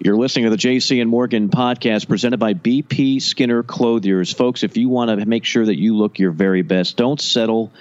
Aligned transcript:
You're 0.00 0.16
listening 0.16 0.44
to 0.44 0.50
the 0.50 0.56
JC 0.56 1.00
and 1.00 1.10
Morgan 1.10 1.48
podcast 1.48 2.06
presented 2.06 2.38
by 2.38 2.54
BP 2.54 3.20
Skinner 3.20 3.64
Clothiers. 3.64 4.32
Folks, 4.32 4.62
if 4.62 4.76
you 4.76 4.88
want 4.88 5.10
to 5.10 5.26
make 5.26 5.44
sure 5.44 5.66
that 5.66 5.76
you 5.76 5.96
look 5.96 6.20
your 6.20 6.30
very 6.30 6.62
best, 6.62 6.96
don't 6.96 7.20
settle 7.20 7.72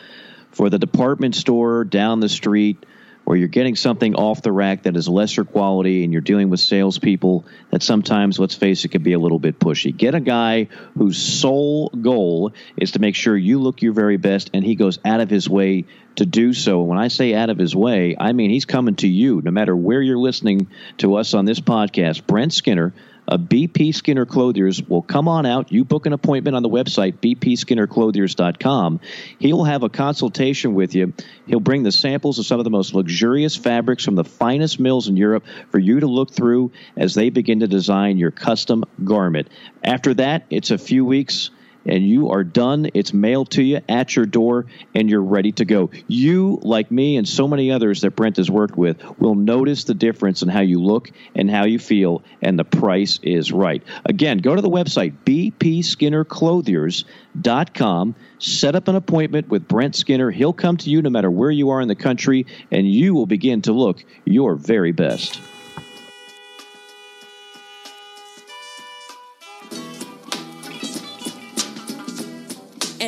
for 0.49 0.71
the 0.71 0.79
department 0.79 1.35
store 1.35 1.83
down 1.83 2.19
the 2.19 2.27
street 2.27 2.83
or 3.27 3.35
you're 3.35 3.49
getting 3.49 3.75
something 3.75 4.15
off 4.15 4.41
the 4.41 4.53
rack 4.53 4.83
that 4.83 4.95
is 4.95 5.09
lesser 5.09 5.43
quality 5.43 6.05
and 6.05 6.13
you're 6.13 6.21
dealing 6.21 6.49
with 6.49 6.61
salespeople 6.61 7.43
that 7.71 7.83
sometimes, 7.83 8.39
let's 8.39 8.55
face 8.55 8.85
it, 8.85 8.87
can 8.87 9.03
be 9.03 9.11
a 9.11 9.19
little 9.19 9.37
bit 9.37 9.59
pushy. 9.59 9.95
Get 9.95 10.15
a 10.15 10.21
guy 10.21 10.69
whose 10.97 11.17
sole 11.17 11.89
goal 11.89 12.53
is 12.77 12.93
to 12.93 12.99
make 12.99 13.15
sure 13.15 13.35
you 13.35 13.59
look 13.59 13.81
your 13.81 13.91
very 13.91 14.15
best 14.15 14.51
and 14.53 14.63
he 14.63 14.75
goes 14.75 14.97
out 15.03 15.19
of 15.19 15.29
his 15.29 15.49
way 15.49 15.83
to 16.15 16.25
do 16.25 16.53
so. 16.53 16.79
And 16.79 16.87
When 16.87 16.97
I 16.97 17.09
say 17.09 17.33
out 17.33 17.49
of 17.49 17.57
his 17.57 17.75
way, 17.75 18.15
I 18.17 18.31
mean 18.31 18.49
he's 18.49 18.63
coming 18.63 18.95
to 18.95 19.09
you 19.09 19.41
no 19.43 19.51
matter 19.51 19.75
where 19.75 20.01
you're 20.01 20.17
listening 20.17 20.69
to 20.99 21.17
us 21.17 21.33
on 21.33 21.43
this 21.43 21.59
podcast. 21.59 22.25
Brent 22.25 22.53
Skinner 22.53 22.93
Uh, 23.27 23.37
a 23.37 23.39
BP 23.39 23.93
Skinner 23.93 24.25
Clothiers 24.25 24.81
will 24.81 25.01
come 25.01 25.27
on 25.27 25.45
out. 25.45 25.71
You 25.71 25.85
book 25.85 26.05
an 26.05 26.13
appointment 26.13 26.55
on 26.55 26.63
the 26.63 26.69
website, 26.69 27.19
bpskinnerclothiers.com. 27.19 28.99
He'll 29.39 29.63
have 29.63 29.83
a 29.83 29.89
consultation 29.89 30.73
with 30.73 30.95
you. 30.95 31.13
He'll 31.45 31.59
bring 31.59 31.83
the 31.83 31.91
samples 31.91 32.39
of 32.39 32.45
some 32.45 32.59
of 32.59 32.63
the 32.63 32.69
most 32.69 32.93
luxurious 32.93 33.55
fabrics 33.55 34.03
from 34.03 34.15
the 34.15 34.23
finest 34.23 34.79
mills 34.79 35.07
in 35.07 35.17
Europe 35.17 35.45
for 35.69 35.79
you 35.79 35.99
to 35.99 36.07
look 36.07 36.31
through 36.31 36.71
as 36.95 37.13
they 37.13 37.29
begin 37.29 37.59
to 37.59 37.67
design 37.67 38.17
your 38.17 38.31
custom 38.31 38.83
garment. 39.03 39.49
After 39.83 40.13
that, 40.15 40.45
it's 40.49 40.71
a 40.71 40.77
few 40.77 41.05
weeks 41.05 41.51
and 41.87 42.07
you 42.07 42.29
are 42.29 42.43
done. 42.43 42.91
It's 42.93 43.13
mailed 43.13 43.49
to 43.51 43.63
you 43.63 43.79
at 43.89 44.15
your 44.15 44.25
door, 44.25 44.65
and 44.93 45.09
you're 45.09 45.21
ready 45.21 45.53
to 45.53 45.63
go. 45.65 45.89
You, 46.07 46.59
like 46.61 46.91
me 46.91 47.17
and 47.17 47.27
so 47.27 47.47
many 47.47 47.71
others 47.71 48.01
that 48.01 48.15
Brent 48.15 48.37
has 48.37 48.51
worked 48.51 48.77
with, 48.77 49.01
will 49.19 49.33
notice 49.35 49.85
the 49.85 49.93
difference 49.93 50.41
in 50.41 50.49
how 50.49 50.61
you 50.61 50.81
look 50.81 51.11
and 51.35 51.49
how 51.49 51.63
you 51.65 51.79
feel, 51.79 52.21
and 52.41 52.59
the 52.59 52.65
price 52.65 53.19
is 53.23 53.51
right. 53.51 53.83
Again, 54.05 54.37
go 54.39 54.55
to 54.55 54.61
the 54.61 54.69
website, 54.69 55.13
bpskinnerclothiers.com. 55.25 58.15
Set 58.39 58.75
up 58.75 58.87
an 58.87 58.95
appointment 58.95 59.49
with 59.49 59.67
Brent 59.67 59.95
Skinner. 59.95 60.29
He'll 60.29 60.53
come 60.53 60.77
to 60.77 60.91
you 60.91 61.01
no 61.01 61.09
matter 61.09 61.31
where 61.31 61.49
you 61.49 61.71
are 61.71 61.81
in 61.81 61.87
the 61.87 61.95
country, 61.95 62.45
and 62.71 62.87
you 62.87 63.15
will 63.15 63.25
begin 63.25 63.63
to 63.63 63.73
look 63.73 64.05
your 64.25 64.53
very 64.55 64.91
best. 64.91 65.41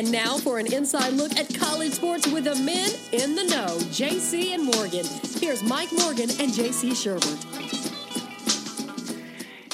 And 0.00 0.10
now 0.10 0.38
for 0.38 0.58
an 0.58 0.72
inside 0.72 1.12
look 1.12 1.36
at 1.36 1.54
college 1.54 1.92
sports 1.92 2.26
with 2.26 2.44
the 2.44 2.54
men 2.54 2.90
in 3.12 3.34
the 3.34 3.44
know, 3.44 3.76
JC 3.90 4.54
and 4.54 4.64
Morgan. 4.64 5.04
Here's 5.38 5.62
Mike 5.62 5.90
Morgan 5.92 6.30
and 6.40 6.50
JC 6.50 6.92
Shurburtt. 6.92 7.36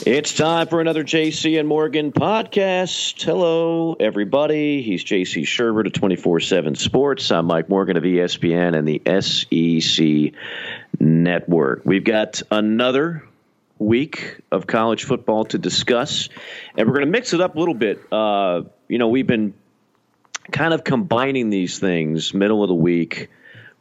It's 0.05 0.35
time 0.35 0.67
for 0.67 0.81
another 0.81 1.05
JC 1.05 1.61
and 1.61 1.69
Morgan 1.69 2.11
podcast. 2.11 3.23
Hello, 3.23 3.95
everybody. 4.01 4.83
He's 4.83 5.05
JC 5.05 5.45
Shurburtt 5.45 5.87
of 5.87 5.93
24 5.93 6.41
7 6.41 6.75
Sports. 6.75 7.31
I'm 7.31 7.47
Mike 7.47 7.69
Morgan 7.69 7.97
of 7.97 8.03
ESPN 8.03 8.77
and 8.77 8.89
the 8.89 9.01
SEC 9.21 10.35
Network. 10.99 11.83
We've 11.85 12.03
got 12.03 12.43
another 12.51 13.23
week 13.79 14.41
of 14.51 14.67
college 14.67 15.05
football 15.05 15.45
to 15.45 15.59
discuss, 15.59 16.29
and 16.77 16.89
we're 16.89 16.95
going 16.95 17.07
to 17.07 17.13
mix 17.13 17.33
it 17.33 17.41
up 17.41 17.55
a 17.55 17.61
little 17.61 17.75
bit. 17.75 18.01
Uh, 18.13 18.63
you 18.89 18.99
know, 18.99 19.07
we've 19.07 19.29
been 19.29 19.55
kind 20.51 20.75
of 20.75 20.85
combining 20.85 21.51
these 21.51 21.79
things 21.79 22.35
middle 22.35 22.63
of 22.63 22.69
the 22.69 22.75
week 22.75 23.29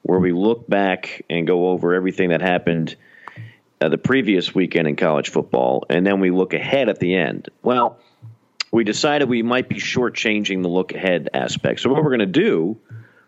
where 0.02 0.20
we 0.20 0.32
look 0.32 0.68
back 0.68 1.26
and 1.30 1.48
go 1.48 1.70
over 1.70 1.94
everything 1.94 2.30
that 2.30 2.42
happened 2.42 2.96
uh, 3.82 3.90
the 3.90 3.98
previous 3.98 4.54
weekend 4.54 4.88
in 4.88 4.96
college 4.96 5.30
football, 5.30 5.84
and 5.90 6.06
then 6.06 6.20
we 6.20 6.32
look 6.32 6.54
ahead 6.54 6.90
at 6.90 7.00
the 7.00 7.16
end. 7.16 7.50
Well, 7.62 7.98
we 8.72 8.84
decided 8.84 9.30
we 9.30 9.44
might 9.44 9.68
be 9.68 9.76
shortchanging 9.76 10.62
the 10.62 10.70
look 10.70 10.94
ahead 10.94 11.30
aspect. 11.34 11.80
So, 11.80 11.90
what 11.90 12.04
we're 12.04 12.10
going 12.10 12.20
to 12.20 12.26
do 12.26 12.78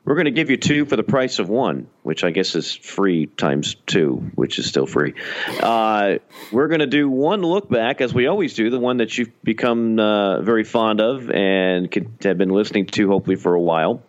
we're 0.08 0.16
going 0.16 0.26
to 0.26 0.32
give 0.32 0.50
you 0.50 0.56
two 0.56 0.86
for 0.86 0.96
the 0.96 1.04
price 1.04 1.40
of 1.40 1.50
one, 1.50 1.90
which 2.02 2.24
I 2.24 2.32
guess 2.32 2.56
is 2.56 2.74
free 2.74 3.26
times 3.26 3.76
two, 3.86 4.32
which 4.36 4.58
is 4.58 4.66
still 4.66 4.86
free. 4.86 5.16
Uh, 5.62 6.20
we're 6.50 6.70
going 6.70 6.80
to 6.80 6.88
do 6.88 7.10
one 7.10 7.42
look 7.42 7.70
back, 7.70 8.00
as 8.00 8.14
we 8.14 8.26
always 8.26 8.54
do, 8.54 8.70
the 8.70 8.80
one 8.80 8.98
that 8.98 9.18
you've 9.18 9.44
become 9.44 10.00
uh, 10.00 10.40
very 10.40 10.64
fond 10.64 11.02
of 11.02 11.30
and 11.30 11.92
could 11.92 12.10
have 12.22 12.38
been 12.38 12.52
listening 12.52 12.86
to 12.86 13.10
hopefully 13.10 13.36
for 13.36 13.54
a 13.54 13.60
while, 13.60 14.02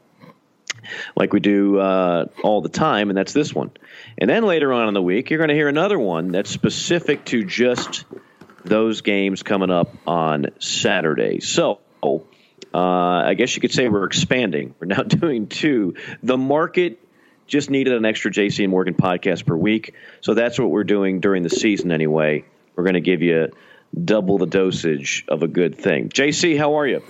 like 1.17 1.33
we 1.33 1.41
do 1.41 1.81
uh, 1.81 2.27
all 2.45 2.61
the 2.61 2.69
time, 2.69 3.11
and 3.11 3.19
that's 3.19 3.33
this 3.33 3.53
one. 3.53 3.73
And 4.19 4.31
then 4.31 4.45
later 4.45 4.73
on 4.73 4.87
in 4.87 4.95
the 4.95 5.03
week, 5.03 5.31
you're 5.31 5.39
going 5.39 5.49
to 5.49 5.57
hear 5.57 5.69
another 5.69 5.99
one 5.99 6.31
that's 6.31 6.49
specific 6.51 7.25
to 7.25 7.43
just 7.43 8.05
those 8.65 9.01
games 9.01 9.43
coming 9.43 9.71
up 9.71 9.93
on 10.07 10.47
Saturday. 10.61 11.41
So, 11.41 11.81
uh, 12.75 12.79
I 12.79 13.35
guess 13.35 13.55
you 13.55 13.61
could 13.61 13.73
say 13.73 13.89
we're 13.89 14.05
expanding. 14.05 14.75
We're 14.79 14.89
now 14.89 15.03
doing 15.05 15.47
two. 15.47 15.95
The 16.23 16.37
market 16.37 16.99
just 17.47 17.71
needed 17.71 17.95
an 17.95 18.05
extra 18.05 18.31
JC 18.31 18.65
and 18.65 18.71
Morgan 18.71 18.95
podcast 18.95 19.47
per 19.47 19.57
week, 19.57 19.95
so 20.21 20.35
that's 20.35 20.59
what 20.59 20.71
we're 20.71 20.85
doing 20.85 21.21
during 21.21 21.43
the 21.43 21.51
season 21.51 21.93
anyway. 21.93 22.45
We're 22.77 22.85
going 22.85 22.95
to 22.95 23.01
give 23.01 23.23
you 23.23 23.51
double 24.05 24.39
the 24.39 24.47
dosage 24.47 25.25
of 25.29 25.43
a 25.43 25.49
good 25.49 25.77
thing. 25.77 26.09
JC, 26.11 26.59
how 26.59 26.79
are 26.79 26.87
you? 26.87 27.03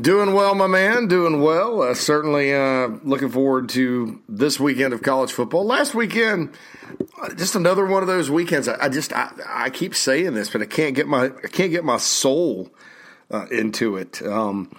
Doing 0.00 0.32
well, 0.32 0.54
my 0.54 0.66
man. 0.66 1.06
Doing 1.06 1.42
well. 1.42 1.82
Uh, 1.82 1.94
certainly 1.94 2.54
uh, 2.54 2.88
looking 3.02 3.28
forward 3.28 3.68
to 3.70 4.20
this 4.28 4.58
weekend 4.58 4.94
of 4.94 5.02
college 5.02 5.32
football. 5.32 5.64
Last 5.64 5.94
weekend, 5.94 6.50
uh, 7.20 7.34
just 7.34 7.54
another 7.54 7.84
one 7.84 8.02
of 8.02 8.08
those 8.08 8.30
weekends. 8.30 8.68
I, 8.68 8.86
I 8.86 8.88
just 8.88 9.12
I, 9.12 9.32
I, 9.46 9.70
keep 9.70 9.94
saying 9.94 10.34
this, 10.34 10.50
but 10.50 10.62
I 10.62 10.66
can't 10.66 10.94
get 10.94 11.06
my 11.06 11.26
I 11.26 11.48
can't 11.48 11.70
get 11.70 11.84
my 11.84 11.98
soul 11.98 12.70
uh, 13.30 13.46
into 13.50 13.96
it. 13.96 14.22
Um, 14.22 14.70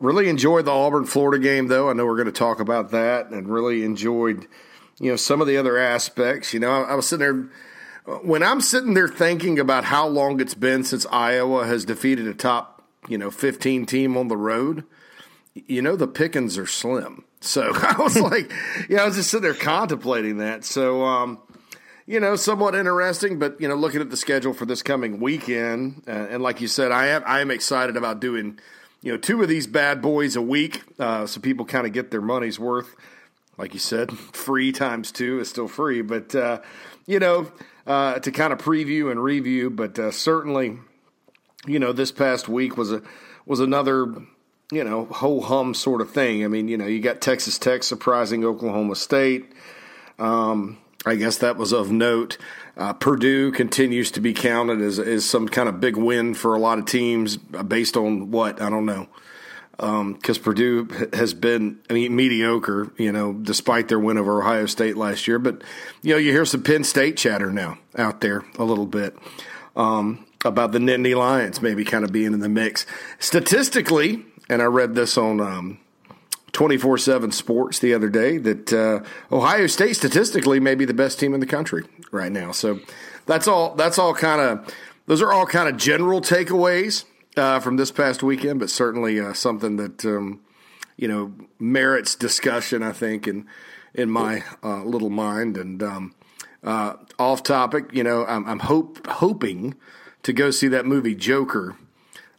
Really 0.00 0.28
enjoyed 0.28 0.64
the 0.64 0.72
Auburn 0.72 1.04
Florida 1.04 1.42
game, 1.42 1.68
though. 1.68 1.90
I 1.90 1.92
know 1.92 2.06
we're 2.06 2.16
going 2.16 2.26
to 2.26 2.32
talk 2.32 2.58
about 2.58 2.90
that, 2.90 3.30
and 3.30 3.46
really 3.46 3.84
enjoyed, 3.84 4.46
you 4.98 5.10
know, 5.10 5.16
some 5.16 5.40
of 5.40 5.46
the 5.46 5.58
other 5.58 5.78
aspects. 5.78 6.52
You 6.52 6.60
know, 6.60 6.70
I, 6.70 6.92
I 6.92 6.94
was 6.94 7.06
sitting 7.06 7.20
there 7.20 7.50
when 8.22 8.42
I'm 8.42 8.60
sitting 8.60 8.94
there 8.94 9.08
thinking 9.08 9.58
about 9.58 9.84
how 9.84 10.06
long 10.06 10.40
it's 10.40 10.54
been 10.54 10.84
since 10.84 11.06
Iowa 11.06 11.66
has 11.66 11.84
defeated 11.84 12.26
a 12.26 12.34
top, 12.34 12.82
you 13.08 13.18
know, 13.18 13.30
15 13.30 13.86
team 13.86 14.16
on 14.16 14.28
the 14.28 14.36
road. 14.36 14.84
You 15.54 15.82
know, 15.82 15.96
the 15.96 16.08
pickings 16.08 16.58
are 16.58 16.66
slim. 16.66 17.24
So 17.40 17.70
I 17.74 17.96
was 17.98 18.18
like, 18.18 18.52
yeah, 18.88 19.02
I 19.02 19.06
was 19.06 19.16
just 19.16 19.30
sitting 19.30 19.42
there 19.42 19.54
contemplating 19.54 20.38
that. 20.38 20.64
So, 20.64 21.04
um, 21.04 21.38
you 22.06 22.20
know, 22.20 22.36
somewhat 22.36 22.74
interesting, 22.74 23.38
but 23.38 23.60
you 23.60 23.68
know, 23.68 23.74
looking 23.74 24.00
at 24.00 24.10
the 24.10 24.16
schedule 24.16 24.52
for 24.52 24.66
this 24.66 24.82
coming 24.82 25.20
weekend, 25.20 26.02
uh, 26.08 26.10
and 26.10 26.42
like 26.42 26.60
you 26.60 26.68
said, 26.68 26.90
I 26.90 27.08
am 27.08 27.22
I 27.24 27.40
am 27.40 27.50
excited 27.50 27.96
about 27.96 28.20
doing 28.20 28.58
you 29.02 29.12
know, 29.12 29.18
two 29.18 29.42
of 29.42 29.48
these 29.48 29.66
bad 29.66 30.02
boys 30.02 30.36
a 30.36 30.42
week, 30.42 30.82
uh, 30.98 31.26
so 31.26 31.40
people 31.40 31.64
kind 31.64 31.86
of 31.86 31.92
get 31.92 32.10
their 32.10 32.20
money's 32.20 32.58
worth. 32.58 32.94
Like 33.56 33.74
you 33.74 33.80
said, 33.80 34.12
free 34.32 34.72
times 34.72 35.12
two 35.12 35.40
is 35.40 35.48
still 35.48 35.68
free, 35.68 36.02
but 36.02 36.34
uh, 36.34 36.60
you 37.06 37.18
know, 37.18 37.50
uh, 37.86 38.18
to 38.20 38.30
kind 38.30 38.52
of 38.52 38.58
preview 38.58 39.10
and 39.10 39.22
review. 39.22 39.70
But 39.70 39.98
uh, 39.98 40.10
certainly, 40.10 40.78
you 41.66 41.78
know, 41.78 41.92
this 41.92 42.12
past 42.12 42.48
week 42.48 42.76
was 42.76 42.92
a 42.92 43.02
was 43.46 43.60
another 43.60 44.14
you 44.70 44.84
know 44.84 45.06
ho 45.06 45.40
hum 45.40 45.74
sort 45.74 46.00
of 46.00 46.10
thing. 46.10 46.44
I 46.44 46.48
mean, 46.48 46.68
you 46.68 46.76
know, 46.76 46.86
you 46.86 47.00
got 47.00 47.20
Texas 47.20 47.58
Tech 47.58 47.82
surprising 47.82 48.44
Oklahoma 48.44 48.96
State. 48.96 49.52
Um, 50.18 50.78
I 51.06 51.14
guess 51.14 51.38
that 51.38 51.56
was 51.56 51.72
of 51.72 51.90
note. 51.90 52.36
Uh, 52.76 52.92
Purdue 52.92 53.52
continues 53.52 54.10
to 54.12 54.20
be 54.20 54.34
counted 54.34 54.80
as, 54.80 54.98
as 54.98 55.28
some 55.28 55.48
kind 55.48 55.68
of 55.68 55.80
big 55.80 55.96
win 55.96 56.34
for 56.34 56.54
a 56.54 56.58
lot 56.58 56.78
of 56.78 56.84
teams 56.84 57.36
based 57.36 57.96
on 57.96 58.30
what? 58.30 58.60
I 58.60 58.68
don't 58.68 58.86
know. 58.86 59.08
Because 59.76 60.36
um, 60.36 60.44
Purdue 60.44 60.88
has 61.14 61.32
been, 61.32 61.78
I 61.88 61.94
mean, 61.94 62.14
mediocre, 62.14 62.92
you 62.98 63.12
know, 63.12 63.32
despite 63.32 63.88
their 63.88 63.98
win 63.98 64.18
over 64.18 64.42
Ohio 64.42 64.66
State 64.66 64.96
last 64.98 65.26
year. 65.26 65.38
But, 65.38 65.62
you 66.02 66.12
know, 66.12 66.18
you 66.18 66.32
hear 66.32 66.44
some 66.44 66.62
Penn 66.62 66.84
State 66.84 67.16
chatter 67.16 67.50
now 67.50 67.78
out 67.96 68.20
there 68.20 68.44
a 68.58 68.64
little 68.64 68.84
bit 68.84 69.16
um, 69.76 70.26
about 70.44 70.72
the 70.72 70.78
Nittany 70.78 71.16
Lions 71.16 71.62
maybe 71.62 71.82
kind 71.84 72.04
of 72.04 72.12
being 72.12 72.34
in 72.34 72.40
the 72.40 72.48
mix. 72.50 72.84
Statistically, 73.18 74.26
and 74.50 74.60
I 74.60 74.66
read 74.66 74.94
this 74.94 75.16
on 75.16 75.40
um, 75.40 75.78
24 76.52 76.98
7 76.98 77.32
Sports 77.32 77.78
the 77.78 77.94
other 77.94 78.08
day 78.08 78.38
that 78.38 78.72
uh, 78.72 79.00
Ohio 79.34 79.66
State 79.66 79.94
statistically 79.94 80.60
may 80.60 80.74
be 80.74 80.84
the 80.84 80.94
best 80.94 81.20
team 81.20 81.34
in 81.34 81.40
the 81.40 81.46
country 81.46 81.84
right 82.10 82.32
now. 82.32 82.52
So 82.52 82.80
that's 83.26 83.46
all, 83.46 83.74
that's 83.74 83.98
all 83.98 84.14
kind 84.14 84.40
of, 84.40 84.74
those 85.06 85.22
are 85.22 85.32
all 85.32 85.46
kind 85.46 85.68
of 85.68 85.76
general 85.76 86.20
takeaways 86.20 87.04
uh, 87.36 87.60
from 87.60 87.76
this 87.76 87.90
past 87.90 88.22
weekend, 88.22 88.60
but 88.60 88.70
certainly 88.70 89.20
uh, 89.20 89.32
something 89.32 89.76
that, 89.76 90.04
um, 90.04 90.40
you 90.96 91.08
know, 91.08 91.32
merits 91.58 92.14
discussion, 92.14 92.82
I 92.82 92.92
think, 92.92 93.26
in, 93.26 93.46
in 93.94 94.10
my 94.10 94.44
uh, 94.62 94.82
little 94.84 95.10
mind. 95.10 95.56
And 95.56 95.82
um, 95.82 96.14
uh, 96.62 96.94
off 97.18 97.42
topic, 97.42 97.90
you 97.92 98.02
know, 98.02 98.26
I'm, 98.26 98.46
I'm 98.46 98.60
hope, 98.60 99.06
hoping 99.06 99.74
to 100.22 100.32
go 100.32 100.50
see 100.50 100.68
that 100.68 100.84
movie 100.84 101.14
Joker 101.14 101.76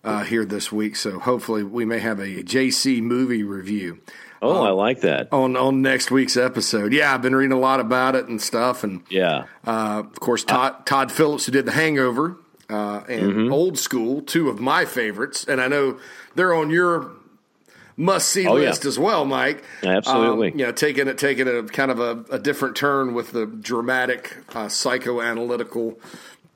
uh, 0.03 0.23
here 0.23 0.45
this 0.45 0.71
week. 0.71 0.95
So 0.95 1.19
hopefully 1.19 1.63
we 1.63 1.85
may 1.85 1.99
have 1.99 2.19
a 2.19 2.43
JC 2.43 3.01
movie 3.01 3.43
review. 3.43 3.99
Oh, 4.41 4.61
um, 4.61 4.67
I 4.67 4.69
like 4.71 5.01
that 5.01 5.27
on 5.31 5.55
on 5.55 5.81
next 5.81 6.09
week's 6.09 6.35
episode. 6.35 6.93
Yeah, 6.93 7.13
I've 7.13 7.21
been 7.21 7.35
reading 7.35 7.55
a 7.55 7.59
lot 7.59 7.79
about 7.79 8.15
it 8.15 8.27
and 8.27 8.41
stuff, 8.41 8.83
and 8.83 9.03
yeah, 9.07 9.45
uh, 9.65 10.01
of 10.03 10.19
course 10.19 10.43
Todd 10.43 10.85
Todd 10.87 11.11
Phillips 11.11 11.45
who 11.45 11.51
did 11.51 11.65
The 11.67 11.73
Hangover 11.73 12.37
uh, 12.67 13.03
and 13.07 13.21
mm-hmm. 13.21 13.53
Old 13.53 13.77
School, 13.77 14.21
two 14.21 14.49
of 14.49 14.59
my 14.59 14.85
favorites, 14.85 15.45
and 15.47 15.61
I 15.61 15.67
know 15.67 15.99
they're 16.33 16.55
on 16.55 16.71
your 16.71 17.11
must 17.97 18.29
see 18.29 18.47
oh, 18.47 18.53
list 18.53 18.83
yeah. 18.83 18.87
as 18.87 18.97
well, 18.97 19.25
Mike. 19.25 19.63
Absolutely. 19.83 20.51
Um, 20.51 20.59
you 20.59 20.65
know, 20.65 20.71
taking 20.71 21.07
it 21.07 21.19
taking 21.19 21.47
a 21.47 21.63
kind 21.63 21.91
of 21.91 21.99
a, 21.99 22.25
a 22.35 22.39
different 22.39 22.75
turn 22.75 23.13
with 23.13 23.31
the 23.31 23.45
dramatic 23.45 24.37
uh, 24.49 24.65
psychoanalytical 24.65 25.97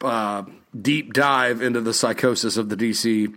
uh, 0.06 0.46
deep 0.80 1.14
dive 1.14 1.62
into 1.62 1.82
the 1.82 1.94
psychosis 1.94 2.58
of 2.58 2.70
the 2.70 2.76
DC 2.76 3.36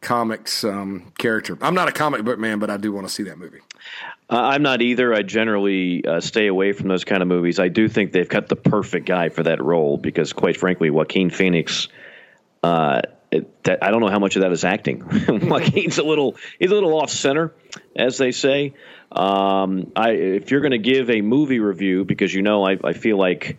comics 0.00 0.64
um, 0.64 1.12
character. 1.18 1.58
I'm 1.60 1.74
not 1.74 1.88
a 1.88 1.92
comic 1.92 2.24
book 2.24 2.38
man, 2.38 2.58
but 2.58 2.70
I 2.70 2.76
do 2.76 2.92
want 2.92 3.06
to 3.06 3.12
see 3.12 3.24
that 3.24 3.38
movie. 3.38 3.60
Uh, 4.28 4.36
I'm 4.36 4.62
not 4.62 4.80
either. 4.80 5.12
I 5.12 5.22
generally 5.22 6.04
uh, 6.04 6.20
stay 6.20 6.46
away 6.46 6.72
from 6.72 6.88
those 6.88 7.04
kind 7.04 7.22
of 7.22 7.28
movies. 7.28 7.58
I 7.58 7.68
do 7.68 7.88
think 7.88 8.12
they've 8.12 8.28
got 8.28 8.48
the 8.48 8.56
perfect 8.56 9.06
guy 9.06 9.28
for 9.28 9.42
that 9.42 9.62
role 9.62 9.98
because, 9.98 10.32
quite 10.32 10.56
frankly, 10.56 10.90
Joaquin 10.90 11.30
Phoenix. 11.30 11.88
Uh, 12.62 13.02
it, 13.30 13.64
that, 13.64 13.82
I 13.82 13.90
don't 13.90 14.00
know 14.00 14.08
how 14.08 14.18
much 14.18 14.36
of 14.36 14.42
that 14.42 14.52
is 14.52 14.64
acting. 14.64 15.04
Joaquin's 15.28 15.98
a 15.98 16.02
little 16.02 16.36
he's 16.58 16.70
a 16.70 16.74
little 16.74 17.00
off 17.00 17.10
center, 17.10 17.52
as 17.94 18.18
they 18.18 18.32
say. 18.32 18.74
Um, 19.12 19.92
I 19.96 20.10
if 20.10 20.50
you're 20.50 20.60
going 20.60 20.72
to 20.72 20.78
give 20.78 21.10
a 21.10 21.20
movie 21.20 21.60
review, 21.60 22.04
because 22.04 22.32
you 22.32 22.42
know 22.42 22.64
I, 22.64 22.76
I 22.82 22.92
feel 22.92 23.18
like 23.18 23.58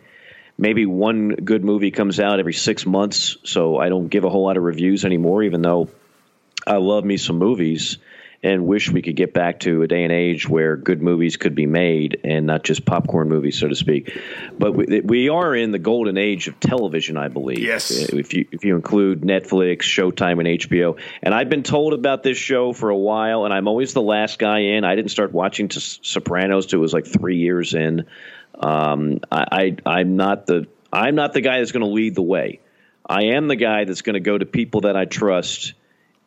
maybe 0.62 0.86
one 0.86 1.30
good 1.30 1.64
movie 1.64 1.90
comes 1.90 2.20
out 2.20 2.38
every 2.38 2.52
six 2.52 2.86
months, 2.86 3.36
so 3.42 3.78
I 3.78 3.88
don't 3.88 4.06
give 4.06 4.22
a 4.22 4.30
whole 4.30 4.44
lot 4.44 4.56
of 4.56 4.62
reviews 4.62 5.04
anymore, 5.04 5.42
even 5.42 5.60
though 5.60 5.90
I 6.64 6.76
love 6.76 7.04
me 7.04 7.16
some 7.16 7.36
movies 7.36 7.98
and 8.44 8.66
wish 8.66 8.90
we 8.90 9.02
could 9.02 9.16
get 9.16 9.32
back 9.32 9.60
to 9.60 9.82
a 9.82 9.88
day 9.88 10.04
and 10.04 10.12
age 10.12 10.48
where 10.48 10.76
good 10.76 11.00
movies 11.00 11.36
could 11.36 11.54
be 11.54 11.66
made 11.66 12.20
and 12.24 12.46
not 12.46 12.62
just 12.62 12.84
popcorn 12.84 13.28
movies, 13.28 13.58
so 13.58 13.68
to 13.68 13.74
speak. 13.74 14.16
But 14.56 14.72
we, 14.72 15.00
we 15.00 15.28
are 15.28 15.54
in 15.54 15.72
the 15.72 15.78
golden 15.80 16.16
age 16.16 16.46
of 16.46 16.58
television, 16.60 17.16
I 17.16 17.28
believe. 17.28 17.58
Yes. 17.58 17.90
If 17.90 18.32
you 18.32 18.46
if 18.50 18.64
you 18.64 18.76
include 18.76 19.22
Netflix, 19.22 19.82
Showtime, 19.82 20.38
and 20.38 20.60
HBO. 20.60 20.98
And 21.22 21.34
I've 21.34 21.48
been 21.48 21.62
told 21.62 21.92
about 21.92 22.22
this 22.22 22.38
show 22.38 22.72
for 22.72 22.90
a 22.90 22.96
while, 22.96 23.44
and 23.44 23.54
I'm 23.54 23.66
always 23.66 23.94
the 23.94 24.02
last 24.02 24.38
guy 24.38 24.60
in. 24.60 24.84
I 24.84 24.94
didn't 24.94 25.10
start 25.10 25.32
watching 25.32 25.68
to 25.68 25.80
Sopranos 25.80 26.66
till 26.66 26.78
it 26.78 26.82
was 26.82 26.92
like 26.92 27.06
three 27.06 27.38
years 27.38 27.74
in. 27.74 28.06
Um, 28.58 29.20
I, 29.30 29.76
I 29.86 29.98
I'm 29.98 30.16
not 30.16 30.46
the 30.46 30.66
I'm 30.92 31.14
not 31.14 31.32
the 31.32 31.40
guy 31.40 31.58
that's 31.58 31.72
going 31.72 31.84
to 31.84 31.92
lead 31.92 32.14
the 32.14 32.22
way. 32.22 32.60
I 33.04 33.24
am 33.34 33.48
the 33.48 33.56
guy 33.56 33.84
that's 33.84 34.02
going 34.02 34.14
to 34.14 34.20
go 34.20 34.38
to 34.38 34.46
people 34.46 34.82
that 34.82 34.96
I 34.96 35.04
trust 35.06 35.74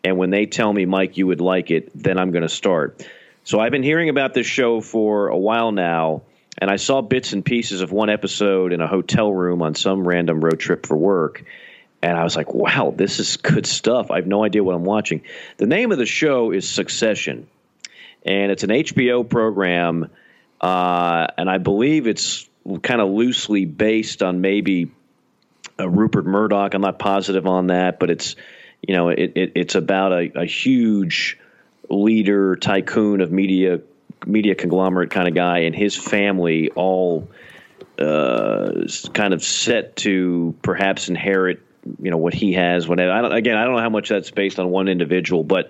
and 0.05 0.19
when 0.19 0.29
they 0.29 0.45
tell 0.45 0.71
me, 0.71 0.85
Mike, 0.85 1.17
you 1.17 1.25
would 1.25 1.41
like 1.41 1.71
it, 1.71 1.89
then 1.95 2.19
I'm 2.19 2.29
going 2.29 2.43
to 2.43 2.49
start. 2.49 3.03
So 3.43 3.59
I've 3.59 3.71
been 3.71 3.81
hearing 3.81 4.09
about 4.09 4.35
this 4.35 4.45
show 4.45 4.79
for 4.79 5.29
a 5.29 5.37
while 5.37 5.71
now, 5.71 6.21
and 6.59 6.69
I 6.69 6.75
saw 6.75 7.01
bits 7.01 7.33
and 7.33 7.43
pieces 7.43 7.81
of 7.81 7.91
one 7.91 8.11
episode 8.11 8.71
in 8.71 8.81
a 8.81 8.87
hotel 8.87 9.33
room 9.33 9.63
on 9.63 9.73
some 9.73 10.07
random 10.07 10.41
road 10.41 10.59
trip 10.59 10.85
for 10.85 10.95
work. 10.95 11.43
And 12.03 12.15
I 12.15 12.23
was 12.23 12.35
like, 12.35 12.53
wow, 12.53 12.93
this 12.95 13.19
is 13.19 13.37
good 13.37 13.65
stuff. 13.65 14.11
I 14.11 14.17
have 14.17 14.27
no 14.27 14.43
idea 14.43 14.63
what 14.63 14.75
I'm 14.75 14.83
watching. 14.83 15.23
The 15.57 15.65
name 15.65 15.91
of 15.91 15.97
the 15.97 16.05
show 16.05 16.51
is 16.51 16.69
Succession, 16.69 17.47
and 18.23 18.51
it's 18.51 18.63
an 18.63 18.69
HBO 18.69 19.27
program, 19.27 20.11
uh, 20.61 21.27
and 21.37 21.49
I 21.49 21.57
believe 21.57 22.07
it's 22.07 22.49
kind 22.81 23.01
of 23.01 23.09
loosely 23.09 23.65
based 23.65 24.23
on 24.23 24.41
maybe 24.41 24.91
uh, 25.79 25.89
Rupert 25.89 26.25
Murdoch. 26.25 26.73
I'm 26.73 26.81
not 26.81 26.99
positive 26.99 27.45
on 27.45 27.67
that, 27.67 27.99
but 27.99 28.09
it's 28.09 28.35
you 28.87 28.95
know, 28.95 29.09
it, 29.09 29.33
it, 29.35 29.51
it's 29.55 29.75
about 29.75 30.11
a, 30.11 30.41
a, 30.41 30.45
huge 30.45 31.39
leader, 31.89 32.55
tycoon 32.55 33.21
of 33.21 33.31
media, 33.31 33.81
media 34.25 34.53
conglomerate 34.53 35.09
kind 35.09 35.27
of 35.27 35.33
guy, 35.33 35.59
and 35.59 35.75
his 35.75 35.95
family 35.95 36.69
all 36.71 37.27
uh, 37.97 38.83
kind 39.13 39.33
of 39.33 39.43
set 39.43 39.95
to 39.97 40.55
perhaps 40.61 41.09
inherit, 41.09 41.61
you 42.01 42.11
know, 42.11 42.17
what 42.17 42.33
he 42.33 42.53
has. 42.53 42.87
Whatever. 42.87 43.11
I 43.11 43.21
don't, 43.21 43.31
again, 43.31 43.57
I 43.57 43.63
don't 43.63 43.75
know 43.75 43.81
how 43.81 43.89
much 43.89 44.09
that's 44.09 44.29
based 44.31 44.59
on 44.59 44.69
one 44.69 44.87
individual, 44.87 45.43
but 45.43 45.69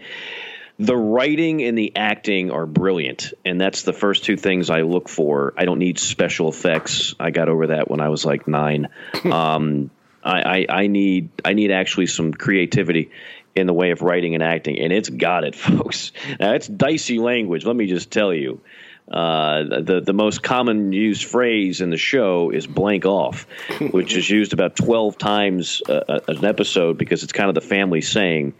the 0.77 0.95
writing 0.95 1.63
and 1.63 1.77
the 1.77 1.95
acting 1.95 2.51
are 2.51 2.65
brilliant, 2.65 3.33
and 3.45 3.59
that's 3.59 3.83
the 3.83 3.93
first 3.93 4.25
two 4.25 4.35
things 4.35 4.69
I 4.69 4.81
look 4.81 5.07
for. 5.07 5.53
I 5.57 5.65
don't 5.65 5.79
need 5.79 5.99
special 5.99 6.49
effects. 6.49 7.15
I 7.19 7.31
got 7.31 7.47
over 7.47 7.67
that 7.67 7.89
when 7.89 8.01
I 8.01 8.09
was 8.09 8.25
like 8.25 8.47
nine. 8.47 8.89
Um, 9.25 9.89
I, 10.23 10.41
I, 10.41 10.65
I 10.69 10.87
need 10.87 11.29
I 11.43 11.53
need 11.53 11.71
actually 11.71 12.07
some 12.07 12.33
creativity 12.33 13.11
in 13.55 13.67
the 13.67 13.73
way 13.73 13.91
of 13.91 14.01
writing 14.01 14.33
and 14.33 14.43
acting, 14.43 14.79
and 14.79 14.91
it's 14.91 15.09
got 15.09 15.43
it, 15.43 15.55
folks. 15.55 16.11
Now 16.39 16.53
it's 16.53 16.67
dicey 16.67 17.19
language. 17.19 17.65
Let 17.65 17.75
me 17.75 17.87
just 17.87 18.11
tell 18.11 18.33
you. 18.33 18.61
Uh, 19.09 19.81
the 19.81 20.01
the 20.03 20.13
most 20.13 20.41
common 20.41 20.91
used 20.91 21.25
phrase 21.25 21.79
in 21.79 21.91
the 21.91 21.97
show 21.97 22.49
is 22.49 22.65
blank 22.65 23.05
off, 23.05 23.45
which 23.91 24.15
is 24.15 24.27
used 24.27 24.51
about 24.51 24.75
twelve 24.75 25.15
times 25.17 25.81
uh, 25.87 26.19
an 26.27 26.43
episode 26.43 26.97
because 26.97 27.21
it's 27.21 27.33
kind 27.33 27.49
of 27.49 27.55
the 27.55 27.61
family 27.61 28.01
saying. 28.01 28.53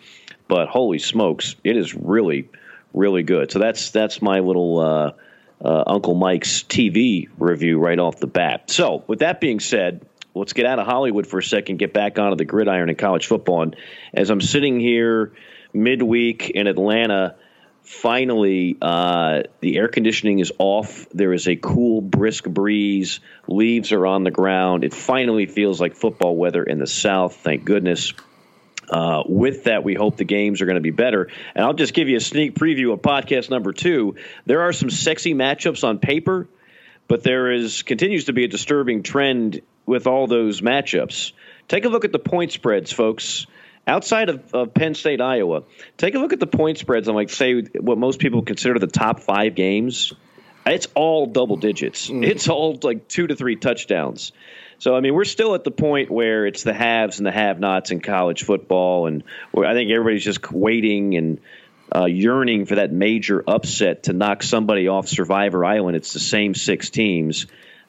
But 0.47 0.67
holy 0.67 0.99
smokes, 0.99 1.55
it 1.63 1.77
is 1.77 1.93
really 1.93 2.49
really 2.95 3.23
good. 3.23 3.51
So 3.51 3.59
that's 3.59 3.91
that's 3.91 4.21
my 4.21 4.39
little 4.39 4.79
uh, 4.79 5.11
uh 5.63 5.83
Uncle 5.85 6.15
Mike's 6.15 6.63
TV 6.63 7.27
review 7.37 7.79
right 7.79 7.99
off 7.99 8.19
the 8.19 8.27
bat. 8.27 8.71
So 8.71 9.03
with 9.07 9.19
that 9.19 9.39
being 9.39 9.59
said, 9.59 10.05
let's 10.33 10.53
get 10.53 10.65
out 10.65 10.79
of 10.79 10.87
Hollywood 10.87 11.27
for 11.27 11.39
a 11.39 11.43
second, 11.43 11.77
get 11.77 11.93
back 11.93 12.17
onto 12.17 12.37
the 12.37 12.45
gridiron 12.45 12.89
in 12.89 12.95
college 12.95 13.27
football. 13.27 13.63
And 13.63 13.75
as 14.13 14.29
I'm 14.29 14.41
sitting 14.41 14.79
here 14.79 15.33
midweek 15.73 16.49
in 16.49 16.67
Atlanta, 16.67 17.35
finally 17.83 18.77
uh, 18.81 19.43
the 19.59 19.77
air 19.77 19.87
conditioning 19.87 20.39
is 20.39 20.51
off. 20.57 21.07
There 21.09 21.33
is 21.33 21.47
a 21.47 21.55
cool, 21.55 22.01
brisk 22.01 22.45
breeze. 22.45 23.19
Leaves 23.47 23.91
are 23.91 24.05
on 24.05 24.23
the 24.23 24.31
ground. 24.31 24.83
It 24.83 24.93
finally 24.93 25.45
feels 25.45 25.79
like 25.81 25.95
football 25.95 26.35
weather 26.35 26.63
in 26.63 26.79
the 26.79 26.87
South. 26.87 27.35
Thank 27.35 27.65
goodness. 27.65 28.13
Uh, 28.89 29.23
with 29.27 29.65
that, 29.65 29.83
we 29.83 29.95
hope 29.95 30.17
the 30.17 30.25
games 30.25 30.61
are 30.61 30.65
going 30.65 30.75
to 30.75 30.81
be 30.81 30.91
better. 30.91 31.29
And 31.55 31.65
I'll 31.65 31.73
just 31.73 31.93
give 31.93 32.07
you 32.07 32.17
a 32.17 32.21
sneak 32.21 32.55
preview 32.55 32.93
of 32.93 33.01
podcast 33.01 33.49
number 33.49 33.73
two. 33.73 34.15
There 34.45 34.61
are 34.61 34.73
some 34.73 34.89
sexy 34.89 35.33
matchups 35.33 35.83
on 35.83 35.99
paper, 35.99 36.47
but 37.07 37.23
there 37.23 37.51
is 37.51 37.83
continues 37.83 38.25
to 38.25 38.33
be 38.33 38.43
a 38.43 38.47
disturbing 38.47 39.03
trend 39.03 39.61
with 39.85 40.07
all 40.07 40.27
those 40.27 40.61
matchups. 40.61 41.31
Take 41.67 41.85
a 41.85 41.89
look 41.89 42.05
at 42.05 42.11
the 42.11 42.19
point 42.19 42.51
spreads, 42.51 42.91
folks. 42.91 43.47
Outside 43.87 44.29
of, 44.29 44.53
of 44.53 44.73
Penn 44.73 44.95
State, 44.95 45.21
Iowa, 45.21 45.63
take 45.97 46.15
a 46.15 46.19
look 46.19 46.33
at 46.33 46.39
the 46.39 46.47
point 46.47 46.79
spreads 46.79 47.07
on, 47.07 47.13
like, 47.13 47.29
say, 47.29 47.61
what 47.61 47.99
most 47.99 48.19
people 48.19 48.41
consider 48.41 48.79
the 48.79 48.87
top 48.87 49.19
five 49.19 49.53
games. 49.53 50.11
It's 50.65 50.87
all 50.95 51.27
double 51.27 51.57
digits. 51.57 52.09
Mm. 52.09 52.25
It's 52.25 52.49
all 52.49 52.79
like 52.81 53.07
two 53.07 53.27
to 53.27 53.35
three 53.35 53.55
touchdowns. 53.55 54.31
So 54.79 54.95
I 54.95 54.99
mean, 54.99 55.13
we're 55.13 55.25
still 55.25 55.55
at 55.55 55.63
the 55.63 55.71
point 55.71 56.11
where 56.11 56.45
it's 56.45 56.63
the 56.63 56.73
haves 56.73 57.19
and 57.19 57.25
the 57.25 57.31
have-nots 57.31 57.91
in 57.91 58.01
college 58.01 58.43
football, 58.43 59.07
and 59.07 59.23
I 59.55 59.73
think 59.73 59.91
everybody's 59.91 60.23
just 60.23 60.51
waiting 60.51 61.15
and 61.15 61.39
uh, 61.95 62.05
yearning 62.05 62.65
for 62.65 62.75
that 62.75 62.91
major 62.91 63.43
upset 63.47 64.03
to 64.03 64.13
knock 64.13 64.43
somebody 64.43 64.87
off 64.87 65.07
Survivor 65.07 65.63
Island. 65.63 65.95
It's 65.95 66.13
the 66.13 66.19
same 66.19 66.55
six 66.55 66.89
teams 66.89 67.47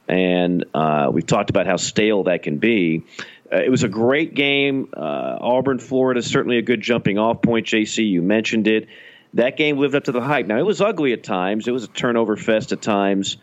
and 0.08 0.64
uh, 0.74 1.10
we've 1.12 1.26
talked 1.26 1.50
about 1.50 1.66
how 1.66 1.76
stale 1.76 2.24
that 2.24 2.42
can 2.42 2.58
be. 2.58 3.04
Uh, 3.52 3.56
it 3.56 3.70
was 3.70 3.84
a 3.84 3.88
great 3.88 4.34
game. 4.34 4.88
Uh, 4.96 5.38
Auburn, 5.40 5.78
Florida, 5.78 6.22
certainly 6.22 6.58
a 6.58 6.62
good 6.62 6.80
jumping 6.80 7.18
off 7.18 7.42
point. 7.42 7.66
JC, 7.66 8.08
you 8.08 8.22
mentioned 8.22 8.66
it. 8.68 8.88
That 9.34 9.56
game 9.56 9.78
lived 9.78 9.94
up 9.94 10.04
to 10.04 10.12
the 10.12 10.20
hype. 10.20 10.46
Now 10.46 10.58
it 10.58 10.66
was 10.66 10.80
ugly 10.80 11.12
at 11.12 11.22
times. 11.22 11.68
It 11.68 11.72
was 11.72 11.84
a 11.84 11.88
turnover 11.88 12.36
fest 12.36 12.72
at 12.72 12.80
times. 12.80 13.36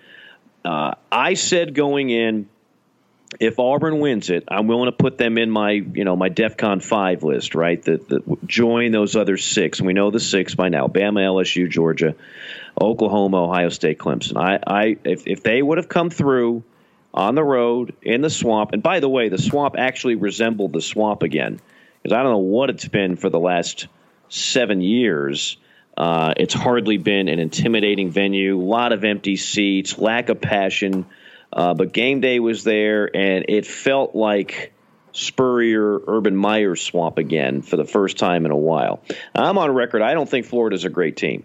Uh, 0.66 0.96
I 1.12 1.34
said 1.34 1.76
going 1.76 2.10
in, 2.10 2.50
if 3.40 3.60
Auburn 3.60 4.00
wins 4.00 4.30
it, 4.30 4.46
I'm 4.48 4.68
willing 4.68 4.86
to 4.86 4.92
put 4.92 5.18
them 5.18 5.38
in 5.38 5.50
my, 5.50 5.72
you 5.72 6.04
know, 6.04 6.16
my 6.16 6.30
DEFCON 6.30 6.84
five 6.84 7.24
list, 7.24 7.56
right? 7.56 7.82
That 7.84 8.40
join 8.46 8.92
those 8.92 9.16
other 9.16 9.38
six. 9.38 9.82
We 9.82 9.94
know 9.94 10.12
the 10.12 10.20
six 10.20 10.56
by 10.56 10.70
now: 10.70 10.88
Bama, 10.88 11.20
LSU, 11.20 11.70
Georgia. 11.70 12.16
Oklahoma, 12.80 13.44
Ohio 13.44 13.70
State, 13.70 14.00
Clemson. 14.00 14.38
I, 14.38 14.60
I 14.66 14.98
if, 15.04 15.28
if 15.28 15.44
they 15.44 15.62
would 15.62 15.78
have 15.78 15.90
come 15.90 16.10
through 16.10 16.64
on 17.14 17.36
the 17.36 17.44
road 17.44 17.94
in 18.02 18.22
the 18.22 18.30
swamp, 18.30 18.72
and 18.74 18.82
by 18.82 19.00
the 19.00 19.10
way, 19.10 19.30
the 19.30 19.38
swamp 19.38 19.76
actually 19.78 20.16
resembled 20.16 20.74
the 20.74 20.82
swamp 20.82 21.24
again 21.24 21.60
because 22.02 22.16
I 22.16 22.24
don't 22.24 22.32
know 22.32 22.38
what 22.40 22.70
it's 22.70 22.88
been 22.88 23.16
for 23.16 23.30
the 23.30 23.40
last 23.40 23.88
seven 24.30 24.82
years. 24.82 25.58
Uh, 25.96 26.34
it's 26.38 26.56
hardly 26.56 26.98
been 26.98 27.28
an 27.28 27.40
intimidating 27.40 28.10
venue, 28.10 28.60
a 28.60 28.64
lot 28.64 28.94
of 28.94 29.04
empty 29.04 29.36
seats, 29.36 30.00
lack 30.00 30.30
of 30.30 30.42
passion. 30.42 31.06
Uh, 31.54 31.76
but 31.76 31.94
game 31.94 32.20
day 32.20 32.40
was 32.40 32.64
there, 32.64 33.16
and 33.16 33.46
it 33.48 33.68
felt 33.68 34.16
like 34.16 34.74
Spurrier, 35.12 36.00
Urban 36.08 36.36
Meyer 36.36 36.76
swamp 36.76 37.20
again 37.20 37.62
for 37.62 37.78
the 37.78 37.86
first 37.86 38.18
time 38.18 38.46
in 38.46 38.52
a 38.52 38.58
while. 38.58 39.02
I'm 39.36 39.60
on 39.60 39.72
record. 39.72 40.02
I 40.02 40.16
don't 40.16 40.28
think 40.28 40.48
Florida's 40.48 40.86
a 40.86 40.90
great 40.90 41.16
team. 41.16 41.44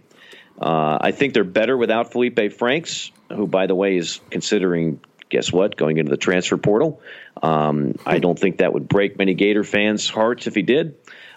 Uh, 0.59 0.99
I 1.00 1.12
think 1.12 1.35
they're 1.35 1.45
better 1.45 1.77
without 1.77 2.11
Felipe 2.11 2.53
Franks, 2.53 3.12
who, 3.31 3.47
by 3.47 3.67
the 3.67 3.75
way, 3.75 3.99
is 3.99 4.21
considering, 4.31 5.00
guess 5.29 5.53
what, 5.53 5.77
going 5.77 5.99
into 5.99 6.11
the 6.11 6.17
transfer 6.17 6.57
portal. 6.57 7.00
Um, 7.43 7.95
I 8.07 8.19
don't 8.19 8.38
think 8.38 8.59
that 8.59 8.73
would 8.73 8.88
break 8.88 9.19
many 9.19 9.35
Gator 9.35 9.62
fans' 9.62 10.09
hearts 10.09 10.47
if 10.47 10.55
he 10.55 10.62
did. 10.62 10.97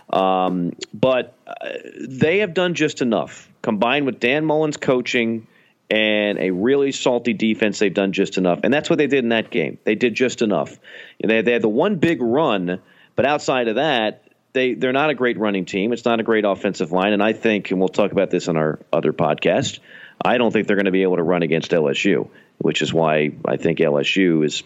Um, 0.10 0.74
but 0.94 1.36
uh, 1.46 1.54
they 2.00 2.40
have 2.40 2.54
done 2.54 2.74
just 2.74 3.02
enough. 3.02 3.50
Combined 3.62 4.06
with 4.06 4.20
Dan 4.20 4.46
Mullen's 4.46 4.78
coaching 4.78 5.46
and 5.92 6.40
a 6.40 6.52
really 6.52 6.94
salty 6.94 7.34
defense, 7.34 7.78
they've 7.80 7.94
done 7.94 8.14
just 8.14 8.38
enough. 8.38 8.62
And 8.64 8.74
that's 8.74 8.90
what 8.90 8.96
they 8.96 9.08
did 9.08 9.26
in 9.26 9.30
that 9.30 9.52
game. 9.52 9.78
They 9.84 9.96
did 9.96 10.16
just 10.16 10.42
enough. 10.42 10.80
They, 11.22 11.42
they 11.42 11.52
had 11.52 11.62
the 11.62 11.70
one 11.70 11.98
big 11.98 12.22
run 12.22 12.80
But 13.18 13.26
outside 13.26 13.68
of 13.68 13.76
that, 13.76 14.24
they 14.54 14.74
they're 14.74 14.94
not 14.94 15.10
a 15.10 15.14
great 15.14 15.38
running 15.38 15.66
team. 15.66 15.92
It's 15.92 16.06
not 16.06 16.20
a 16.22 16.24
great 16.24 16.46
offensive 16.46 16.92
line, 16.92 17.14
and 17.14 17.22
I 17.22 17.34
think, 17.34 17.72
and 17.72 17.80
we'll 17.80 17.90
talk 17.90 18.12
about 18.14 18.30
this 18.30 18.48
on 18.48 18.58
our 18.58 18.80
other 18.92 19.14
podcast. 19.14 19.80
I 20.24 20.38
don't 20.38 20.52
think 20.52 20.68
they're 20.68 20.78
going 20.78 20.86
to 20.86 20.92
be 20.92 21.04
able 21.04 21.18
to 21.18 21.24
run 21.24 21.44
against 21.44 21.72
LSU, 21.72 22.30
which 22.58 22.82
is 22.82 22.94
why 22.94 23.32
I 23.46 23.58
think 23.58 23.80
LSU 23.80 24.46
is 24.46 24.64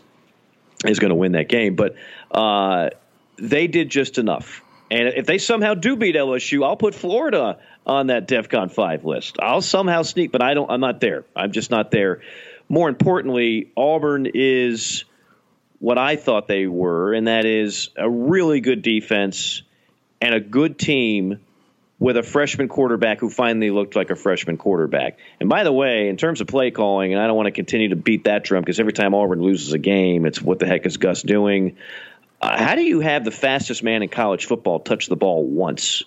is 0.85 0.99
going 0.99 1.09
to 1.09 1.15
win 1.15 1.33
that 1.33 1.49
game. 1.49 1.75
But 1.75 1.95
uh, 2.31 2.89
they 3.37 3.67
did 3.67 3.89
just 3.89 4.17
enough. 4.19 4.61
And 4.91 5.07
if 5.09 5.25
they 5.25 5.39
somehow 5.39 5.73
do 5.73 5.95
beat 5.95 6.15
LSU, 6.15 6.63
I'll 6.63 6.77
put 6.77 6.93
Florida 6.93 7.57
on 7.85 8.07
that 8.07 8.27
DEFCON 8.27 8.71
five 8.71 9.05
list. 9.05 9.37
I'll 9.39 9.61
somehow 9.61 10.01
sneak, 10.01 10.31
but 10.31 10.41
I 10.41 10.53
don't. 10.53 10.69
I'm 10.69 10.81
not 10.81 10.99
there. 10.99 11.25
I'm 11.35 11.51
just 11.51 11.71
not 11.71 11.91
there. 11.91 12.21
More 12.67 12.89
importantly, 12.89 13.71
Auburn 13.77 14.27
is 14.33 15.05
what 15.79 15.97
I 15.97 16.15
thought 16.15 16.47
they 16.47 16.67
were, 16.67 17.13
and 17.13 17.27
that 17.27 17.45
is 17.45 17.89
a 17.95 18.09
really 18.09 18.61
good 18.61 18.81
defense 18.81 19.61
and 20.21 20.33
a 20.33 20.39
good 20.39 20.79
team 20.79 21.39
with 21.99 22.17
a 22.17 22.23
freshman 22.23 22.67
quarterback 22.67 23.19
who 23.19 23.29
finally 23.29 23.71
looked 23.71 23.95
like 23.95 24.09
a 24.09 24.15
freshman 24.15 24.57
quarterback. 24.57 25.17
And 25.39 25.47
by 25.47 25.63
the 25.63 25.71
way, 25.71 26.09
in 26.09 26.17
terms 26.17 26.41
of 26.41 26.47
play 26.47 26.71
calling, 26.71 27.13
and 27.13 27.21
I 27.21 27.27
don't 27.27 27.37
want 27.37 27.47
to 27.47 27.51
continue 27.51 27.89
to 27.89 27.95
beat 27.95 28.25
that 28.25 28.43
drum 28.43 28.61
because 28.61 28.79
every 28.79 28.93
time 28.93 29.13
Auburn 29.13 29.41
loses 29.41 29.73
a 29.73 29.77
game, 29.77 30.25
it's 30.25 30.41
what 30.41 30.59
the 30.59 30.65
heck 30.65 30.85
is 30.85 30.97
Gus 30.97 31.21
doing? 31.21 31.77
Uh, 32.41 32.61
how 32.61 32.75
do 32.75 32.81
you 32.81 32.99
have 32.99 33.23
the 33.23 33.31
fastest 33.31 33.81
man 33.81 34.03
in 34.03 34.09
college 34.09 34.45
football 34.45 34.79
touch 34.79 35.07
the 35.07 35.15
ball 35.15 35.45
once? 35.45 36.03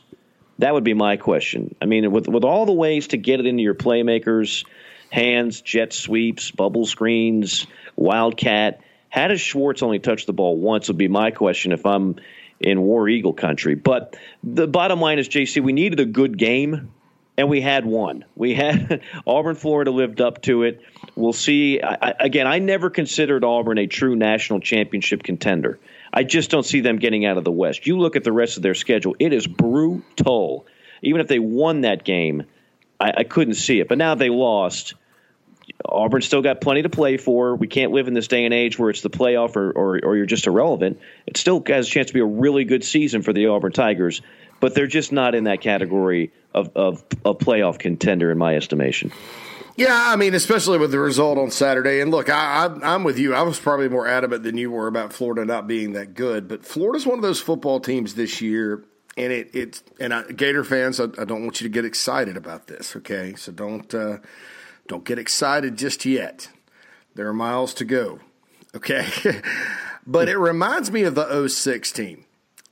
That 0.58 0.74
would 0.74 0.84
be 0.84 0.94
my 0.94 1.16
question. 1.16 1.74
I 1.80 1.86
mean, 1.86 2.10
with 2.10 2.28
with 2.28 2.44
all 2.44 2.66
the 2.66 2.72
ways 2.72 3.08
to 3.08 3.16
get 3.16 3.40
it 3.40 3.46
into 3.46 3.62
your 3.62 3.74
playmakers' 3.74 4.64
hands, 5.10 5.60
jet 5.60 5.92
sweeps, 5.92 6.50
bubble 6.50 6.86
screens, 6.86 7.66
wildcat. 7.96 8.80
How 9.10 9.28
does 9.28 9.40
Schwartz 9.40 9.82
only 9.82 10.00
touch 10.00 10.26
the 10.26 10.32
ball 10.32 10.56
once? 10.56 10.88
Would 10.88 10.98
be 10.98 11.08
my 11.08 11.30
question 11.30 11.72
if 11.72 11.86
I'm 11.86 12.16
in 12.60 12.82
War 12.82 13.08
Eagle 13.08 13.32
country. 13.32 13.74
But 13.74 14.16
the 14.42 14.66
bottom 14.66 15.00
line 15.00 15.18
is, 15.18 15.28
JC, 15.28 15.62
we 15.62 15.72
needed 15.72 16.00
a 16.00 16.04
good 16.04 16.36
game, 16.36 16.92
and 17.36 17.48
we 17.48 17.60
had 17.60 17.86
one. 17.86 18.24
We 18.34 18.54
had 18.54 19.02
Auburn, 19.26 19.54
Florida 19.54 19.90
lived 19.90 20.20
up 20.20 20.42
to 20.42 20.64
it. 20.64 20.82
We'll 21.14 21.32
see. 21.32 21.80
I, 21.80 22.14
again, 22.20 22.46
I 22.46 22.58
never 22.58 22.90
considered 22.90 23.44
Auburn 23.44 23.78
a 23.78 23.86
true 23.86 24.16
national 24.16 24.60
championship 24.60 25.22
contender. 25.22 25.78
I 26.12 26.24
just 26.24 26.50
don't 26.50 26.64
see 26.64 26.80
them 26.80 26.98
getting 26.98 27.24
out 27.24 27.38
of 27.38 27.44
the 27.44 27.52
West. 27.52 27.86
You 27.86 27.98
look 27.98 28.16
at 28.16 28.24
the 28.24 28.32
rest 28.32 28.56
of 28.56 28.62
their 28.62 28.74
schedule, 28.74 29.16
it 29.18 29.32
is 29.32 29.46
brutal. 29.46 30.66
Even 31.02 31.20
if 31.20 31.28
they 31.28 31.38
won 31.38 31.82
that 31.82 32.04
game, 32.04 32.44
I, 32.98 33.12
I 33.18 33.24
couldn't 33.24 33.54
see 33.54 33.80
it. 33.80 33.88
But 33.88 33.98
now 33.98 34.14
they 34.14 34.30
lost. 34.30 34.94
Auburn 35.84 36.22
still 36.22 36.42
got 36.42 36.60
plenty 36.60 36.82
to 36.82 36.88
play 36.88 37.18
for. 37.18 37.54
We 37.54 37.68
can't 37.68 37.92
live 37.92 38.08
in 38.08 38.14
this 38.14 38.26
day 38.26 38.44
and 38.44 38.54
age 38.54 38.78
where 38.78 38.90
it's 38.90 39.02
the 39.02 39.10
playoff 39.10 39.54
or, 39.56 39.70
or, 39.70 40.00
or, 40.02 40.16
you're 40.16 40.26
just 40.26 40.46
irrelevant. 40.46 40.98
It 41.26 41.36
still 41.36 41.62
has 41.68 41.86
a 41.86 41.90
chance 41.90 42.08
to 42.08 42.14
be 42.14 42.20
a 42.20 42.26
really 42.26 42.64
good 42.64 42.82
season 42.84 43.22
for 43.22 43.32
the 43.32 43.46
Auburn 43.46 43.72
Tigers, 43.72 44.22
but 44.60 44.74
they're 44.74 44.86
just 44.86 45.12
not 45.12 45.34
in 45.34 45.44
that 45.44 45.60
category 45.60 46.32
of, 46.54 46.70
of 46.74 47.04
a 47.24 47.34
playoff 47.34 47.78
contender, 47.78 48.32
in 48.32 48.38
my 48.38 48.56
estimation. 48.56 49.12
Yeah, 49.78 49.97
I 50.06 50.16
mean, 50.16 50.35
especially 50.35 50.76
with 50.76 50.90
the 50.90 50.99
result 50.99 51.38
on 51.38 51.52
Saturday. 51.52 52.00
And 52.00 52.11
look, 52.11 52.28
I, 52.28 52.66
I, 52.66 52.94
I'm 52.94 53.04
with 53.04 53.16
you. 53.16 53.32
I 53.32 53.42
was 53.42 53.61
probably 53.61 53.88
more 53.88 54.08
adamant 54.08 54.42
than 54.42 54.56
you 54.56 54.73
were 54.73 54.88
about 54.88 55.12
Florida 55.12 55.44
not 55.44 55.68
being 55.68 55.92
that 55.92 56.14
good. 56.14 56.49
But 56.49 56.66
Florida's 56.66 57.06
one 57.06 57.16
of 57.16 57.23
those 57.23 57.40
football 57.40 57.78
teams 57.78 58.16
this 58.16 58.40
year, 58.40 58.85
and 59.16 59.32
it 59.32 59.50
it's 59.54 59.85
and 60.00 60.12
I, 60.12 60.25
Gator 60.25 60.64
fans, 60.64 60.99
I, 60.99 61.04
I, 61.16 61.25
don't 61.25 61.44
want 61.44 61.61
you 61.61 61.68
to 61.68 61.73
get 61.73 61.85
excited 61.85 62.37
about 62.37 62.66
this. 62.66 62.97
Okay, 62.97 63.37
so 63.37 63.52
don't 63.52 63.94
uh, 63.94 64.18
don't 64.88 65.04
get 65.04 65.16
excited 65.16 65.78
just 65.78 66.04
yet. 66.04 66.49
There 67.14 67.28
are 67.28 67.32
miles 67.32 67.73
to 67.75 67.85
go. 67.85 68.18
Okay, 68.75 69.06
but 70.08 70.28
it 70.28 70.38
reminds 70.38 70.90
me 70.90 71.04
of 71.04 71.14
the 71.14 71.49
06 71.49 71.92
team 71.92 72.25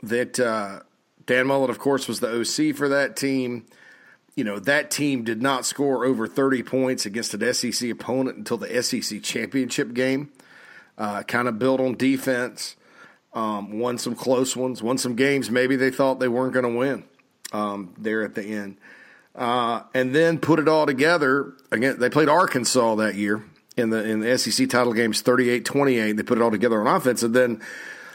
that 0.02 0.40
uh, 0.40 0.80
Dan 1.24 1.46
Mullen, 1.46 1.70
of 1.70 1.78
course, 1.78 2.08
was 2.08 2.18
the 2.18 2.40
OC 2.40 2.74
for 2.74 2.88
that 2.88 3.14
team 3.14 3.64
you 4.36 4.44
know, 4.44 4.58
that 4.58 4.90
team 4.90 5.24
did 5.24 5.40
not 5.40 5.64
score 5.64 6.04
over 6.04 6.28
30 6.28 6.62
points 6.62 7.06
against 7.06 7.32
an 7.34 7.54
SEC 7.54 7.90
opponent 7.90 8.36
until 8.36 8.58
the 8.58 8.82
SEC 8.82 9.22
championship 9.22 9.94
game. 9.94 10.30
Uh, 10.98 11.22
kind 11.22 11.48
of 11.48 11.58
built 11.58 11.80
on 11.80 11.94
defense, 11.94 12.76
um, 13.34 13.78
won 13.78 13.98
some 13.98 14.14
close 14.14 14.56
ones, 14.56 14.82
won 14.82 14.96
some 14.96 15.14
games 15.14 15.50
maybe 15.50 15.76
they 15.76 15.90
thought 15.90 16.20
they 16.20 16.28
weren't 16.28 16.54
going 16.54 16.64
to 16.64 16.78
win 16.78 17.04
um, 17.52 17.92
there 17.98 18.22
at 18.22 18.34
the 18.34 18.42
end. 18.42 18.78
Uh, 19.34 19.82
and 19.92 20.14
then 20.14 20.38
put 20.38 20.58
it 20.58 20.68
all 20.68 20.86
together. 20.86 21.52
Again, 21.70 21.98
they 21.98 22.08
played 22.08 22.30
Arkansas 22.30 22.94
that 22.94 23.14
year 23.14 23.44
in 23.76 23.90
the 23.90 24.02
in 24.02 24.20
the 24.20 24.38
SEC 24.38 24.70
title 24.70 24.94
games 24.94 25.22
38-28. 25.22 26.16
They 26.16 26.22
put 26.22 26.38
it 26.38 26.42
all 26.42 26.50
together 26.50 26.80
on 26.80 26.86
offense. 26.86 27.22
And 27.22 27.34
then 27.34 27.60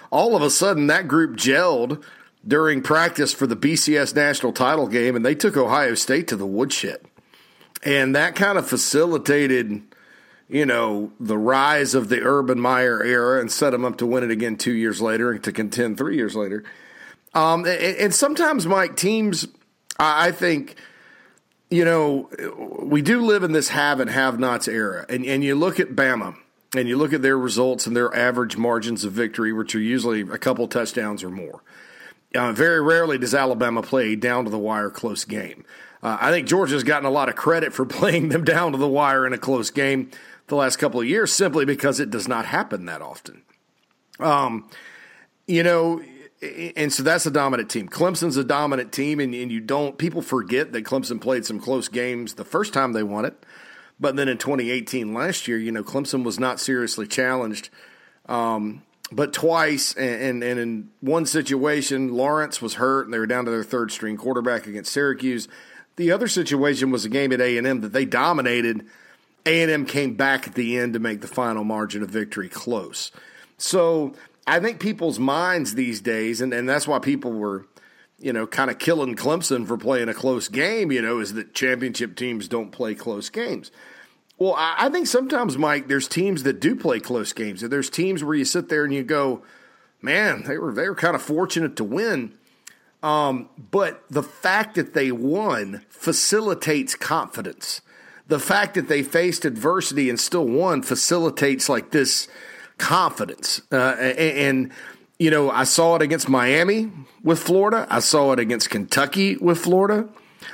all 0.10 0.36
of 0.36 0.42
a 0.42 0.50
sudden 0.50 0.88
that 0.88 1.08
group 1.08 1.36
gelled– 1.36 2.04
during 2.48 2.82
practice 2.82 3.34
for 3.34 3.48
the 3.48 3.56
BCS 3.56 4.16
national 4.16 4.54
title 4.54 4.88
game, 4.88 5.16
and 5.16 5.26
they 5.26 5.36
took 5.36 5.56
Ohio 5.56 5.94
State 5.96 6.28
to 6.30 6.36
the 6.36 6.46
woodshed. 6.46 7.02
And 7.84 8.16
that 8.16 8.36
kind 8.36 8.58
of 8.58 8.68
facilitated, 8.68 9.82
you 10.48 10.66
know, 10.66 11.12
the 11.20 11.38
rise 11.38 11.96
of 11.96 12.10
the 12.10 12.22
Urban 12.22 12.60
Meyer 12.60 13.04
era 13.04 13.40
and 13.40 13.52
set 13.52 13.72
them 13.72 13.86
up 13.86 13.98
to 13.98 14.06
win 14.06 14.24
it 14.24 14.32
again 14.32 14.56
two 14.56 14.74
years 14.74 15.02
later 15.02 15.32
and 15.32 15.44
to 15.44 15.52
contend 15.52 15.98
three 15.98 16.16
years 16.16 16.36
later. 16.36 16.64
Um, 17.34 17.66
and, 17.66 17.98
and 17.98 18.14
sometimes, 18.14 18.68
Mike, 18.68 18.96
teams, 18.96 19.48
I 19.98 20.32
think, 20.32 20.76
you 21.70 21.86
know, 21.86 22.30
we 22.82 23.02
do 23.02 23.22
live 23.22 23.44
in 23.44 23.52
this 23.52 23.70
have 23.70 24.00
and 24.00 24.10
have 24.10 24.40
nots 24.40 24.68
era. 24.68 25.06
And, 25.10 25.26
and 25.26 25.44
you 25.44 25.56
look 25.56 25.80
at 25.80 25.90
Bama 25.90 26.36
and 26.76 26.88
you 26.88 26.98
look 26.98 27.14
at 27.14 27.22
their 27.22 27.38
results 27.38 27.88
and 27.88 27.96
their 27.96 28.14
average 28.16 28.58
margins 28.58 29.06
of 29.06 29.14
victory, 29.14 29.54
which 29.54 29.74
are 29.76 29.80
usually 29.80 30.22
a 30.22 30.38
couple 30.38 30.68
touchdowns 30.68 31.24
or 31.24 31.30
more. 31.30 31.62
Uh, 32.34 32.54
very 32.54 32.82
rarely 32.82 33.18
does 33.18 33.36
Alabama 33.36 33.82
play 33.82 34.16
down 34.16 34.46
to 34.46 34.50
the 34.50 34.58
wire 34.58 34.90
close 34.90 35.26
game. 35.26 35.66
Uh, 36.02 36.18
I 36.20 36.32
think 36.32 36.48
Georgia's 36.48 36.84
gotten 36.84 37.06
a 37.06 37.12
lot 37.12 37.30
of 37.30 37.36
credit 37.36 37.74
for 37.74 37.86
playing 37.88 38.30
them 38.30 38.44
down 38.44 38.72
to 38.72 38.78
the 38.78 38.88
wire 38.88 39.26
in 39.28 39.34
a 39.34 39.38
close 39.38 39.70
game 39.70 40.12
the 40.48 40.56
last 40.56 40.78
couple 40.78 41.00
of 41.00 41.08
years 41.08 41.32
simply 41.32 41.66
because 41.66 42.00
it 42.00 42.10
does 42.10 42.28
not 42.28 42.46
happen 42.46 42.86
that 42.86 43.02
often. 43.02 43.44
Um, 44.20 44.70
you 45.48 45.64
know, 45.64 46.02
and 46.76 46.92
so 46.92 47.04
that's 47.04 47.26
a 47.26 47.32
dominant 47.32 47.70
team. 47.70 47.88
Clemson's 47.88 48.38
a 48.38 48.44
dominant 48.44 48.92
team, 48.92 49.20
and, 49.20 49.34
and 49.34 49.52
you 49.52 49.60
don't, 49.60 49.98
people 49.98 50.22
forget 50.22 50.72
that 50.72 50.84
Clemson 50.84 51.22
played 51.22 51.46
some 51.46 51.60
close 51.60 51.88
games 51.88 52.34
the 52.34 52.46
first 52.46 52.74
time 52.74 52.94
they 52.94 53.04
won 53.04 53.26
it. 53.26 53.46
But 54.00 54.16
then 54.16 54.28
in 54.28 54.38
2018, 54.40 55.14
last 55.14 55.48
year, 55.48 55.60
you 55.60 55.72
know, 55.72 55.84
Clemson 55.84 56.24
was 56.24 56.40
not 56.40 56.60
seriously 56.60 57.06
challenged. 57.06 57.70
Um, 58.28 58.82
but 59.12 59.34
twice, 59.34 59.94
and, 59.94 60.42
and, 60.42 60.60
in 60.60 60.90
one 61.02 61.26
situation, 61.26 62.14
Lawrence 62.14 62.62
was 62.62 62.76
hurt, 62.76 63.06
and 63.06 63.14
they 63.14 63.20
were 63.20 63.28
down 63.28 63.46
to 63.46 63.52
their 63.52 63.64
third 63.64 63.92
string 63.92 64.16
quarterback 64.16 64.68
against 64.68 64.94
Syracuse. 64.94 65.50
The 65.98 66.12
other 66.12 66.30
situation 66.30 66.92
was 66.92 67.04
a 67.04 67.10
game 67.10 67.34
at 67.34 67.42
A 67.42 67.58
and 67.58 67.68
M 67.68 67.82
that 67.82 67.92
they 67.92 68.06
dominated. 68.06 68.86
A 69.46 69.62
and 69.62 69.72
M 69.72 69.86
came 69.86 70.14
back 70.14 70.48
at 70.48 70.56
the 70.56 70.78
end 70.78 70.94
to 70.94 71.00
make 71.00 71.20
the 71.20 71.28
final 71.28 71.66
margin 71.66 72.04
of 72.04 72.10
victory 72.10 72.48
close. 72.48 73.12
So 73.58 74.14
I 74.48 74.60
think 74.60 74.80
people's 74.80 75.20
minds 75.20 75.76
these 75.76 76.00
days, 76.00 76.40
and, 76.40 76.54
and 76.54 76.68
that's 76.68 76.88
why 76.88 77.00
people 77.00 77.34
were, 77.34 77.66
you 78.18 78.32
know, 78.32 78.48
kind 78.48 78.72
of 78.72 78.80
killing 78.80 79.16
Clemson 79.16 79.68
for 79.68 79.78
playing 79.78 80.08
a 80.08 80.14
close 80.14 80.48
game. 80.48 80.90
You 80.92 81.02
know, 81.02 81.20
is 81.20 81.34
that 81.34 81.54
championship 81.54 82.16
teams 82.16 82.48
don't 82.48 82.72
play 82.72 82.96
close 82.96 83.30
games. 83.30 83.72
Well, 84.42 84.56
I 84.58 84.90
think 84.90 85.06
sometimes, 85.06 85.56
Mike, 85.56 85.88
there's 85.88 86.08
teams 86.08 86.42
that 86.44 86.60
do 86.60 86.76
play 86.76 87.00
close 87.00 87.32
games. 87.32 87.62
There's 87.62 87.92
teams 87.92 88.24
where 88.24 88.34
you 88.34 88.44
sit 88.44 88.70
there 88.70 88.84
and 88.84 88.92
you 88.92 89.04
go, 89.04 89.44
man, 90.02 90.46
they 90.48 90.58
were 90.58 90.74
they 90.74 90.90
were 90.90 90.96
kind 90.96 91.14
of 91.14 91.22
fortunate 91.22 91.76
to 91.76 91.84
win. 91.84 92.34
Um, 93.04 93.50
but 93.56 94.04
the 94.10 94.24
fact 94.24 94.74
that 94.78 94.96
they 94.96 95.12
won 95.12 95.86
facilitates 95.90 96.96
confidence. 96.96 97.82
The 98.30 98.40
fact 98.40 98.74
that 98.74 98.88
they 98.88 99.04
faced 99.04 99.46
adversity 99.46 100.10
and 100.10 100.20
still 100.20 100.48
won 100.48 100.82
facilitates 100.82 101.70
like 101.70 101.92
this 101.92 102.28
confidence. 102.80 103.62
Uh, 103.72 103.96
and, 104.00 104.18
and, 104.18 104.72
you 105.20 105.30
know, 105.30 105.52
I 105.52 105.66
saw 105.66 105.98
it 105.98 106.02
against 106.02 106.28
Miami 106.28 106.92
with 107.24 107.38
Florida. 107.38 107.86
I 107.92 108.00
saw 108.00 108.32
it 108.32 108.40
against 108.40 108.72
Kentucky 108.72 109.38
with 109.38 109.60
Florida. 109.60 110.10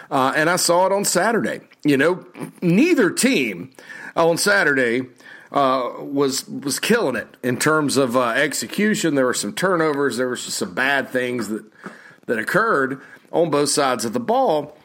Uh, 0.09 0.33
and 0.35 0.49
I 0.49 0.55
saw 0.55 0.85
it 0.85 0.91
on 0.91 1.05
Saturday. 1.05 1.61
You 1.83 1.97
know, 1.97 2.25
neither 2.61 3.09
team 3.09 3.71
on 4.15 4.37
Saturday 4.37 5.03
uh, 5.51 5.91
was 5.99 6.47
was 6.47 6.79
killing 6.79 7.15
it 7.15 7.37
in 7.43 7.57
terms 7.57 7.97
of 7.97 8.15
uh, 8.15 8.29
execution. 8.29 9.15
There 9.15 9.25
were 9.25 9.33
some 9.33 9.53
turnovers. 9.53 10.17
There 10.17 10.27
were 10.27 10.35
some 10.35 10.73
bad 10.73 11.09
things 11.09 11.47
that 11.49 11.65
that 12.25 12.37
occurred 12.39 13.01
on 13.31 13.49
both 13.49 13.69
sides 13.69 14.05
of 14.05 14.13
the 14.13 14.19
ball. 14.19 14.77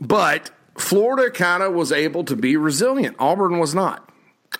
But 0.00 0.50
Florida 0.76 1.30
kind 1.30 1.62
of 1.62 1.74
was 1.74 1.92
able 1.92 2.24
to 2.24 2.36
be 2.36 2.56
resilient. 2.56 3.16
Auburn 3.18 3.58
was 3.58 3.74
not. 3.74 4.08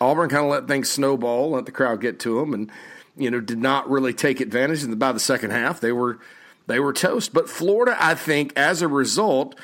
Auburn 0.00 0.28
kind 0.28 0.44
of 0.44 0.50
let 0.50 0.68
things 0.68 0.90
snowball, 0.90 1.50
let 1.50 1.66
the 1.66 1.72
crowd 1.72 2.00
get 2.00 2.20
to 2.20 2.40
them, 2.40 2.54
and 2.54 2.70
you 3.16 3.30
know 3.30 3.40
did 3.40 3.58
not 3.58 3.88
really 3.90 4.12
take 4.12 4.40
advantage. 4.40 4.82
And 4.82 4.98
by 4.98 5.12
the 5.12 5.20
second 5.20 5.50
half, 5.50 5.80
they 5.80 5.92
were 5.92 6.18
they 6.66 6.78
were 6.78 6.92
toast. 6.92 7.32
But 7.32 7.48
Florida, 7.48 7.96
I 7.98 8.14
think, 8.14 8.52
as 8.56 8.82
a 8.82 8.88
result 8.88 9.58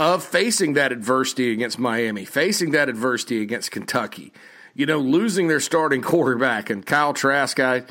of 0.00 0.24
facing 0.24 0.72
that 0.74 0.92
adversity 0.92 1.52
against 1.52 1.78
Miami, 1.78 2.24
facing 2.24 2.70
that 2.72 2.88
adversity 2.88 3.42
against 3.42 3.70
Kentucky, 3.70 4.32
you 4.74 4.86
know, 4.86 4.98
losing 4.98 5.48
their 5.48 5.60
starting 5.60 6.02
quarterback 6.02 6.70
and 6.70 6.84
Kyle 6.84 7.12
Trask, 7.12 7.58
I, 7.60 7.82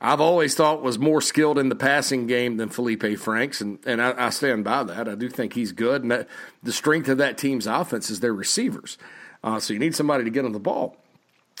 I've 0.00 0.20
always 0.20 0.54
thought 0.54 0.82
was 0.82 0.98
more 0.98 1.20
skilled 1.20 1.58
in 1.58 1.68
the 1.68 1.76
passing 1.76 2.26
game 2.26 2.58
than 2.58 2.68
Felipe 2.68 3.18
Franks, 3.18 3.60
and, 3.60 3.78
and 3.86 4.02
I, 4.02 4.26
I 4.26 4.30
stand 4.30 4.64
by 4.64 4.84
that. 4.84 5.08
I 5.08 5.14
do 5.14 5.28
think 5.28 5.54
he's 5.54 5.72
good, 5.72 6.02
and 6.02 6.10
that, 6.10 6.28
the 6.62 6.72
strength 6.72 7.08
of 7.08 7.18
that 7.18 7.38
team's 7.38 7.66
offense 7.66 8.10
is 8.10 8.20
their 8.20 8.34
receivers. 8.34 8.98
Uh, 9.42 9.58
so 9.58 9.72
you 9.72 9.78
need 9.78 9.94
somebody 9.94 10.24
to 10.24 10.30
get 10.30 10.44
on 10.44 10.52
the 10.52 10.60
ball. 10.60 10.96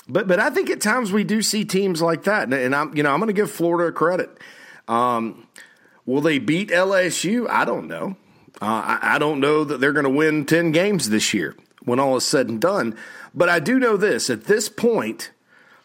But 0.08 0.28
but 0.28 0.38
I 0.38 0.50
think 0.50 0.70
at 0.70 0.80
times 0.80 1.12
we 1.12 1.24
do 1.24 1.42
see 1.42 1.64
teams 1.64 2.00
like 2.00 2.24
that, 2.24 2.44
and, 2.44 2.54
and 2.54 2.74
I'm 2.74 2.96
you 2.96 3.02
know 3.02 3.10
I'm 3.12 3.18
going 3.18 3.28
to 3.28 3.32
give 3.32 3.50
Florida 3.50 3.90
credit. 3.90 4.30
Um, 4.86 5.48
will 6.04 6.20
they 6.20 6.38
beat 6.38 6.70
LSU? 6.70 7.48
I 7.48 7.64
don't 7.64 7.88
know. 7.88 8.16
Uh, 8.60 8.98
I, 9.02 9.16
I 9.16 9.18
don't 9.18 9.40
know 9.40 9.64
that 9.64 9.80
they're 9.80 9.92
going 9.92 10.04
to 10.04 10.10
win 10.10 10.46
ten 10.46 10.72
games 10.72 11.08
this 11.08 11.34
year 11.34 11.54
when 11.84 12.00
all 12.00 12.16
is 12.16 12.24
said 12.24 12.48
and 12.48 12.60
done. 12.60 12.96
But 13.34 13.48
I 13.48 13.60
do 13.60 13.78
know 13.78 13.96
this: 13.96 14.30
at 14.30 14.44
this 14.44 14.68
point, 14.68 15.30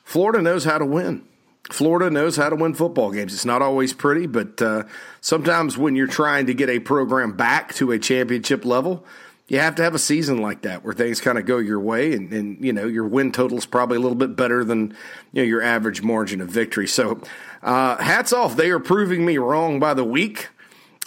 Florida 0.03 0.41
knows 0.41 0.63
how 0.63 0.77
to 0.77 0.85
win. 0.85 1.25
Florida 1.69 2.09
knows 2.09 2.35
how 2.35 2.49
to 2.49 2.55
win 2.55 2.73
football 2.73 3.11
games. 3.11 3.33
It's 3.33 3.45
not 3.45 3.61
always 3.61 3.93
pretty, 3.93 4.27
but 4.27 4.61
uh, 4.61 4.83
sometimes 5.21 5.77
when 5.77 5.95
you're 5.95 6.07
trying 6.07 6.47
to 6.47 6.53
get 6.53 6.69
a 6.69 6.79
program 6.79 7.33
back 7.33 7.73
to 7.75 7.91
a 7.91 7.99
championship 7.99 8.65
level, 8.65 9.05
you 9.47 9.59
have 9.59 9.75
to 9.75 9.83
have 9.83 9.93
a 9.93 9.99
season 9.99 10.41
like 10.41 10.61
that 10.63 10.83
where 10.83 10.93
things 10.93 11.21
kind 11.21 11.37
of 11.37 11.45
go 11.45 11.57
your 11.57 11.79
way, 11.79 12.13
and, 12.13 12.31
and 12.31 12.63
you 12.63 12.73
know 12.73 12.87
your 12.87 13.05
win 13.05 13.31
total 13.31 13.57
is 13.57 13.65
probably 13.65 13.97
a 13.97 13.99
little 13.99 14.15
bit 14.15 14.35
better 14.35 14.63
than 14.63 14.95
you 15.33 15.41
know 15.41 15.43
your 15.43 15.61
average 15.61 16.01
margin 16.01 16.41
of 16.41 16.49
victory. 16.49 16.87
So, 16.87 17.21
uh, 17.61 17.97
hats 17.97 18.33
off, 18.33 18.55
they 18.55 18.69
are 18.71 18.79
proving 18.79 19.25
me 19.25 19.37
wrong 19.37 19.79
by 19.79 19.93
the 19.93 20.05
week. 20.05 20.49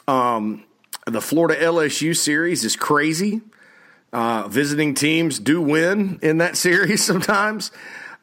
Um, 0.07 0.65
the 1.07 1.21
Florida 1.21 1.61
LSU 1.63 2.17
series 2.17 2.65
is 2.65 2.77
crazy. 2.77 3.43
Uh, 4.13 4.47
visiting 4.49 4.95
teams 4.95 5.39
do 5.39 5.61
win 5.61 6.19
in 6.23 6.39
that 6.39 6.57
series 6.57 7.05
sometimes. 7.05 7.71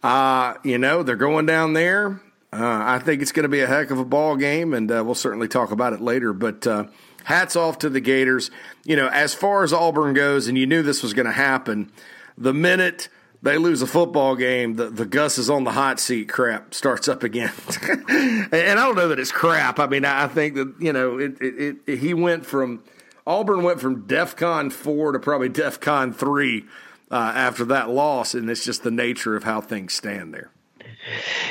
Uh, 0.02 0.56
you 0.64 0.78
know, 0.78 1.04
they're 1.04 1.16
going 1.16 1.46
down 1.46 1.74
there. 1.74 2.22
Uh, 2.54 2.82
I 2.84 3.00
think 3.00 3.22
it's 3.22 3.32
going 3.32 3.44
to 3.44 3.50
be 3.50 3.62
a 3.62 3.68
heck 3.68 3.92
of 3.92 4.00
a 4.00 4.06
ball 4.06 4.36
game, 4.36 4.74
and 4.74 4.92
uh, 4.92 5.04
we'll 5.06 5.16
certainly 5.16 5.48
talk 5.48 5.72
about 5.72 5.94
it 5.94 6.02
later. 6.02 6.34
But 6.34 6.68
uh, 6.68 6.86
hats 7.24 7.56
off 7.56 7.80
to 7.80 7.90
the 7.90 8.02
Gators. 8.02 8.52
You 8.84 8.96
know, 8.96 9.08
as 9.08 9.34
far 9.34 9.64
as 9.64 9.72
Auburn 9.72 10.14
goes, 10.14 10.48
and 10.48 10.58
you 10.58 10.66
knew 10.66 10.82
this 10.82 11.02
was 11.04 11.14
going 11.14 11.28
to 11.28 11.32
happen, 11.32 11.92
the 12.38 12.54
minute 12.54 13.08
they 13.42 13.58
lose 13.58 13.82
a 13.82 13.88
football 13.88 14.36
game, 14.36 14.76
the, 14.76 14.90
the 14.90 15.06
Gus 15.06 15.38
is 15.38 15.50
on 15.50 15.64
the 15.64 15.72
hot 15.72 16.00
seat 16.00 16.30
crap 16.30 16.74
starts 16.74 17.08
up 17.08 17.24
again. 17.24 17.52
and 18.10 18.54
I 18.54 18.76
don't 18.76 18.96
know 18.96 19.08
that 19.08 19.20
it's 19.20 19.32
crap. 19.32 19.80
I 19.80 19.88
mean, 19.88 20.06
I 20.06 20.28
think 20.28 20.56
that, 20.56 20.74
you 20.80 20.94
know, 20.94 21.18
it, 21.18 21.42
it, 21.42 21.78
it, 21.88 22.00
he 22.00 22.14
went 22.14 22.46
from, 22.46 22.84
Auburn 23.26 23.64
went 23.64 23.80
from 23.80 24.06
DEF 24.06 24.36
CON 24.36 24.70
4 24.70 25.14
to 25.14 25.20
probably 25.20 25.50
DEF 25.50 25.80
CON 25.80 26.14
3 26.14 26.66
uh, 27.10 27.16
after 27.36 27.66
that 27.66 27.90
loss, 27.90 28.34
and 28.34 28.50
it's 28.50 28.64
just 28.64 28.84
the 28.84 28.92
nature 28.92 29.36
of 29.36 29.44
how 29.44 29.60
things 29.60 29.94
stand 29.94 30.34
there. 30.34 30.50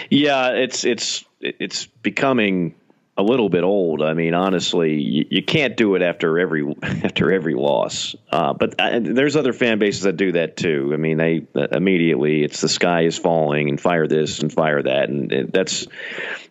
Yeah, 0.08 0.50
it's 0.52 0.84
it's 0.84 1.24
it's 1.40 1.86
becoming 1.86 2.74
a 3.20 3.22
little 3.22 3.50
bit 3.50 3.62
old. 3.62 4.02
I 4.02 4.14
mean, 4.14 4.34
honestly, 4.34 4.94
you, 4.94 5.26
you 5.30 5.42
can't 5.42 5.76
do 5.76 5.94
it 5.94 6.02
after 6.02 6.38
every 6.38 6.74
after 6.82 7.32
every 7.32 7.54
loss. 7.54 8.16
Uh, 8.30 8.54
but 8.54 8.80
uh, 8.80 8.98
there's 9.00 9.36
other 9.36 9.52
fan 9.52 9.78
bases 9.78 10.02
that 10.02 10.16
do 10.16 10.32
that 10.32 10.56
too. 10.56 10.90
I 10.92 10.96
mean, 10.96 11.18
they 11.18 11.46
uh, 11.54 11.68
immediately 11.72 12.42
it's 12.42 12.60
the 12.60 12.68
sky 12.68 13.02
is 13.02 13.18
falling 13.18 13.68
and 13.68 13.80
fire 13.80 14.08
this 14.08 14.40
and 14.40 14.52
fire 14.52 14.82
that, 14.82 15.10
and 15.10 15.50
that's 15.52 15.86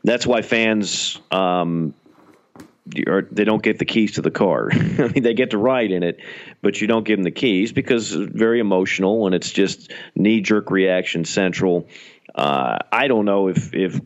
that's 0.03 0.27
why 0.27 0.43
fans 0.43 1.19
um, 1.31 1.95
or 3.07 3.27
they 3.31 3.43
don't 3.43 3.63
get 3.63 3.79
the 3.79 3.85
keys 3.85 4.13
to 4.13 4.21
the 4.21 4.31
car. 4.31 4.69
I 4.73 4.75
mean, 4.75 5.23
they 5.23 5.33
get 5.33 5.51
to 5.51 5.57
ride 5.57 5.91
in 5.91 6.03
it, 6.03 6.19
but 6.61 6.79
you 6.79 6.87
don't 6.87 7.03
give 7.03 7.17
them 7.17 7.23
the 7.23 7.31
keys 7.31 7.71
because 7.71 8.13
it's 8.13 8.31
very 8.31 8.59
emotional 8.59 9.25
and 9.25 9.35
it's 9.35 9.51
just 9.51 9.91
knee 10.15 10.41
jerk 10.41 10.69
reaction 10.69 11.25
central. 11.25 11.87
Uh, 12.33 12.77
I 12.91 13.07
don't 13.07 13.25
know 13.25 13.47
if 13.47 13.73
if 13.73 13.99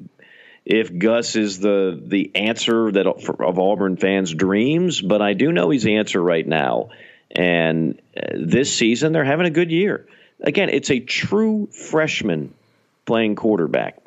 if 0.65 0.97
Gus 0.97 1.35
is 1.35 1.59
the 1.59 1.99
the 2.01 2.31
answer 2.35 2.91
that 2.91 3.05
of 3.05 3.59
Auburn 3.59 3.97
fans' 3.97 4.33
dreams, 4.33 5.01
but 5.01 5.21
I 5.21 5.33
do 5.33 5.51
know 5.51 5.69
he's 5.69 5.83
the 5.83 5.97
answer 5.97 6.21
right 6.21 6.47
now. 6.47 6.89
And 7.31 7.99
uh, 8.15 8.35
this 8.35 8.73
season, 8.73 9.11
they're 9.11 9.23
having 9.23 9.47
a 9.47 9.51
good 9.51 9.71
year. 9.71 10.07
Again, 10.41 10.69
it's 10.69 10.91
a 10.91 10.99
true 10.99 11.67
freshman 11.67 12.53
playing 13.05 13.35
quarterback. 13.35 13.97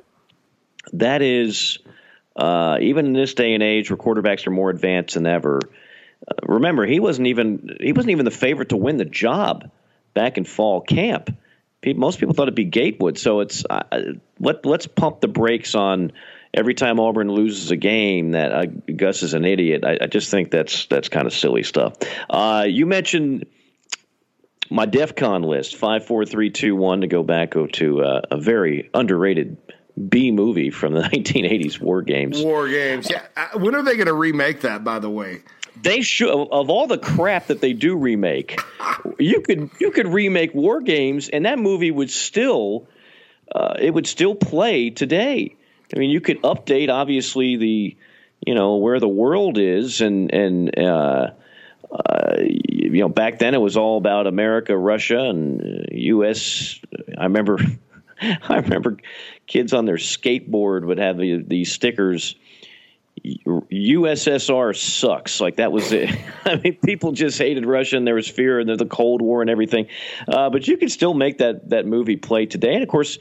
That 0.93 1.23
is 1.23 1.79
uh, 2.37 2.79
even 2.81 3.07
in 3.07 3.13
this 3.13 3.35
day 3.35 3.55
and 3.55 3.63
age 3.63 3.91
where 3.91 3.97
quarterbacks 3.97 4.47
are 4.47 4.51
more 4.51 4.71
advanced 4.71 5.15
than 5.15 5.27
ever. 5.27 5.61
Uh, 6.27 6.35
remember, 6.45 6.87
he 6.87 7.01
wasn't 7.01 7.27
even 7.27 7.77
he 7.81 7.93
wasn't 7.93 8.13
even 8.13 8.25
the 8.25 8.31
favorite 8.31 8.71
to 8.71 8.77
win 8.77 8.97
the 8.97 9.05
job 9.05 9.71
back 10.15 10.39
in 10.39 10.45
fall 10.45 10.81
camp. 10.81 11.37
People, 11.83 12.01
most 12.01 12.19
people 12.19 12.35
thought 12.35 12.45
it'd 12.45 12.55
be 12.55 12.65
Gatewood. 12.65 13.19
So 13.19 13.41
it's 13.41 13.65
uh, 13.69 14.15
let 14.39 14.65
let's 14.65 14.87
pump 14.87 15.21
the 15.21 15.29
brakes 15.29 15.75
on 15.75 16.13
every 16.57 16.75
time 16.75 16.99
Auburn 16.99 17.31
loses 17.31 17.71
a 17.71 17.77
game 17.77 18.33
that 18.33 18.53
uh, 18.53 18.65
Gus 18.97 19.23
is 19.23 19.35
an 19.35 19.45
idiot. 19.45 19.85
I, 19.85 19.99
I, 20.01 20.07
just 20.07 20.31
think 20.31 20.51
that's 20.51 20.87
that's 20.87 21.09
kind 21.09 21.27
of 21.27 21.33
silly 21.33 21.63
stuff. 21.63 21.95
Uh, 22.29 22.65
you 22.67 22.87
mentioned 22.87 23.47
my 24.71 24.87
DEF 24.87 25.15
CON 25.15 25.43
list 25.43 25.77
five, 25.77 26.05
four, 26.05 26.25
three, 26.25 26.51
two, 26.51 26.75
one 26.75 27.03
to 27.03 27.07
go 27.07 27.23
back 27.23 27.55
to 27.75 28.03
uh, 28.03 28.23
a 28.31 28.41
very 28.41 28.91
underrated 28.95 29.59
B 30.09 30.31
movie 30.31 30.71
from 30.71 30.95
the 30.95 31.03
1980s 31.03 31.81
War 31.81 32.03
Games. 32.03 32.43
War 32.43 32.69
Games. 32.69 33.09
Yeah. 33.11 33.27
Uh, 33.37 33.59
when 33.59 33.75
are 33.75 33.83
they 33.83 33.95
going 33.95 34.07
to 34.07 34.15
remake 34.15 34.63
that? 34.63 34.83
By 34.83 34.99
the 34.99 35.11
way, 35.11 35.43
they 35.81 36.01
should. 36.01 36.31
Of 36.31 36.71
all 36.71 36.87
the 36.87 36.99
crap 36.99 37.49
that 37.49 37.61
they 37.61 37.75
do 37.75 37.97
remake, 37.97 38.61
you 39.19 39.43
could 39.43 39.71
you 39.79 39.91
could 39.91 40.09
remake 40.09 40.55
War 40.55 40.81
Games, 40.81 41.29
and 41.29 41.45
that 41.45 41.59
movie 41.59 41.91
would 41.91 42.11
still 42.11 42.89
uh, 43.55 43.75
it 43.79 43.93
would 43.93 44.07
still 44.07 44.35
play 44.35 44.91
today. 44.91 45.56
I 45.95 45.99
mean, 45.99 46.11
you 46.11 46.21
could 46.21 46.43
update 46.43 46.91
obviously 46.91 47.57
the 47.57 47.97
you 48.47 48.55
know 48.55 48.77
where 48.77 49.01
the 49.01 49.09
world 49.09 49.59
is 49.59 50.01
and 50.01 50.33
and. 50.33 50.79
Uh, 50.79 51.31
uh, 51.91 52.37
you 52.41 53.01
know, 53.01 53.09
back 53.09 53.39
then 53.39 53.55
it 53.55 53.61
was 53.61 53.77
all 53.77 53.97
about 53.97 54.27
America, 54.27 54.77
Russia, 54.77 55.21
and 55.21 55.87
U.S. 55.93 56.81
I 57.17 57.25
remember, 57.25 57.59
I 58.21 58.57
remember 58.57 58.99
kids 59.47 59.73
on 59.73 59.85
their 59.85 59.97
skateboard 59.97 60.85
would 60.87 60.99
have 60.99 61.17
the, 61.17 61.43
these 61.47 61.73
stickers. 61.73 62.35
USSR 63.25 64.77
sucks. 64.77 65.41
Like 65.41 65.57
that 65.57 65.73
was 65.73 65.91
it. 65.93 66.11
I 66.45 66.57
mean, 66.57 66.77
people 66.85 67.13
just 67.13 67.39
hated 67.39 67.65
Russia, 67.65 67.97
and 67.97 68.07
there 68.07 68.15
was 68.15 68.29
fear, 68.29 68.61
and 68.61 68.69
there's 68.69 68.79
the 68.79 68.87
Cold 68.87 69.23
War 69.23 69.41
and 69.41 69.51
everything. 69.51 69.87
Uh, 70.29 70.51
but 70.51 70.67
you 70.69 70.77
can 70.77 70.89
still 70.89 71.15
make 71.15 71.39
that 71.39 71.71
that 71.71 71.87
movie 71.87 72.17
play 72.17 72.47
today. 72.47 72.75
And 72.75 72.83
of 72.83 72.89
course, 72.89 73.19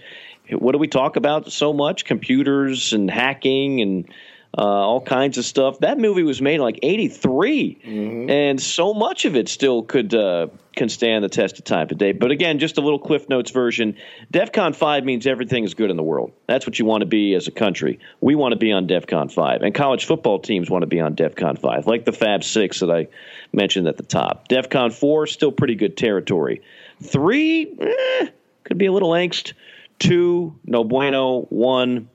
what 0.52 0.72
do 0.72 0.78
we 0.78 0.88
talk 0.88 1.16
about 1.16 1.52
so 1.52 1.74
much? 1.74 2.06
Computers 2.06 2.94
and 2.94 3.10
hacking 3.10 3.82
and 3.82 4.10
uh, 4.58 4.62
all 4.62 5.02
kinds 5.02 5.38
of 5.38 5.44
stuff. 5.44 5.80
That 5.80 5.98
movie 5.98 6.24
was 6.24 6.42
made 6.42 6.56
in 6.56 6.62
like 6.62 6.80
'83, 6.82 7.82
mm-hmm. 7.84 8.30
and 8.30 8.62
so 8.62 8.94
much 8.94 9.26
of 9.26 9.36
it 9.36 9.50
still 9.50 9.84
could 9.84 10.14
uh, 10.14 10.48
can 10.76 10.88
stand 10.88 11.26
the 11.26 11.30
test 11.30 11.60
of 11.60 11.66
time 11.66 11.90
today. 11.90 12.14
But 12.14 12.32
again, 12.32 12.60
just 12.60 12.78
a 12.78 12.82
little 12.82 13.00
Cliff 13.00 13.28
Notes 13.28 13.52
version. 13.52 13.98
DEFCON 14.32 14.76
5 14.76 15.04
means 15.04 15.28
everything 15.28 15.66
is 15.66 15.74
good 15.74 15.90
in 15.90 15.98
the 15.98 16.04
world. 16.04 16.32
That's 16.48 16.66
what 16.66 16.80
you 16.80 16.86
want 16.86 17.02
to 17.02 17.06
be 17.06 17.34
as 17.34 17.48
a 17.48 17.52
country. 17.52 18.00
We 18.22 18.36
want 18.36 18.54
to 18.54 18.58
be 18.58 18.72
on 18.72 18.88
DEFCON 18.88 19.32
5, 19.32 19.62
and 19.62 19.76
college 19.76 20.06
football 20.06 20.40
teams 20.40 20.70
want 20.70 20.84
to 20.84 20.88
be 20.88 21.02
on 21.02 21.16
DEFCON 21.16 21.60
5, 21.60 21.88
like 21.88 22.06
the 22.06 22.14
Fab 22.14 22.44
Six 22.44 22.80
that 22.80 22.92
I 22.92 23.08
mentioned 23.52 23.88
at 23.88 23.98
the 23.98 24.04
top. 24.04 24.48
DEFCON 24.48 24.94
4 24.94 25.28
still 25.28 25.52
pretty 25.52 25.76
good 25.76 25.98
territory. 25.98 26.62
Three 27.04 27.74
eh, 27.78 28.28
could 28.64 28.78
be 28.78 28.86
a 28.86 28.92
little 28.92 29.12
angst. 29.12 29.52
Two, 30.00 30.60
no 30.66 30.84
bueno. 30.84 31.42
One, 31.50 32.10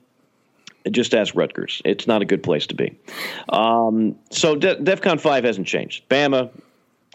just 0.89 1.13
ask 1.13 1.35
Rutgers. 1.35 1.81
It's 1.85 2.07
not 2.07 2.21
a 2.21 2.25
good 2.25 2.43
place 2.43 2.67
to 2.67 2.75
be. 2.75 2.97
Um, 3.49 4.15
so 4.29 4.55
De- 4.55 4.77
DEFCON 4.77 5.19
5 5.19 5.43
hasn't 5.43 5.67
changed. 5.67 6.07
Bama, 6.09 6.49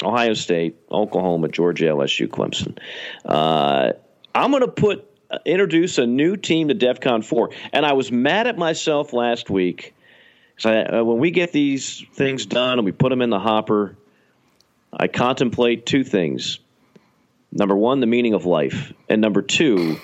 Ohio 0.02 0.34
State, 0.34 0.76
Oklahoma, 0.90 1.48
Georgia, 1.48 1.86
LSU, 1.86 2.28
Clemson. 2.28 2.78
Uh, 3.24 3.92
I'm 4.34 4.50
going 4.50 4.62
to 4.62 4.68
put 4.68 5.10
uh, 5.30 5.38
introduce 5.44 5.98
a 5.98 6.06
new 6.06 6.36
team 6.36 6.68
to 6.68 6.74
DEFCON 6.74 7.24
4. 7.24 7.50
And 7.72 7.84
I 7.84 7.94
was 7.94 8.12
mad 8.12 8.46
at 8.46 8.56
myself 8.56 9.12
last 9.12 9.50
week. 9.50 9.94
So 10.58 10.70
uh, 10.70 11.02
when 11.02 11.18
we 11.18 11.30
get 11.30 11.52
these 11.52 12.04
things 12.14 12.46
done 12.46 12.78
and 12.78 12.84
we 12.84 12.92
put 12.92 13.10
them 13.10 13.22
in 13.22 13.30
the 13.30 13.40
hopper, 13.40 13.96
I 14.92 15.08
contemplate 15.08 15.84
two 15.84 16.04
things. 16.04 16.60
Number 17.50 17.76
one, 17.76 18.00
the 18.00 18.06
meaning 18.06 18.34
of 18.34 18.46
life. 18.46 18.92
And 19.08 19.20
number 19.20 19.42
two, 19.42 19.98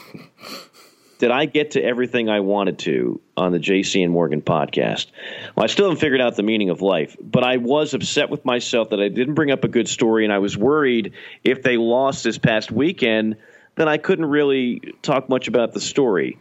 did 1.23 1.31
I 1.31 1.45
get 1.45 1.71
to 1.73 1.81
everything 1.81 2.29
I 2.29 2.41
wanted 2.41 2.81
to 2.81 3.21
on 3.37 3.53
the 3.53 3.61
JC 3.61 4.03
and 4.03 4.13
Morgan 4.13 4.43
podcast? 4.43 5.07
Well, 5.55 5.63
I 5.63 5.69
still 5.69 5.85
haven't 5.85 6.01
figured 6.01 6.21
out 6.21 6.35
the 6.35 6.43
meaning 6.43 6.71
of 6.71 6.83
life, 6.83 7.17
but 7.21 7.45
I 7.45 7.59
was 7.59 7.95
upset 7.95 8.29
with 8.29 8.45
myself 8.45 8.91
that 8.91 9.01
I 9.01 9.07
didn't 9.09 9.35
bring 9.35 9.53
up 9.53 9.63
a 9.63 9.69
good 9.69 9.87
story, 9.87 10.25
and 10.25 10.33
I 10.33 10.39
was 10.39 10.57
worried 10.59 11.13
if 11.45 11.63
they 11.63 11.77
lost 11.77 12.25
this 12.25 12.39
past 12.39 12.73
weekend, 12.73 13.37
then 13.77 13.89
I 13.89 13.99
couldn't 13.99 14.27
really 14.27 14.95
talk 15.01 15.29
much 15.29 15.47
about 15.47 15.73
the 15.73 15.81
story. 15.81 16.39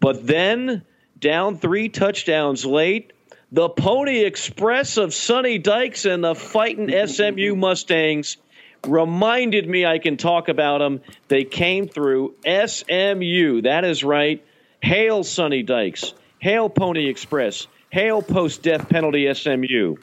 But 0.00 0.26
then, 0.26 0.82
down 1.20 1.56
three 1.56 1.88
touchdowns 1.88 2.66
late, 2.66 3.12
the 3.52 3.68
Pony 3.68 4.24
Express 4.24 4.96
of 4.96 5.14
Sonny 5.14 5.58
Dykes 5.58 6.04
and 6.04 6.24
the 6.24 6.34
fighting 6.34 6.90
SMU 7.06 7.54
Mustangs 7.54 8.38
reminded 8.86 9.68
me 9.68 9.84
I 9.84 9.98
can 9.98 10.16
talk 10.16 10.48
about 10.48 10.78
them. 10.78 11.00
They 11.28 11.44
came 11.44 11.88
through 11.88 12.34
SMU. 12.44 13.62
That 13.62 13.84
is 13.84 14.04
right. 14.04 14.44
Hail, 14.80 15.24
Sonny 15.24 15.62
Dykes. 15.62 16.14
Hail 16.38 16.68
Pony 16.68 17.08
Express. 17.08 17.66
Hail 17.90 18.22
post 18.22 18.62
death 18.62 18.88
penalty 18.88 19.32
SMU. 19.32 19.96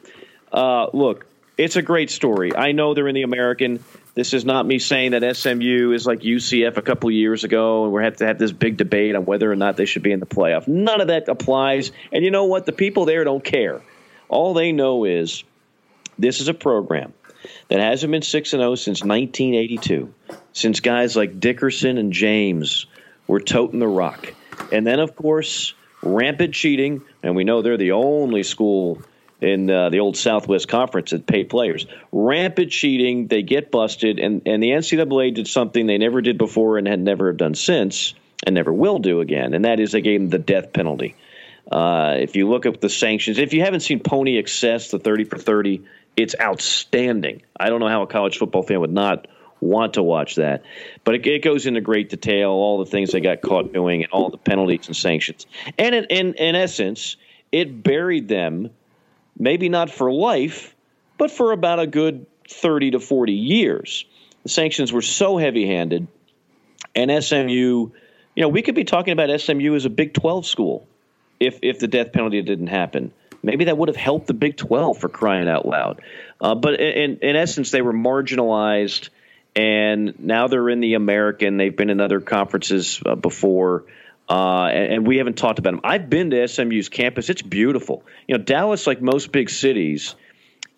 Uh, 0.52 0.86
look, 0.92 1.26
it's 1.56 1.76
a 1.76 1.82
great 1.82 2.10
story. 2.10 2.54
I 2.54 2.72
know 2.72 2.94
they're 2.94 3.08
in 3.08 3.14
the 3.14 3.22
American. 3.22 3.84
This 4.14 4.32
is 4.32 4.44
not 4.44 4.66
me 4.66 4.78
saying 4.78 5.12
that 5.12 5.36
SMU 5.36 5.92
is 5.92 6.06
like 6.06 6.20
UCF 6.20 6.76
a 6.76 6.82
couple 6.82 7.10
years 7.10 7.44
ago, 7.44 7.84
and 7.84 7.92
we 7.92 8.02
have 8.04 8.16
to 8.16 8.26
have 8.26 8.38
this 8.38 8.52
big 8.52 8.76
debate 8.76 9.14
on 9.14 9.24
whether 9.24 9.50
or 9.50 9.56
not 9.56 9.76
they 9.76 9.86
should 9.86 10.02
be 10.02 10.12
in 10.12 10.20
the 10.20 10.26
playoff. 10.26 10.68
None 10.68 11.00
of 11.00 11.08
that 11.08 11.28
applies. 11.28 11.92
And 12.12 12.24
you 12.24 12.30
know 12.30 12.44
what? 12.44 12.66
The 12.66 12.72
people 12.72 13.04
there 13.04 13.24
don't 13.24 13.44
care. 13.44 13.82
All 14.28 14.54
they 14.54 14.72
know 14.72 15.04
is 15.04 15.44
this 16.18 16.40
is 16.40 16.48
a 16.48 16.54
program 16.54 17.12
that 17.68 17.80
hasn't 17.80 18.10
been 18.10 18.22
6 18.22 18.52
and 18.52 18.60
0 18.60 18.74
since 18.74 19.02
1982, 19.02 20.12
since 20.52 20.80
guys 20.80 21.16
like 21.16 21.40
Dickerson 21.40 21.98
and 21.98 22.12
James 22.12 22.86
were 23.26 23.40
toting 23.40 23.80
the 23.80 23.88
rock. 23.88 24.32
And 24.72 24.86
then, 24.86 25.00
of 25.00 25.16
course, 25.16 25.74
rampant 26.02 26.54
cheating, 26.54 27.02
and 27.22 27.34
we 27.34 27.44
know 27.44 27.62
they're 27.62 27.76
the 27.76 27.92
only 27.92 28.42
school 28.42 29.02
in 29.40 29.70
uh, 29.70 29.90
the 29.90 30.00
old 30.00 30.16
Southwest 30.16 30.68
Conference 30.68 31.10
that 31.10 31.26
paid 31.26 31.48
players. 31.48 31.86
Rampant 32.12 32.70
cheating, 32.70 33.26
they 33.26 33.42
get 33.42 33.70
busted, 33.70 34.18
and, 34.18 34.42
and 34.46 34.62
the 34.62 34.70
NCAA 34.70 35.34
did 35.34 35.48
something 35.48 35.86
they 35.86 35.98
never 35.98 36.20
did 36.20 36.38
before 36.38 36.78
and 36.78 36.86
had 36.86 37.00
never 37.00 37.32
done 37.32 37.54
since, 37.54 38.14
and 38.46 38.54
never 38.54 38.72
will 38.72 38.98
do 38.98 39.20
again, 39.20 39.54
and 39.54 39.64
that 39.64 39.80
is 39.80 39.92
they 39.92 40.00
gave 40.00 40.20
them 40.20 40.30
the 40.30 40.38
death 40.38 40.72
penalty. 40.72 41.14
Uh, 41.70 42.16
if 42.18 42.36
you 42.36 42.48
look 42.48 42.66
at 42.66 42.80
the 42.80 42.88
sanctions, 42.88 43.38
if 43.38 43.52
you 43.52 43.62
haven't 43.62 43.80
seen 43.80 44.00
Pony 44.00 44.38
Excess, 44.38 44.90
the 44.90 44.98
30 44.98 45.24
for 45.24 45.38
30, 45.38 45.84
it's 46.16 46.34
outstanding. 46.40 47.42
I 47.58 47.70
don't 47.70 47.80
know 47.80 47.88
how 47.88 48.02
a 48.02 48.06
college 48.06 48.38
football 48.38 48.62
fan 48.62 48.80
would 48.80 48.92
not 48.92 49.26
want 49.60 49.94
to 49.94 50.02
watch 50.02 50.36
that. 50.36 50.62
But 51.04 51.16
it, 51.16 51.26
it, 51.26 51.42
goes 51.42 51.66
into 51.66 51.80
great 51.80 52.10
detail, 52.10 52.50
all 52.50 52.78
the 52.78 52.90
things 52.90 53.12
they 53.12 53.20
got 53.20 53.40
caught 53.40 53.72
doing, 53.72 54.02
and 54.04 54.12
all 54.12 54.30
the 54.30 54.36
penalties 54.36 54.86
and 54.86 54.96
sanctions. 54.96 55.46
And 55.78 55.94
in, 55.94 56.04
in, 56.04 56.34
in 56.34 56.54
essence, 56.54 57.16
it 57.50 57.82
buried 57.82 58.28
them 58.28 58.70
maybe 59.38 59.68
not 59.68 59.90
for 59.90 60.12
life, 60.12 60.74
but 61.18 61.30
for 61.30 61.52
about 61.52 61.80
a 61.80 61.86
good 61.86 62.26
30 62.48 62.92
to 62.92 63.00
40 63.00 63.32
years. 63.32 64.04
The 64.42 64.48
sanctions 64.50 64.92
were 64.92 65.02
so 65.02 65.38
heavy 65.38 65.66
handed, 65.66 66.06
and 66.94 67.24
SMU, 67.24 67.48
you 67.48 67.92
know, 68.36 68.48
we 68.48 68.60
could 68.60 68.74
be 68.74 68.84
talking 68.84 69.12
about 69.12 69.40
SMU 69.40 69.74
as 69.74 69.86
a 69.86 69.90
Big 69.90 70.12
12 70.12 70.44
school 70.44 70.86
if, 71.40 71.58
if 71.62 71.78
the 71.78 71.88
death 71.88 72.12
penalty 72.12 72.40
didn't 72.42 72.68
happen. 72.68 73.12
Maybe 73.42 73.66
that 73.66 73.76
would 73.76 73.88
have 73.88 73.96
helped 73.96 74.26
the 74.26 74.34
Big 74.34 74.56
12 74.56 74.98
for 74.98 75.08
crying 75.08 75.48
out 75.48 75.66
loud. 75.66 76.00
Uh, 76.40 76.54
but 76.54 76.80
in, 76.80 77.18
in 77.18 77.36
essence, 77.36 77.70
they 77.70 77.82
were 77.82 77.92
marginalized, 77.92 79.10
and 79.54 80.18
now 80.18 80.48
they're 80.48 80.68
in 80.70 80.80
the 80.80 80.94
American. 80.94 81.58
They've 81.58 81.76
been 81.76 81.90
in 81.90 82.00
other 82.00 82.20
conferences 82.20 83.02
uh, 83.04 83.14
before. 83.14 83.84
Uh, 84.28 84.68
and, 84.72 84.92
and, 84.92 85.06
we 85.06 85.18
haven't 85.18 85.36
talked 85.36 85.58
about 85.58 85.72
them. 85.72 85.80
I've 85.84 86.08
been 86.08 86.30
to 86.30 86.48
SMU's 86.48 86.88
campus. 86.88 87.28
It's 87.28 87.42
beautiful. 87.42 88.02
You 88.26 88.38
know, 88.38 88.42
Dallas, 88.42 88.86
like 88.86 89.02
most 89.02 89.30
big 89.30 89.50
cities, 89.50 90.14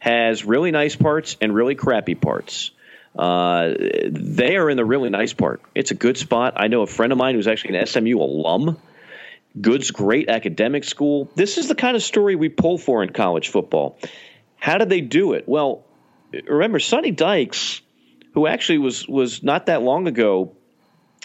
has 0.00 0.44
really 0.44 0.72
nice 0.72 0.96
parts 0.96 1.36
and 1.40 1.54
really 1.54 1.76
crappy 1.76 2.16
parts. 2.16 2.72
Uh, 3.16 3.72
they 4.08 4.56
are 4.56 4.68
in 4.68 4.76
the 4.76 4.84
really 4.84 5.10
nice 5.10 5.32
part. 5.32 5.62
It's 5.74 5.92
a 5.92 5.94
good 5.94 6.18
spot. 6.18 6.54
I 6.56 6.66
know 6.66 6.82
a 6.82 6.86
friend 6.86 7.12
of 7.12 7.18
mine 7.18 7.34
who's 7.34 7.46
actually 7.46 7.76
an 7.78 7.86
SMU 7.86 8.18
alum. 8.18 8.78
Good's 9.60 9.90
great 9.90 10.28
academic 10.28 10.84
school. 10.84 11.30
This 11.34 11.58
is 11.58 11.68
the 11.68 11.74
kind 11.74 11.96
of 11.96 12.02
story 12.02 12.36
we 12.36 12.48
pull 12.48 12.78
for 12.78 13.02
in 13.02 13.12
college 13.12 13.48
football. 13.48 13.98
How 14.56 14.78
did 14.78 14.88
they 14.88 15.00
do 15.00 15.32
it? 15.32 15.44
Well, 15.46 15.84
remember 16.46 16.78
Sonny 16.78 17.10
Dykes, 17.10 17.80
who 18.34 18.46
actually 18.46 18.78
was 18.78 19.08
was 19.08 19.42
not 19.42 19.66
that 19.66 19.82
long 19.82 20.08
ago 20.08 20.52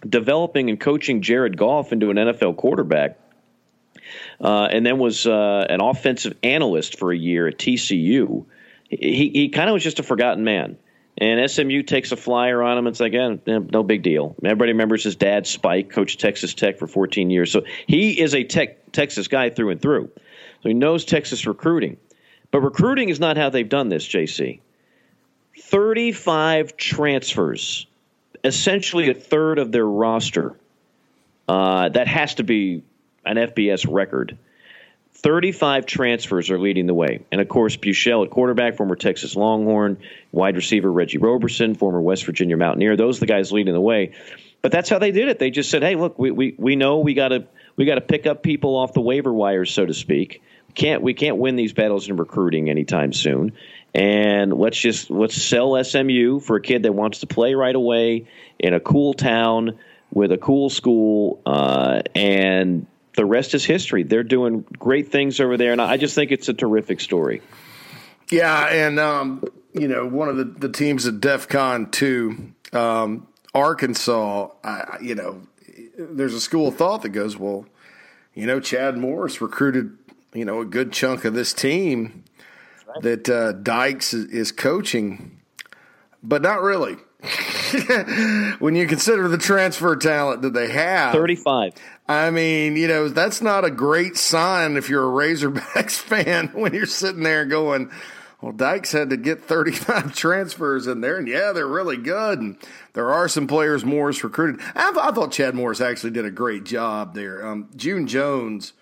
developing 0.07 0.69
and 0.69 0.79
coaching 0.79 1.21
Jared 1.21 1.57
Goff 1.57 1.91
into 1.91 2.09
an 2.09 2.17
NFL 2.17 2.57
quarterback. 2.57 3.19
Uh, 4.39 4.67
and 4.71 4.85
then 4.85 4.97
was 4.97 5.27
uh, 5.27 5.65
an 5.69 5.79
offensive 5.81 6.35
analyst 6.43 6.97
for 6.97 7.11
a 7.11 7.17
year 7.17 7.47
at 7.47 7.57
TCU. 7.57 8.45
He, 8.89 9.29
he 9.29 9.49
kind 9.49 9.69
of 9.69 9.73
was 9.73 9.83
just 9.83 9.99
a 9.99 10.03
forgotten 10.03 10.43
man. 10.43 10.77
And 11.17 11.49
SMU 11.49 11.83
takes 11.83 12.11
a 12.11 12.15
flyer 12.15 12.63
on 12.63 12.77
him. 12.77 12.87
It's 12.87 12.99
like, 12.99 13.13
eh, 13.13 13.37
no 13.45 13.83
big 13.83 14.01
deal. 14.01 14.35
Everybody 14.43 14.71
remembers 14.71 15.03
his 15.03 15.15
dad, 15.15 15.45
Spike, 15.45 15.89
coached 15.89 16.19
Texas 16.19 16.53
Tech 16.53 16.79
for 16.79 16.87
14 16.87 17.29
years. 17.29 17.51
So 17.51 17.63
he 17.85 18.19
is 18.19 18.33
a 18.33 18.43
tech, 18.43 18.91
Texas 18.91 19.27
guy 19.27 19.49
through 19.49 19.71
and 19.71 19.81
through. 19.81 20.09
So 20.63 20.69
he 20.69 20.73
knows 20.73 21.05
Texas 21.05 21.45
recruiting. 21.45 21.97
But 22.49 22.61
recruiting 22.61 23.09
is 23.09 23.19
not 23.19 23.37
how 23.37 23.49
they've 23.49 23.67
done 23.67 23.89
this, 23.89 24.07
JC. 24.07 24.61
35 25.57 26.75
transfers 26.77 27.85
essentially 28.43 29.09
a 29.09 29.13
third 29.13 29.59
of 29.59 29.71
their 29.71 29.85
roster. 29.85 30.57
Uh, 31.47 31.89
that 31.89 32.07
has 32.07 32.35
to 32.35 32.43
be 32.43 32.83
an 33.25 33.37
FBS 33.37 33.85
record. 33.89 34.37
35 35.23 35.85
transfers 35.85 36.49
are 36.49 36.59
leading 36.59 36.87
the 36.87 36.93
way. 36.93 37.19
And 37.31 37.41
of 37.41 37.47
course, 37.47 37.77
Buechele 37.77 38.25
at 38.25 38.31
quarterback, 38.31 38.75
former 38.75 38.95
Texas 38.95 39.35
Longhorn, 39.35 39.97
wide 40.31 40.55
receiver 40.55 40.91
Reggie 40.91 41.17
Roberson, 41.17 41.75
former 41.75 42.01
West 42.01 42.25
Virginia 42.25 42.57
Mountaineer. 42.57 42.97
Those 42.97 43.17
are 43.17 43.21
the 43.21 43.25
guys 43.27 43.51
leading 43.51 43.73
the 43.73 43.81
way. 43.81 44.13
But 44.61 44.71
that's 44.71 44.89
how 44.89 44.99
they 44.99 45.11
did 45.11 45.27
it. 45.27 45.39
They 45.39 45.49
just 45.49 45.69
said, 45.69 45.83
hey, 45.83 45.95
look, 45.95 46.17
we, 46.19 46.31
we, 46.31 46.55
we 46.57 46.75
know 46.75 46.99
we 46.99 47.13
got 47.13 47.29
to 47.29 47.47
we 47.75 47.85
got 47.85 47.95
to 47.95 48.01
pick 48.01 48.27
up 48.27 48.43
people 48.43 48.75
off 48.75 48.93
the 48.93 49.01
waiver 49.01 49.33
wires, 49.33 49.73
so 49.73 49.85
to 49.85 49.93
speak. 49.93 50.41
We 50.67 50.73
can't 50.73 51.01
we 51.01 51.13
can't 51.13 51.37
win 51.37 51.55
these 51.55 51.73
battles 51.73 52.09
in 52.09 52.17
recruiting 52.17 52.69
anytime 52.69 53.13
soon 53.13 53.53
and 53.93 54.53
let's 54.53 54.77
just 54.77 55.09
let's 55.09 55.35
sell 55.35 55.81
SMU 55.83 56.39
for 56.39 56.55
a 56.55 56.61
kid 56.61 56.83
that 56.83 56.93
wants 56.93 57.19
to 57.19 57.27
play 57.27 57.55
right 57.55 57.75
away 57.75 58.27
in 58.57 58.73
a 58.73 58.79
cool 58.79 59.13
town 59.13 59.77
with 60.13 60.31
a 60.31 60.37
cool 60.37 60.69
school, 60.69 61.41
uh, 61.45 62.01
and 62.15 62.85
the 63.15 63.25
rest 63.25 63.53
is 63.53 63.65
history. 63.65 64.03
They're 64.03 64.23
doing 64.23 64.61
great 64.77 65.11
things 65.11 65.39
over 65.39 65.57
there, 65.57 65.71
and 65.71 65.81
I 65.81 65.97
just 65.97 66.15
think 66.15 66.31
it's 66.31 66.49
a 66.49 66.53
terrific 66.53 67.01
story. 67.01 67.41
Yeah, 68.29 68.67
and 68.67 68.99
um, 68.99 69.43
you 69.73 69.87
know, 69.87 70.07
one 70.07 70.29
of 70.29 70.37
the, 70.37 70.45
the 70.45 70.69
teams 70.69 71.05
at 71.05 71.19
DEF 71.19 71.47
CON 71.47 71.91
two, 71.91 72.53
um, 72.73 73.27
Arkansas. 73.53 74.49
I, 74.63 74.97
you 75.01 75.15
know, 75.15 75.41
there's 75.97 76.33
a 76.33 76.41
school 76.41 76.69
of 76.69 76.75
thought 76.75 77.01
that 77.01 77.09
goes, 77.09 77.37
well, 77.37 77.65
you 78.33 78.45
know, 78.45 78.59
Chad 78.59 78.97
Morris 78.97 79.41
recruited, 79.41 79.97
you 80.33 80.45
know, 80.45 80.61
a 80.61 80.65
good 80.65 80.93
chunk 80.93 81.25
of 81.25 81.33
this 81.33 81.53
team 81.53 82.23
that 83.01 83.29
uh, 83.29 83.53
Dykes 83.53 84.13
is 84.13 84.51
coaching, 84.51 85.39
but 86.23 86.41
not 86.41 86.61
really. 86.61 86.97
when 88.59 88.75
you 88.75 88.87
consider 88.87 89.27
the 89.27 89.37
transfer 89.37 89.95
talent 89.95 90.41
that 90.41 90.53
they 90.53 90.71
have, 90.71 91.13
35. 91.13 91.73
I 92.07 92.29
mean, 92.29 92.75
you 92.75 92.87
know, 92.87 93.07
that's 93.07 93.41
not 93.41 93.63
a 93.63 93.71
great 93.71 94.17
sign 94.17 94.75
if 94.75 94.89
you're 94.89 95.07
a 95.07 95.25
Razorbacks 95.25 95.97
fan 95.97 96.49
when 96.49 96.73
you're 96.73 96.85
sitting 96.85 97.23
there 97.23 97.45
going, 97.45 97.91
well, 98.41 98.51
Dykes 98.51 98.91
had 98.91 99.11
to 99.11 99.17
get 99.17 99.43
35 99.43 100.15
transfers 100.15 100.87
in 100.87 101.01
there, 101.01 101.17
and 101.17 101.27
yeah, 101.27 101.51
they're 101.53 101.67
really 101.67 101.97
good. 101.97 102.39
And 102.39 102.57
there 102.93 103.11
are 103.11 103.27
some 103.27 103.47
players 103.47 103.85
Morris 103.85 104.23
recruited. 104.23 104.61
I, 104.75 104.91
I 104.99 105.11
thought 105.11 105.31
Chad 105.31 105.53
Morris 105.53 105.79
actually 105.79 106.11
did 106.11 106.25
a 106.25 106.31
great 106.31 106.63
job 106.63 107.13
there. 107.13 107.45
Um, 107.45 107.69
June 107.75 108.07
Jones 108.07 108.73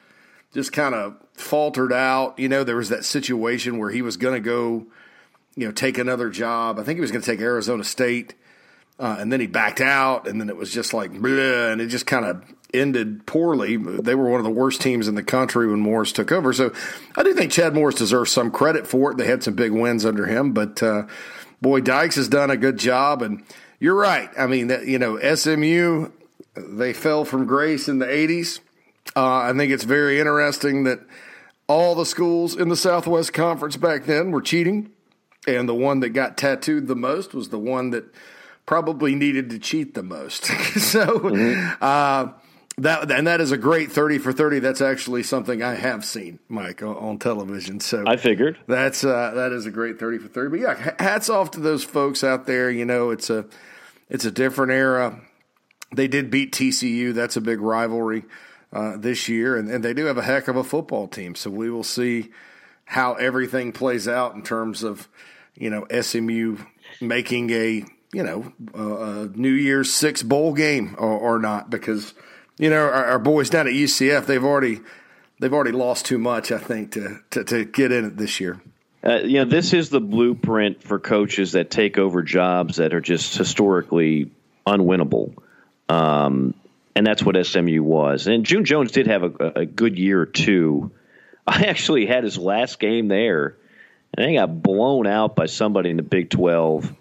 just 0.54 0.72
kind 0.72 0.96
of 0.96 1.16
faltered 1.34 1.92
out. 1.92 2.40
You 2.40 2.50
know, 2.50 2.64
there 2.64 2.78
was 2.78 2.90
that 2.90 3.06
situation 3.06 3.78
where 3.78 3.92
he 3.92 4.02
was 4.02 4.18
going 4.18 4.36
to 4.36 4.40
go, 4.40 4.88
you 5.56 5.68
know, 5.68 5.72
take 5.72 5.98
another 5.98 6.30
job. 6.30 6.80
I 6.80 6.84
think 6.84 6.98
he 6.98 7.02
was 7.02 7.12
going 7.12 7.22
to 7.22 7.30
take 7.30 7.42
Arizona 7.42 7.84
State, 7.84 8.36
uh, 9.00 9.16
and 9.18 9.32
then 9.32 9.40
he 9.40 9.48
backed 9.48 9.82
out, 9.82 10.28
and 10.28 10.40
then 10.42 10.50
it 10.50 10.58
was 10.58 10.72
just 10.72 10.94
like, 10.94 11.14
bleh, 11.14 11.72
and 11.72 11.80
it 11.80 11.88
just 11.88 12.06
kind 12.06 12.26
of 12.26 12.44
ended 12.74 13.26
poorly. 13.26 13.78
They 13.78 14.14
were 14.14 14.30
one 14.30 14.40
of 14.40 14.44
the 14.44 14.52
worst 14.52 14.82
teams 14.82 15.08
in 15.08 15.16
the 15.16 15.24
country 15.24 15.68
when 15.68 15.80
Morris 15.80 16.12
took 16.12 16.32
over. 16.32 16.54
So 16.54 16.74
I 17.16 17.24
do 17.24 17.34
think 17.34 17.52
Chad 17.52 17.74
Morris 17.74 17.96
deserves 17.96 18.32
some 18.32 18.52
credit 18.52 18.86
for 18.86 19.12
it. 19.12 19.18
They 19.18 19.26
had 19.26 19.42
some 19.42 19.56
big 19.56 19.72
wins 19.72 20.06
under 20.06 20.26
him, 20.26 20.52
but 20.52 20.84
uh, 20.84 21.08
boy, 21.62 21.82
Dykes 21.82 22.16
has 22.16 22.28
done 22.28 22.52
a 22.52 22.58
good 22.58 22.78
job. 22.78 23.22
And 23.22 23.44
you're 23.80 23.96
right. 23.96 24.30
I 24.38 24.48
mean, 24.48 24.70
you 24.86 25.00
know, 25.00 25.18
SMU, 25.18 26.12
they 26.56 26.94
fell 26.94 27.26
from 27.26 27.46
grace 27.46 27.88
in 27.88 28.00
the 28.00 28.06
80s. 28.06 28.60
Uh, 29.16 29.38
I 29.38 29.54
think 29.54 29.72
it's 29.72 29.86
very 29.86 30.20
interesting 30.20 30.84
that 30.84 31.00
all 31.68 31.96
the 31.96 32.06
schools 32.06 32.56
in 32.56 32.70
the 32.70 32.76
Southwest 32.76 33.34
Conference 33.34 33.78
back 33.78 34.06
then 34.06 34.32
were 34.32 34.42
cheating, 34.42 34.92
and 35.48 35.68
the 35.68 35.74
one 35.74 36.02
that 36.02 36.10
got 36.10 36.38
tattooed 36.38 36.88
the 36.88 36.96
most 36.96 37.34
was 37.34 37.50
the 37.50 37.60
one 37.60 37.92
that 37.92 38.06
probably 38.70 39.16
needed 39.16 39.50
to 39.50 39.58
cheat 39.58 39.96
the 39.96 40.04
most. 40.04 40.46
so, 40.80 41.08
mm-hmm. 41.08 41.74
uh, 41.82 42.32
that 42.78 43.10
and 43.10 43.26
that 43.26 43.42
is 43.42 43.52
a 43.52 43.58
great 43.58 43.92
thirty 43.92 44.20
for 44.20 44.32
thirty. 44.32 44.60
That's 44.60 44.80
actually 44.80 45.24
something 45.24 45.64
I 45.64 45.74
have 45.74 46.06
seen, 46.06 46.38
Mike, 46.48 46.84
on, 46.84 46.96
on 46.96 47.18
television. 47.18 47.80
So 47.80 48.04
I 48.06 48.16
figured 48.16 48.60
that's 48.68 49.04
uh, 49.04 49.32
that 49.34 49.54
is 49.54 49.66
a 49.66 49.72
great 49.72 49.98
thirty 50.00 50.20
for 50.20 50.28
thirty. 50.28 50.52
But 50.52 50.60
yeah, 50.60 50.94
hats 51.00 51.32
off 51.32 51.50
to 51.52 51.60
those 51.60 51.84
folks 51.84 52.24
out 52.24 52.46
there. 52.46 52.70
You 52.70 52.86
know, 52.86 53.10
it's 53.10 53.32
a 53.32 53.48
it's 54.08 54.24
a 54.24 54.32
different 54.32 54.72
era. 54.72 55.20
They 55.92 56.08
did 56.08 56.30
beat 56.30 56.54
TCU. 56.54 57.12
That's 57.12 57.36
a 57.36 57.42
big 57.42 57.62
rivalry 57.62 58.26
uh, 58.72 58.98
this 58.98 59.28
year, 59.28 59.58
and, 59.58 59.68
and 59.68 59.84
they 59.84 59.96
do 59.96 60.06
have 60.06 60.20
a 60.20 60.24
heck 60.24 60.48
of 60.48 60.56
a 60.56 60.64
football 60.64 61.08
team. 61.08 61.34
So 61.34 61.50
we 61.50 61.72
will 61.72 61.84
see 61.84 62.30
how 62.86 63.16
everything 63.16 63.72
plays 63.72 64.08
out 64.08 64.36
in 64.36 64.44
terms 64.44 64.84
of 64.84 65.10
you 65.56 65.72
know 65.72 65.88
SMU 65.90 66.58
making 67.02 67.50
a 67.50 67.84
you 68.14 68.24
know 68.24 68.52
a 68.74 69.30
New 69.36 69.54
Year's 69.54 69.94
Six 69.94 70.24
bowl 70.24 70.54
game 70.54 70.96
or, 70.98 71.12
or 71.12 71.40
not 71.40 71.70
because 71.70 72.14
you 72.58 72.70
know 72.70 72.82
our, 72.82 73.06
our, 73.06 73.20
boys 73.20 73.50
down 73.50 73.68
at 73.68 73.74
UCF 73.74 74.26
they've 74.26 74.44
already 74.44 74.80
they've 75.40 75.54
already 75.54 75.72
lost 75.72 76.06
too 76.06 76.18
much, 76.18 76.52
I 76.52 76.58
think, 76.58 76.94
to 76.94 77.20
to, 77.32 77.44
to 77.46 77.66
get 77.66 77.92
in 77.92 78.06
it 78.06 78.18
this 78.18 78.40
year. 78.40 78.62
Uh, 79.06 79.20
you 79.24 79.40
know, 79.40 79.46
this 79.46 79.74
is 79.74 79.90
the 79.90 80.02
blueprint 80.02 80.84
for 80.84 81.00
coaches 81.00 81.54
that 81.54 81.72
take 81.72 81.98
over 81.98 82.22
jobs 82.22 82.78
that 82.78 82.94
are 82.94 83.00
just 83.00 83.38
historically 83.38 84.30
unwinnable. 84.68 85.34
Um, 85.88 86.54
and 86.96 87.08
that's 87.08 87.24
what 87.24 87.46
SMU 87.46 87.82
was. 87.82 88.28
And 88.28 88.46
June 88.46 88.66
Jones 88.66 88.92
did 88.92 89.08
have 89.08 89.24
a, 89.24 89.52
a 89.62 89.66
good 89.66 89.98
year, 89.98 90.26
too. 90.26 90.92
I 91.48 91.64
actually 91.66 92.06
had 92.06 92.26
his 92.26 92.38
last 92.38 92.80
game 92.80 93.08
there, 93.08 93.56
and 94.14 94.30
he 94.30 94.36
got 94.36 94.62
blown 94.62 95.08
out 95.08 95.36
by 95.36 95.46
somebody 95.46 95.92
in 95.92 95.98
the 95.98 96.04
Big 96.04 96.30
12. 96.30 96.94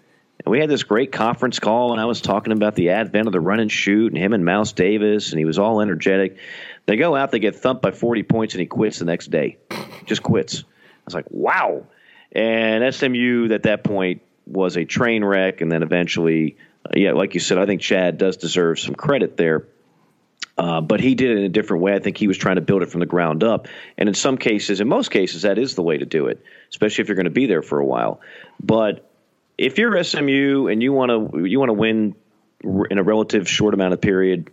And 0.45 0.51
we 0.51 0.59
had 0.59 0.69
this 0.69 0.83
great 0.83 1.11
conference 1.11 1.59
call, 1.59 1.91
and 1.91 1.99
I 1.99 2.05
was 2.05 2.21
talking 2.21 2.53
about 2.53 2.75
the 2.75 2.91
advent 2.91 3.27
of 3.27 3.33
the 3.33 3.41
run 3.41 3.59
and 3.59 3.71
shoot, 3.71 4.13
and 4.13 4.17
him 4.17 4.33
and 4.33 4.45
Mouse 4.45 4.71
Davis, 4.71 5.31
and 5.31 5.39
he 5.39 5.45
was 5.45 5.59
all 5.59 5.81
energetic. 5.81 6.37
They 6.85 6.95
go 6.95 7.15
out, 7.15 7.31
they 7.31 7.39
get 7.39 7.55
thumped 7.55 7.81
by 7.81 7.91
40 7.91 8.23
points, 8.23 8.53
and 8.53 8.61
he 8.61 8.67
quits 8.67 8.99
the 8.99 9.05
next 9.05 9.27
day. 9.27 9.57
Just 10.05 10.23
quits. 10.23 10.63
I 10.63 11.01
was 11.05 11.13
like, 11.13 11.29
wow. 11.29 11.85
And 12.31 12.93
SMU 12.93 13.51
at 13.51 13.63
that 13.63 13.83
point 13.83 14.21
was 14.45 14.77
a 14.77 14.85
train 14.85 15.23
wreck, 15.23 15.61
and 15.61 15.71
then 15.71 15.83
eventually, 15.83 16.57
uh, 16.85 16.91
yeah, 16.95 17.11
like 17.11 17.33
you 17.33 17.41
said, 17.41 17.57
I 17.57 17.65
think 17.65 17.81
Chad 17.81 18.17
does 18.17 18.37
deserve 18.37 18.79
some 18.79 18.95
credit 18.95 19.35
there. 19.35 19.67
Uh, 20.57 20.81
but 20.81 20.99
he 20.99 21.15
did 21.15 21.31
it 21.31 21.37
in 21.37 21.45
a 21.45 21.49
different 21.49 21.83
way. 21.83 21.93
I 21.93 21.99
think 21.99 22.17
he 22.17 22.27
was 22.27 22.37
trying 22.37 22.55
to 22.55 22.61
build 22.61 22.81
it 22.81 22.89
from 22.89 22.99
the 22.99 23.05
ground 23.05 23.45
up. 23.45 23.69
And 23.97 24.09
in 24.09 24.15
some 24.15 24.37
cases, 24.37 24.81
in 24.81 24.89
most 24.89 25.09
cases, 25.09 25.43
that 25.43 25.57
is 25.57 25.75
the 25.75 25.83
way 25.83 25.97
to 25.97 26.05
do 26.05 26.27
it, 26.27 26.43
especially 26.69 27.03
if 27.03 27.07
you're 27.07 27.15
going 27.15 27.25
to 27.25 27.29
be 27.29 27.45
there 27.45 27.61
for 27.61 27.79
a 27.79 27.85
while. 27.85 28.19
But 28.61 29.08
if 29.59 29.77
you're 29.77 30.01
SMU 30.01 30.67
and 30.67 30.81
you 30.81 30.93
want 30.93 31.33
to 31.33 31.43
you 31.43 31.59
want 31.59 31.69
to 31.69 31.73
win 31.73 32.15
in 32.63 32.97
a 32.97 33.03
relative 33.03 33.47
short 33.47 33.73
amount 33.73 33.93
of 33.93 33.99
period, 33.99 34.49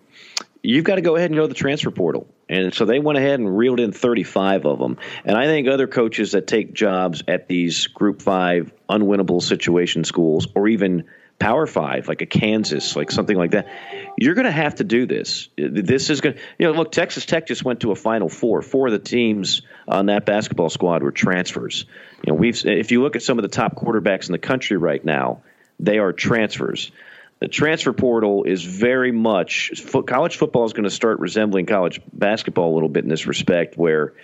you've 0.62 0.84
got 0.84 0.96
to 0.96 1.00
go 1.00 1.14
ahead 1.14 1.30
and 1.30 1.36
go 1.36 1.42
to 1.42 1.48
the 1.48 1.54
transfer 1.54 1.92
portal. 1.92 2.26
And 2.48 2.74
so 2.74 2.84
they 2.84 2.98
went 2.98 3.16
ahead 3.16 3.38
and 3.38 3.56
reeled 3.56 3.80
in 3.80 3.92
35 3.92 4.66
of 4.66 4.78
them. 4.78 4.98
And 5.24 5.36
I 5.36 5.46
think 5.46 5.68
other 5.68 5.86
coaches 5.86 6.32
that 6.32 6.46
take 6.46 6.72
jobs 6.74 7.22
at 7.28 7.46
these 7.46 7.86
Group 7.86 8.20
Five 8.20 8.72
unwinnable 8.88 9.42
situation 9.42 10.02
schools, 10.02 10.48
or 10.56 10.66
even 10.66 11.04
Power 11.38 11.66
Five, 11.66 12.08
like 12.08 12.22
a 12.22 12.26
Kansas, 12.26 12.96
like 12.96 13.10
something 13.10 13.36
like 13.36 13.50
that. 13.50 13.68
You're 14.16 14.34
going 14.34 14.46
to 14.46 14.50
have 14.50 14.76
to 14.76 14.84
do 14.84 15.06
this. 15.06 15.48
This 15.56 16.08
is 16.08 16.22
going 16.22 16.36
to, 16.36 16.40
you 16.58 16.66
know, 16.66 16.72
look, 16.72 16.92
Texas 16.92 17.26
Tech 17.26 17.46
just 17.46 17.62
went 17.62 17.80
to 17.80 17.92
a 17.92 17.94
Final 17.94 18.28
Four. 18.28 18.62
Four 18.62 18.86
of 18.86 18.92
the 18.92 18.98
teams 18.98 19.62
on 19.86 20.06
that 20.06 20.24
basketball 20.24 20.70
squad 20.70 21.02
were 21.02 21.12
transfers. 21.12 21.84
You 22.24 22.32
know, 22.32 22.38
we've, 22.38 22.64
if 22.64 22.90
you 22.90 23.02
look 23.02 23.16
at 23.16 23.22
some 23.22 23.38
of 23.38 23.42
the 23.42 23.48
top 23.48 23.76
quarterbacks 23.76 24.28
in 24.28 24.32
the 24.32 24.38
country 24.38 24.78
right 24.78 25.04
now, 25.04 25.42
they 25.78 25.98
are 25.98 26.12
transfers. 26.12 26.90
The 27.38 27.48
transfer 27.48 27.92
portal 27.92 28.44
is 28.44 28.64
very 28.64 29.12
much 29.12 29.70
college 30.06 30.36
football 30.36 30.64
is 30.64 30.72
going 30.72 30.84
to 30.84 30.90
start 30.90 31.20
resembling 31.20 31.66
college 31.66 32.00
basketball 32.10 32.72
a 32.72 32.74
little 32.74 32.88
bit 32.88 33.04
in 33.04 33.10
this 33.10 33.26
respect, 33.26 33.76
where 33.76 34.14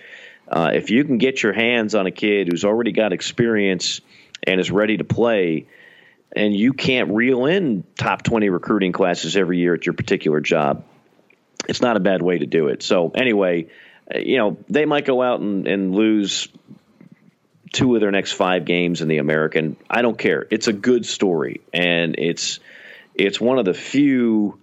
uh, 0.47 0.71
if 0.73 0.89
you 0.89 1.03
can 1.03 1.19
get 1.19 1.43
your 1.43 1.53
hands 1.53 1.93
on 1.93 2.07
a 2.07 2.11
kid 2.11 2.47
who's 2.49 2.65
already 2.65 2.91
got 2.91 3.13
experience 3.13 4.01
and 4.41 4.59
is 4.59 4.71
ready 4.71 4.97
to 4.97 5.03
play 5.03 5.67
and 6.35 6.55
you 6.55 6.73
can't 6.73 7.11
reel 7.11 7.45
in 7.45 7.83
top 7.95 8.23
20 8.23 8.49
recruiting 8.49 8.91
classes 8.91 9.37
every 9.37 9.59
year 9.59 9.75
at 9.75 9.85
your 9.85 9.93
particular 9.93 10.41
job, 10.41 10.83
it's 11.69 11.81
not 11.81 11.95
a 11.95 11.99
bad 11.99 12.21
way 12.21 12.39
to 12.39 12.45
do 12.45 12.67
it. 12.67 12.83
So, 12.83 13.11
anyway, 13.11 13.67
uh, 14.13 14.17
you 14.19 14.37
know, 14.37 14.57
they 14.69 14.85
might 14.85 15.05
go 15.05 15.21
out 15.21 15.39
and, 15.39 15.67
and 15.67 15.95
lose 15.95 16.47
two 17.71 17.95
of 17.95 18.01
their 18.01 18.11
next 18.11 18.33
five 18.33 18.65
games 18.65 19.01
in 19.01 19.07
the 19.07 19.19
American. 19.19 19.77
I 19.89 20.01
don't 20.01 20.17
care. 20.17 20.45
It's 20.49 20.67
a 20.67 20.73
good 20.73 21.05
story, 21.05 21.61
and 21.71 22.15
it's 22.17 22.59
it's 23.15 23.39
one 23.39 23.59
of 23.59 23.65
the 23.65 23.73
few 23.73 24.59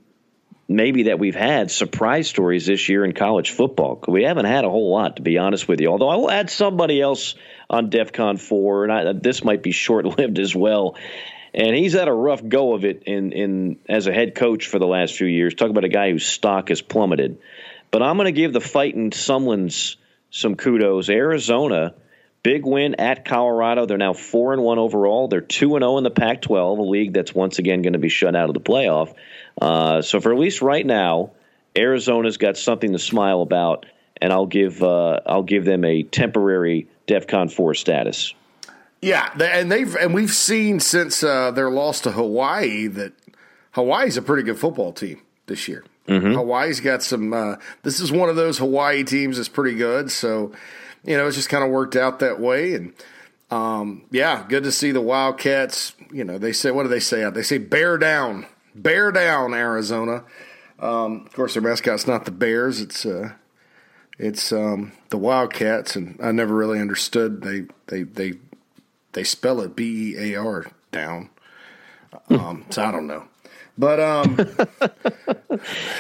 maybe 0.69 1.05
that 1.05 1.19
we've 1.19 1.35
had 1.35 1.69
surprise 1.71 2.29
stories 2.29 2.65
this 2.67 2.89
year 2.89 3.05
in 3.05 3.13
college 3.13 3.51
football. 3.51 4.05
We 4.07 4.23
haven't 4.23 4.45
had 4.45 4.65
a 4.65 4.71
whole 4.71 4.93
lot, 4.93 5.17
to 5.17 5.23
be 5.23 5.37
honest 5.39 5.67
with 5.67 5.81
you. 5.81 5.89
Although 5.89 6.09
I 6.09 6.15
will 6.15 6.31
add 6.31 6.49
somebody 6.49 7.01
else 7.01 7.35
on 7.69 7.91
DEF 7.91 8.13
CON 8.13 8.37
4, 8.37 8.85
and 8.85 8.93
I, 8.93 9.13
this 9.13 9.43
might 9.43 9.65
be 9.65 9.73
short 9.73 10.05
lived 10.19 10.39
as 10.39 10.55
well 10.55 10.95
and 11.55 11.75
he's 11.75 11.93
had 11.93 12.09
a 12.09 12.13
rough 12.13 12.47
go 12.47 12.75
of 12.75 12.85
it 12.85 13.05
in 13.07 13.33
in 13.33 13.79
as 13.89 14.07
a 14.07 14.13
head 14.13 14.35
coach 14.35 14.67
for 14.67 14.79
the 14.79 14.87
last 14.87 15.15
few 15.17 15.27
years. 15.27 15.55
Talk 15.55 15.71
about 15.71 15.85
a 15.85 15.89
guy 15.89 16.11
whose 16.11 16.27
stock 16.27 16.69
has 16.69 16.81
plummeted. 16.81 17.39
But 17.91 18.03
I'm 18.03 18.17
going 18.17 18.27
to 18.27 18.33
give 18.33 18.53
the 18.53 18.61
fighting 18.61 19.11
Sumlins 19.11 19.97
some 20.31 20.55
kudos. 20.55 21.09
Arizona, 21.09 21.95
big 22.43 22.65
win 22.65 22.97
at 22.97 23.25
Colorado. 23.25 23.87
They're 23.87 23.99
now 23.99 24.13
four 24.13 24.53
and 24.53 24.63
one 24.63 24.79
overall. 24.79 25.29
They're 25.29 25.41
two 25.41 25.75
and 25.75 25.83
zero 25.83 25.95
oh 25.95 25.99
in 25.99 26.05
the 26.05 26.11
Pac-12, 26.11 26.79
a 26.79 26.83
league 26.83 27.13
that's 27.15 27.35
once 27.35 27.59
again 27.59 27.83
going 27.83 27.95
to 27.95 27.99
be 27.99 28.09
shut 28.09 28.37
out 28.37 28.49
of 28.49 28.55
the 28.55 28.61
playoff. 28.61 29.15
Uh, 29.61 30.03
so 30.03 30.21
for 30.21 30.33
at 30.33 30.39
least 30.39 30.63
right 30.63 30.87
now, 30.87 31.33
Arizona's 31.77 32.37
got 32.37 32.57
something 32.57 32.93
to 32.93 32.99
smile 32.99 33.43
about, 33.43 33.87
and 34.21 34.33
I'll 34.33 34.47
give 34.47 34.83
uh, 34.83 35.21
I'll 35.27 35.43
give 35.43 35.65
them 35.65 35.85
a 35.85 36.03
temporary 36.03 36.89
DEFCON 37.07 37.51
four 37.51 37.75
status. 37.75 38.35
Yeah, 39.03 39.33
and 39.41 39.73
they've 39.73 39.95
and 39.97 40.13
we've 40.13 40.33
seen 40.33 40.79
since 40.79 41.23
uh, 41.23 41.51
their 41.53 41.71
loss 41.71 42.01
to 42.03 42.13
Hawaii 42.13 42.87
that 42.89 43.15
Hawaii's 43.73 44.17
a 44.17 44.23
pretty 44.23 44.43
good 44.43 44.59
football 44.59 44.93
team 44.93 45.23
this 45.47 45.69
year. 45.69 45.85
Mm-hmm. 46.07 46.35
Hawaii's 46.35 46.81
got 46.81 47.03
some. 47.03 47.33
Uh, 47.33 47.57
this 47.83 48.01
is 48.01 48.13
one 48.13 48.29
of 48.29 48.37
those 48.37 48.59
Hawaii 48.59 49.05
teams 49.05 49.37
that's 49.37 49.49
pretty 49.49 49.77
good. 49.77 50.11
So, 50.11 50.53
you 51.05 51.17
know, 51.17 51.27
it's 51.27 51.37
just 51.37 51.49
kind 51.49 51.65
of 51.65 51.71
worked 51.71 51.97
out 51.97 52.19
that 52.19 52.41
way. 52.41 52.75
And 52.75 52.93
um, 53.51 54.05
yeah, 54.11 54.45
good 54.49 54.65
to 54.65 54.73
see 54.73 54.93
the 54.93 55.01
Wildcats. 55.01 55.95
You 56.13 56.25
know, 56.25 56.37
they 56.37 56.53
say 56.53 56.71
what 56.71 56.83
do 56.83 56.89
they 56.89 57.01
say? 57.01 57.29
They 57.31 57.43
say 57.43 57.59
bear 57.59 57.97
down, 57.97 58.47
bear 58.75 59.13
down, 59.13 59.55
Arizona. 59.55 60.25
Um, 60.79 61.25
of 61.27 61.33
course, 61.33 61.55
their 61.55 61.63
mascot's 61.63 62.07
not 62.07 62.27
the 62.27 62.31
Bears. 62.33 62.81
It's 62.81 63.07
uh, 63.07 63.33
it's 64.19 64.53
um, 64.53 64.93
the 65.11 65.19
Wildcats, 65.19 65.97
and 65.97 66.19
I 66.23 66.33
never 66.33 66.55
really 66.55 66.81
understood. 66.81 67.43
They 67.43 67.67
they 67.87 68.03
they 68.03 68.33
they 69.13 69.25
spell 69.25 69.61
it 69.61 69.77
B 69.77 70.15
E 70.17 70.35
A 70.35 70.41
R 70.41 70.67
down. 70.93 71.31
Um, 72.29 72.65
so 72.71 72.83
I 72.83 72.91
don't 72.91 73.07
know. 73.07 73.25
But 73.79 74.01
um, 74.01 74.37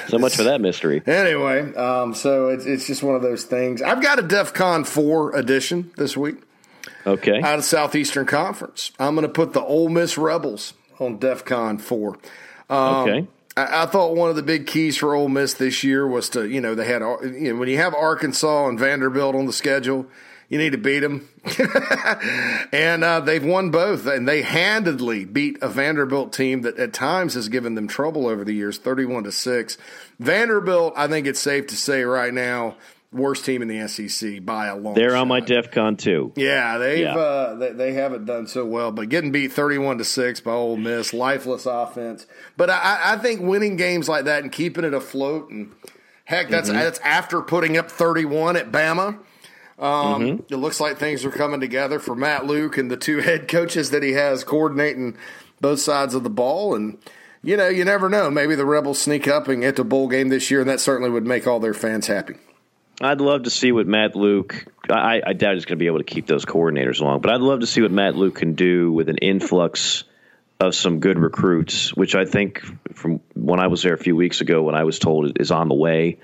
so 0.09 0.19
much 0.19 0.37
for 0.37 0.43
that 0.43 0.61
mystery. 0.61 1.03
Anyway, 1.07 1.75
um, 1.75 2.15
so 2.15 2.49
it's 2.49 2.67
it's 2.67 2.87
just 2.87 3.03
one 3.03 3.15
of 3.15 3.23
those 3.23 3.45
things. 3.45 3.81
I've 3.81 4.03
got 4.03 4.19
a 4.19 4.23
DEF 4.23 4.53
CON 4.53 4.85
four 4.85 5.35
edition 5.35 5.91
this 5.97 6.17
week. 6.17 6.37
Okay. 7.07 7.41
Out 7.41 7.59
of 7.59 7.65
Southeastern 7.65 8.27
Conference, 8.27 8.93
I'm 8.99 9.15
going 9.15 9.27
to 9.27 9.33
put 9.33 9.55
the 9.55 9.63
Ole 9.63 9.89
Miss 9.89 10.19
Rebels 10.19 10.75
on 10.99 11.19
DEF 11.19 11.45
CON 11.45 11.79
four. 11.79 12.19
Um, 12.69 13.09
okay. 13.09 13.29
I, 13.57 13.83
I, 13.83 13.87
thought 13.87 14.15
one 14.15 14.31
of 14.31 14.37
the 14.37 14.43
big 14.43 14.67
keys 14.67 14.97
for 14.97 15.15
Ole 15.15 15.29
Miss 15.29 15.55
this 15.55 15.83
year 15.83 16.07
was 16.07 16.29
to 16.31 16.47
you 16.47 16.61
know 16.61 16.75
they 16.75 16.85
had 16.85 17.01
you 17.01 17.53
know 17.53 17.57
when 17.57 17.69
you 17.69 17.79
have 17.79 17.95
Arkansas 17.95 18.69
and 18.69 18.79
Vanderbilt 18.79 19.35
on 19.35 19.47
the 19.47 19.53
schedule 19.53 20.07
you 20.51 20.59
need 20.59 20.73
to 20.73 20.79
beat 20.79 20.99
them. 20.99 21.29
and 22.73 23.03
uh, 23.03 23.21
they've 23.21 23.45
won 23.45 23.71
both, 23.71 24.07
and 24.07 24.29
they 24.29 24.43
handedly 24.43 25.25
beat 25.25 25.57
a 25.63 25.69
Vanderbilt 25.69 26.33
team 26.33 26.63
that 26.63 26.77
at 26.77 26.93
times 26.93 27.35
has 27.35 27.49
given 27.49 27.77
them 27.77 27.89
trouble 27.89 28.27
over 28.27 28.45
the 28.45 28.53
years, 28.53 28.77
thirty-one 28.77 29.25
to 29.25 29.33
six. 29.33 29.79
Vanderbilt, 30.19 30.93
I 30.97 31.07
think 31.07 31.27
it's 31.27 31.41
safe 31.41 31.69
to 31.69 31.77
say 31.77 32.03
right 32.03 32.35
now, 32.35 32.77
worst 33.13 33.45
team 33.45 33.63
in 33.63 33.69
the 33.69 33.87
SEC 33.87 34.45
by 34.45 34.67
a 34.67 34.77
long. 34.77 34.95
They're 34.95 35.11
shot. 35.11 35.21
on 35.21 35.29
my 35.29 35.39
DEF 35.39 35.71
CON 35.71 35.97
too. 35.97 36.33
Yeah, 36.35 36.79
they've 36.79 36.99
yeah. 36.99 37.17
Uh, 37.17 37.55
they, 37.55 37.71
they, 37.71 37.93
haven't 37.93 38.25
done 38.27 38.49
so 38.49 38.67
well, 38.67 38.91
but 38.91 39.09
getting 39.09 39.31
beat 39.31 39.53
thirty-one 39.53 39.99
to 39.99 40.05
six 40.05 40.41
by 40.41 40.53
Ole 40.53 40.77
Miss, 40.77 41.15
lifeless 41.15 41.65
offense. 41.65 42.27
But 42.57 42.71
I, 42.71 43.13
I 43.13 43.17
think 43.19 43.41
winning 43.41 43.77
games 43.77 44.09
like 44.09 44.25
that 44.25 44.43
and 44.43 44.53
keeping 44.53 44.85
it 44.85 44.95
afloat 44.95 45.51
and. 45.51 45.73
Heck, 46.25 46.49
that's 46.49 46.69
mm-hmm. 46.69 46.79
that's 46.79 47.01
after 47.01 47.43
putting 47.43 47.77
up 47.77 47.91
31 47.91 48.55
at 48.55 48.71
Bama. 48.71 49.19
Um, 49.81 50.23
mm-hmm. 50.23 50.53
It 50.53 50.59
looks 50.59 50.79
like 50.79 50.99
things 50.99 51.25
are 51.25 51.31
coming 51.31 51.59
together 51.59 51.99
for 51.99 52.15
Matt 52.15 52.45
Luke 52.45 52.77
and 52.77 52.91
the 52.91 52.99
two 52.99 53.19
head 53.21 53.49
coaches 53.49 53.91
that 53.91 54.03
he 54.03 54.13
has 54.13 54.45
coordinating 54.45 55.17
both 55.61 55.81
sides 55.81 56.15
of 56.15 56.23
the 56.23 56.31
ball. 56.31 56.75
And, 56.75 56.99
you 57.43 57.57
know, 57.57 57.69
you 57.69 57.85
never 57.85 58.09
know. 58.09 58.31
Maybe 58.31 58.55
the 58.55 58.67
Rebels 58.67 59.01
sneak 59.01 59.27
up 59.27 59.49
and 59.49 59.63
get 59.63 59.77
to 59.77 59.85
bowl 59.85 60.09
game 60.09 60.29
this 60.29 60.51
year, 60.51 60.61
and 60.61 60.69
that 60.69 60.81
certainly 60.81 61.11
would 61.11 61.27
make 61.27 61.47
all 61.47 61.61
their 61.61 61.75
fans 61.75 62.07
happy. 62.07 62.35
I'd 63.01 63.23
love 63.23 63.45
to 63.45 63.51
see 63.51 63.73
what 63.73 63.87
Matt 63.87 64.15
Luke. 64.15 64.67
I, 64.91 65.23
I 65.27 65.33
doubt 65.33 65.55
he's 65.55 65.65
going 65.65 65.79
to 65.79 65.83
be 65.83 65.87
able 65.87 65.99
to 65.99 66.05
keep 66.05 66.27
those 66.27 66.45
coordinators 66.45 67.01
along, 67.01 67.23
but 67.23 67.33
I'd 67.33 67.41
love 67.41 67.61
to 67.61 67.67
see 67.67 67.81
what 67.81 67.91
Matt 67.91 68.15
Luke 68.15 68.35
can 68.35 68.55
do 68.55 68.93
with 68.93 69.09
an 69.09 69.17
influx 69.17 70.05
of 70.61 70.75
some 70.75 71.01
good 71.01 71.19
recruits, 71.19 71.95
which 71.97 72.15
I 72.15 72.27
think 72.27 72.63
from 72.95 73.21
when 73.35 73.59
I 73.59 73.69
was 73.69 73.83
there 73.83 73.95
a 73.95 73.99
few 73.99 74.15
weeks 74.15 74.43
ago, 74.43 74.63
when 74.63 74.75
I 74.75 74.85
was 74.85 74.99
told 74.99 75.41
is 75.41 75.51
on 75.51 75.69
the 75.69 75.75
way. 75.75 76.19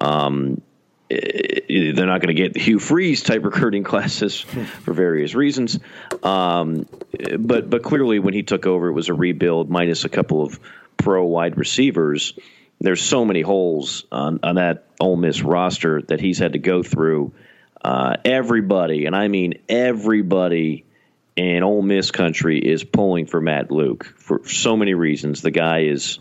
Um, 0.00 0.62
they're 1.10 2.06
not 2.06 2.20
going 2.20 2.34
to 2.34 2.40
get 2.40 2.54
the 2.54 2.60
Hugh 2.60 2.78
Freeze 2.78 3.22
type 3.22 3.44
recruiting 3.44 3.82
classes 3.84 4.40
for 4.40 4.92
various 4.92 5.34
reasons. 5.34 5.78
Um, 6.22 6.86
but 7.38 7.68
but 7.68 7.82
clearly, 7.82 8.18
when 8.18 8.34
he 8.34 8.42
took 8.42 8.66
over, 8.66 8.88
it 8.88 8.92
was 8.92 9.08
a 9.08 9.14
rebuild 9.14 9.70
minus 9.70 10.04
a 10.04 10.08
couple 10.08 10.42
of 10.42 10.60
pro 10.96 11.24
wide 11.24 11.58
receivers. 11.58 12.34
There's 12.80 13.02
so 13.02 13.24
many 13.24 13.42
holes 13.42 14.04
on, 14.10 14.40
on 14.42 14.54
that 14.54 14.86
Ole 15.00 15.16
Miss 15.16 15.42
roster 15.42 16.00
that 16.02 16.20
he's 16.20 16.38
had 16.38 16.54
to 16.54 16.58
go 16.58 16.82
through. 16.82 17.32
Uh, 17.82 18.16
everybody, 18.24 19.06
and 19.06 19.14
I 19.14 19.28
mean 19.28 19.54
everybody 19.68 20.84
in 21.36 21.62
Ole 21.62 21.82
Miss 21.82 22.10
country, 22.10 22.58
is 22.58 22.84
pulling 22.84 23.26
for 23.26 23.40
Matt 23.40 23.70
Luke 23.70 24.14
for 24.16 24.46
so 24.46 24.76
many 24.76 24.94
reasons. 24.94 25.42
The 25.42 25.50
guy 25.50 25.84
is 25.84 26.18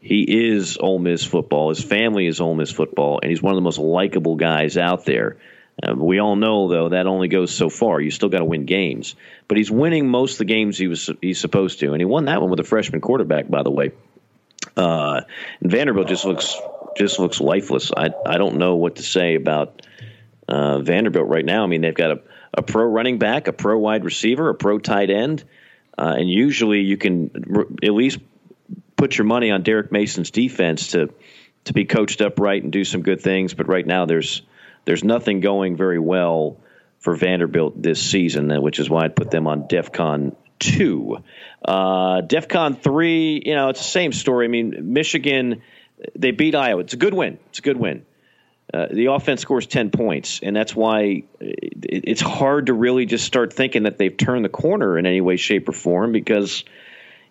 he 0.00 0.50
is 0.50 0.78
Ole 0.78 0.98
Miss 0.98 1.24
football. 1.24 1.68
His 1.68 1.82
family 1.84 2.26
is 2.26 2.40
Ole 2.40 2.54
Miss 2.54 2.70
football, 2.70 3.20
and 3.22 3.30
he's 3.30 3.42
one 3.42 3.52
of 3.52 3.56
the 3.56 3.62
most 3.62 3.78
likable 3.78 4.36
guys 4.36 4.78
out 4.78 5.04
there. 5.04 5.36
Uh, 5.82 5.94
we 5.94 6.18
all 6.18 6.36
know, 6.36 6.68
though, 6.68 6.88
that 6.88 7.06
only 7.06 7.28
goes 7.28 7.54
so 7.54 7.68
far. 7.68 8.00
You 8.00 8.10
still 8.10 8.30
got 8.30 8.38
to 8.38 8.44
win 8.44 8.64
games, 8.64 9.14
but 9.46 9.58
he's 9.58 9.70
winning 9.70 10.08
most 10.08 10.32
of 10.32 10.38
the 10.38 10.44
games 10.46 10.78
he 10.78 10.88
was 10.88 11.10
he's 11.20 11.38
supposed 11.38 11.80
to, 11.80 11.92
and 11.92 12.00
he 12.00 12.06
won 12.06 12.24
that 12.26 12.40
one 12.40 12.50
with 12.50 12.60
a 12.60 12.64
freshman 12.64 13.00
quarterback, 13.00 13.48
by 13.48 13.62
the 13.62 13.70
way. 13.70 13.92
Uh, 14.76 15.22
and 15.60 15.70
Vanderbilt 15.70 16.08
just 16.08 16.24
looks 16.24 16.56
just 16.96 17.18
looks 17.18 17.40
lifeless. 17.40 17.92
I 17.94 18.10
I 18.26 18.38
don't 18.38 18.56
know 18.56 18.76
what 18.76 18.96
to 18.96 19.02
say 19.02 19.34
about 19.34 19.82
uh, 20.48 20.80
Vanderbilt 20.80 21.28
right 21.28 21.44
now. 21.44 21.62
I 21.62 21.66
mean, 21.66 21.82
they've 21.82 21.94
got 21.94 22.10
a, 22.10 22.20
a 22.54 22.62
pro 22.62 22.84
running 22.84 23.18
back, 23.18 23.48
a 23.48 23.52
pro 23.52 23.78
wide 23.78 24.04
receiver, 24.04 24.48
a 24.48 24.54
pro 24.54 24.78
tight 24.78 25.10
end, 25.10 25.44
uh, 25.96 26.14
and 26.16 26.28
usually 26.28 26.80
you 26.80 26.96
can 26.96 27.30
at 27.82 27.92
least 27.92 28.18
put 29.00 29.16
your 29.16 29.24
money 29.24 29.50
on 29.50 29.62
Derek 29.62 29.90
Mason's 29.90 30.30
defense 30.30 30.88
to 30.88 31.08
to 31.64 31.72
be 31.72 31.86
coached 31.86 32.20
up 32.20 32.38
right 32.38 32.62
and 32.62 32.70
do 32.70 32.84
some 32.84 33.02
good 33.02 33.22
things. 33.22 33.54
But 33.54 33.66
right 33.66 33.86
now, 33.86 34.04
there's 34.04 34.42
there's 34.84 35.02
nothing 35.02 35.40
going 35.40 35.76
very 35.76 35.98
well 35.98 36.58
for 36.98 37.16
Vanderbilt 37.16 37.80
this 37.80 38.02
season, 38.02 38.50
which 38.60 38.78
is 38.78 38.90
why 38.90 39.04
I'd 39.04 39.16
put 39.16 39.30
them 39.30 39.46
on 39.46 39.68
DEFCON 39.68 40.36
two. 40.58 41.24
Uh, 41.64 42.20
DEFCON 42.20 42.82
three, 42.82 43.42
you 43.44 43.54
know, 43.54 43.70
it's 43.70 43.80
the 43.80 43.86
same 43.86 44.12
story. 44.12 44.44
I 44.44 44.48
mean, 44.48 44.92
Michigan, 44.92 45.62
they 46.14 46.30
beat 46.30 46.54
Iowa. 46.54 46.82
It's 46.82 46.92
a 46.92 46.98
good 46.98 47.14
win. 47.14 47.38
It's 47.48 47.60
a 47.60 47.62
good 47.62 47.78
win. 47.78 48.04
Uh, 48.72 48.86
the 48.92 49.06
offense 49.06 49.40
scores 49.40 49.66
10 49.66 49.90
points, 49.90 50.40
and 50.42 50.54
that's 50.54 50.76
why 50.76 51.24
it's 51.40 52.20
hard 52.20 52.66
to 52.66 52.74
really 52.74 53.04
just 53.04 53.24
start 53.24 53.52
thinking 53.52 53.82
that 53.82 53.98
they've 53.98 54.16
turned 54.16 54.44
the 54.44 54.50
corner 54.50 54.96
in 54.96 55.06
any 55.06 55.20
way, 55.20 55.36
shape, 55.36 55.68
or 55.68 55.72
form 55.72 56.12
because 56.12 56.64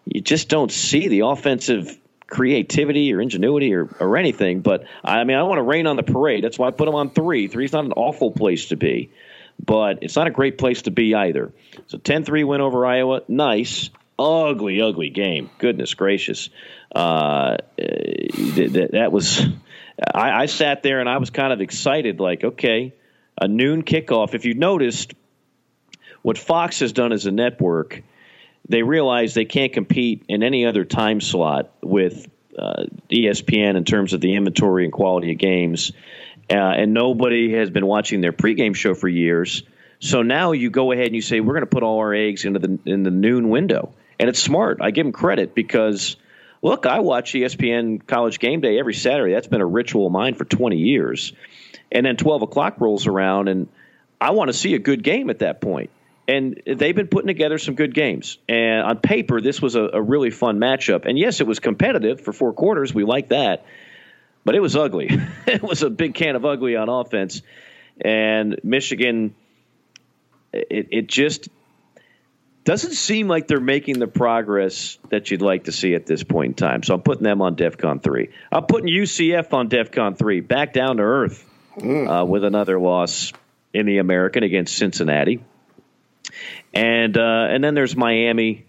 you 0.05 0.21
just 0.21 0.49
don't 0.49 0.71
see 0.71 1.07
the 1.07 1.21
offensive 1.21 1.97
creativity 2.27 3.13
or 3.13 3.21
ingenuity 3.21 3.73
or, 3.73 3.85
or 3.99 4.17
anything. 4.17 4.61
But 4.61 4.85
I 5.03 5.23
mean, 5.23 5.35
I 5.35 5.39
don't 5.39 5.49
want 5.49 5.59
to 5.59 5.63
rain 5.63 5.87
on 5.87 5.95
the 5.95 6.03
parade. 6.03 6.43
That's 6.43 6.57
why 6.57 6.67
I 6.67 6.71
put 6.71 6.85
them 6.85 6.95
on 6.95 7.09
three. 7.09 7.47
Three's 7.47 7.73
not 7.73 7.85
an 7.85 7.93
awful 7.93 8.31
place 8.31 8.67
to 8.67 8.75
be, 8.75 9.11
but 9.63 10.03
it's 10.03 10.15
not 10.15 10.27
a 10.27 10.31
great 10.31 10.57
place 10.57 10.83
to 10.83 10.91
be 10.91 11.15
either. 11.15 11.51
So 11.87 11.97
10 11.97 12.23
3 12.23 12.43
win 12.43 12.61
over 12.61 12.85
Iowa. 12.85 13.21
Nice. 13.27 13.89
Ugly, 14.17 14.81
ugly 14.81 15.09
game. 15.09 15.49
Goodness 15.59 15.93
gracious. 15.93 16.49
Uh, 16.93 17.57
that, 17.77 18.89
that 18.91 19.11
was. 19.11 19.41
I, 20.13 20.43
I 20.43 20.45
sat 20.47 20.83
there 20.83 20.99
and 20.99 21.09
I 21.09 21.17
was 21.17 21.29
kind 21.29 21.53
of 21.53 21.61
excited, 21.61 22.19
like, 22.19 22.43
okay, 22.43 22.93
a 23.41 23.47
noon 23.47 23.83
kickoff. 23.83 24.33
If 24.33 24.45
you 24.45 24.53
noticed, 24.53 25.13
what 26.21 26.37
Fox 26.37 26.79
has 26.79 26.91
done 26.91 27.13
as 27.13 27.25
a 27.25 27.31
network 27.31 28.03
they 28.69 28.83
realize 28.83 29.33
they 29.33 29.45
can't 29.45 29.73
compete 29.73 30.23
in 30.29 30.43
any 30.43 30.65
other 30.65 30.85
time 30.85 31.19
slot 31.19 31.71
with 31.81 32.27
uh, 32.57 32.85
ESPN 33.09 33.75
in 33.75 33.83
terms 33.83 34.13
of 34.13 34.21
the 34.21 34.35
inventory 34.35 34.83
and 34.83 34.93
quality 34.93 35.31
of 35.31 35.37
games. 35.39 35.91
Uh, 36.49 36.55
and 36.55 36.93
nobody 36.93 37.53
has 37.53 37.69
been 37.69 37.85
watching 37.85 38.21
their 38.21 38.31
pregame 38.31 38.75
show 38.75 38.93
for 38.93 39.07
years. 39.07 39.63
So 39.99 40.21
now 40.21 40.53
you 40.53 40.69
go 40.69 40.91
ahead 40.91 41.07
and 41.07 41.15
you 41.15 41.21
say 41.21 41.41
we're 41.41 41.53
going 41.53 41.65
to 41.65 41.67
put 41.67 41.83
all 41.83 41.99
our 41.99 42.13
eggs 42.13 42.45
into 42.45 42.59
the 42.59 42.79
in 42.85 43.03
the 43.03 43.11
noon 43.11 43.49
window, 43.49 43.93
and 44.19 44.29
it's 44.29 44.39
smart. 44.39 44.79
I 44.81 44.91
give 44.91 45.05
them 45.05 45.11
credit 45.11 45.53
because 45.53 46.15
look, 46.61 46.85
I 46.85 46.99
watch 46.99 47.33
ESPN 47.33 48.05
College 48.05 48.39
Game 48.39 48.61
Day 48.61 48.79
every 48.79 48.93
Saturday. 48.93 49.33
That's 49.33 49.47
been 49.47 49.61
a 49.61 49.65
ritual 49.65 50.07
of 50.07 50.13
mine 50.13 50.35
for 50.35 50.45
20 50.45 50.77
years. 50.77 51.33
And 51.91 52.05
then 52.05 52.17
12 52.17 52.43
o'clock 52.43 52.79
rolls 52.79 53.07
around, 53.07 53.47
and 53.47 53.67
I 54.21 54.31
want 54.31 54.49
to 54.49 54.53
see 54.53 54.75
a 54.75 54.79
good 54.79 55.03
game 55.03 55.29
at 55.29 55.39
that 55.39 55.59
point 55.59 55.89
and 56.29 56.61
they've 56.67 56.95
been 56.95 57.07
putting 57.07 57.27
together 57.27 57.57
some 57.57 57.73
good 57.73 57.95
games. 57.95 58.37
And 58.47 58.83
on 58.83 58.97
paper, 58.99 59.41
this 59.41 59.59
was 59.59 59.73
a, 59.73 59.81
a, 59.93 60.01
really 60.01 60.29
fun 60.29 60.59
matchup. 60.59 61.05
And 61.05 61.17
yes, 61.17 61.41
it 61.41 61.47
was 61.47 61.59
competitive 61.59 62.21
for 62.21 62.31
four 62.31 62.53
quarters. 62.53 62.93
We 62.93 63.03
like 63.03 63.29
that, 63.29 63.65
but 64.45 64.53
it 64.53 64.59
was 64.59 64.75
ugly. 64.75 65.09
it 65.47 65.63
was 65.63 65.81
a 65.81 65.89
big 65.89 66.13
can 66.13 66.35
of 66.35 66.45
ugly 66.45 66.75
on 66.75 66.87
offense. 66.87 67.41
And 67.99 68.59
Michigan, 68.63 69.33
it, 70.53 70.89
it 70.91 71.07
just 71.07 71.49
doesn't 72.63 72.93
seem 72.93 73.27
like 73.27 73.47
they're 73.47 73.59
making 73.59 73.97
the 73.97 74.07
progress 74.07 74.99
that 75.09 75.31
you'd 75.31 75.41
like 75.41 75.63
to 75.63 75.71
see 75.71 75.95
at 75.95 76.05
this 76.05 76.23
point 76.23 76.49
in 76.49 76.53
time. 76.53 76.83
So 76.83 76.93
I'm 76.93 77.01
putting 77.01 77.23
them 77.23 77.41
on 77.41 77.55
DEFCON 77.55 78.03
three. 78.03 78.29
I'm 78.51 78.65
putting 78.65 78.87
UCF 78.87 79.51
on 79.53 79.67
DEFCON 79.67 80.15
three, 80.15 80.41
back 80.41 80.73
down 80.73 80.97
to 80.97 81.03
earth 81.03 81.43
mm. 81.77 82.21
uh, 82.21 82.25
with 82.25 82.43
another 82.43 82.79
loss 82.79 83.33
in 83.73 83.87
the 83.87 83.97
American 83.97 84.43
against 84.43 84.77
Cincinnati. 84.77 85.43
And 86.73 87.17
uh, 87.17 87.47
and 87.49 87.63
then 87.63 87.73
there's 87.73 87.95
Miami, 87.95 88.65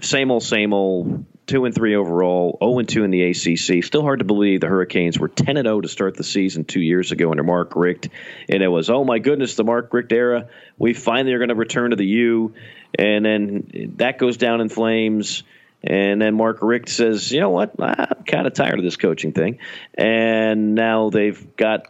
same 0.00 0.30
old, 0.30 0.42
same 0.42 0.72
old. 0.72 1.26
Two 1.44 1.64
and 1.64 1.74
three 1.74 1.96
overall, 1.96 2.50
zero 2.52 2.58
oh 2.60 2.78
and 2.78 2.88
two 2.88 3.02
in 3.02 3.10
the 3.10 3.24
ACC. 3.24 3.84
Still 3.84 4.02
hard 4.02 4.20
to 4.20 4.24
believe 4.24 4.60
the 4.60 4.68
Hurricanes 4.68 5.18
were 5.18 5.28
ten 5.28 5.56
and 5.56 5.66
zero 5.66 5.78
oh 5.78 5.80
to 5.80 5.88
start 5.88 6.16
the 6.16 6.22
season 6.24 6.64
two 6.64 6.80
years 6.80 7.10
ago 7.10 7.30
under 7.30 7.42
Mark 7.42 7.74
Richt, 7.74 8.08
and 8.48 8.62
it 8.62 8.68
was 8.68 8.88
oh 8.88 9.04
my 9.04 9.18
goodness 9.18 9.56
the 9.56 9.64
Mark 9.64 9.92
Richt 9.92 10.12
era. 10.12 10.46
We 10.78 10.94
finally 10.94 11.34
are 11.34 11.38
going 11.38 11.48
to 11.48 11.56
return 11.56 11.90
to 11.90 11.96
the 11.96 12.06
U, 12.06 12.54
and 12.96 13.24
then 13.24 13.92
that 13.96 14.18
goes 14.18 14.36
down 14.36 14.60
in 14.60 14.68
flames. 14.68 15.42
And 15.82 16.22
then 16.22 16.34
Mark 16.34 16.58
Richt 16.62 16.88
says, 16.88 17.32
you 17.32 17.40
know 17.40 17.50
what, 17.50 17.72
I'm 17.80 18.22
kind 18.24 18.46
of 18.46 18.54
tired 18.54 18.78
of 18.78 18.84
this 18.84 18.96
coaching 18.96 19.32
thing. 19.32 19.58
And 19.94 20.76
now 20.76 21.10
they've 21.10 21.56
got 21.56 21.88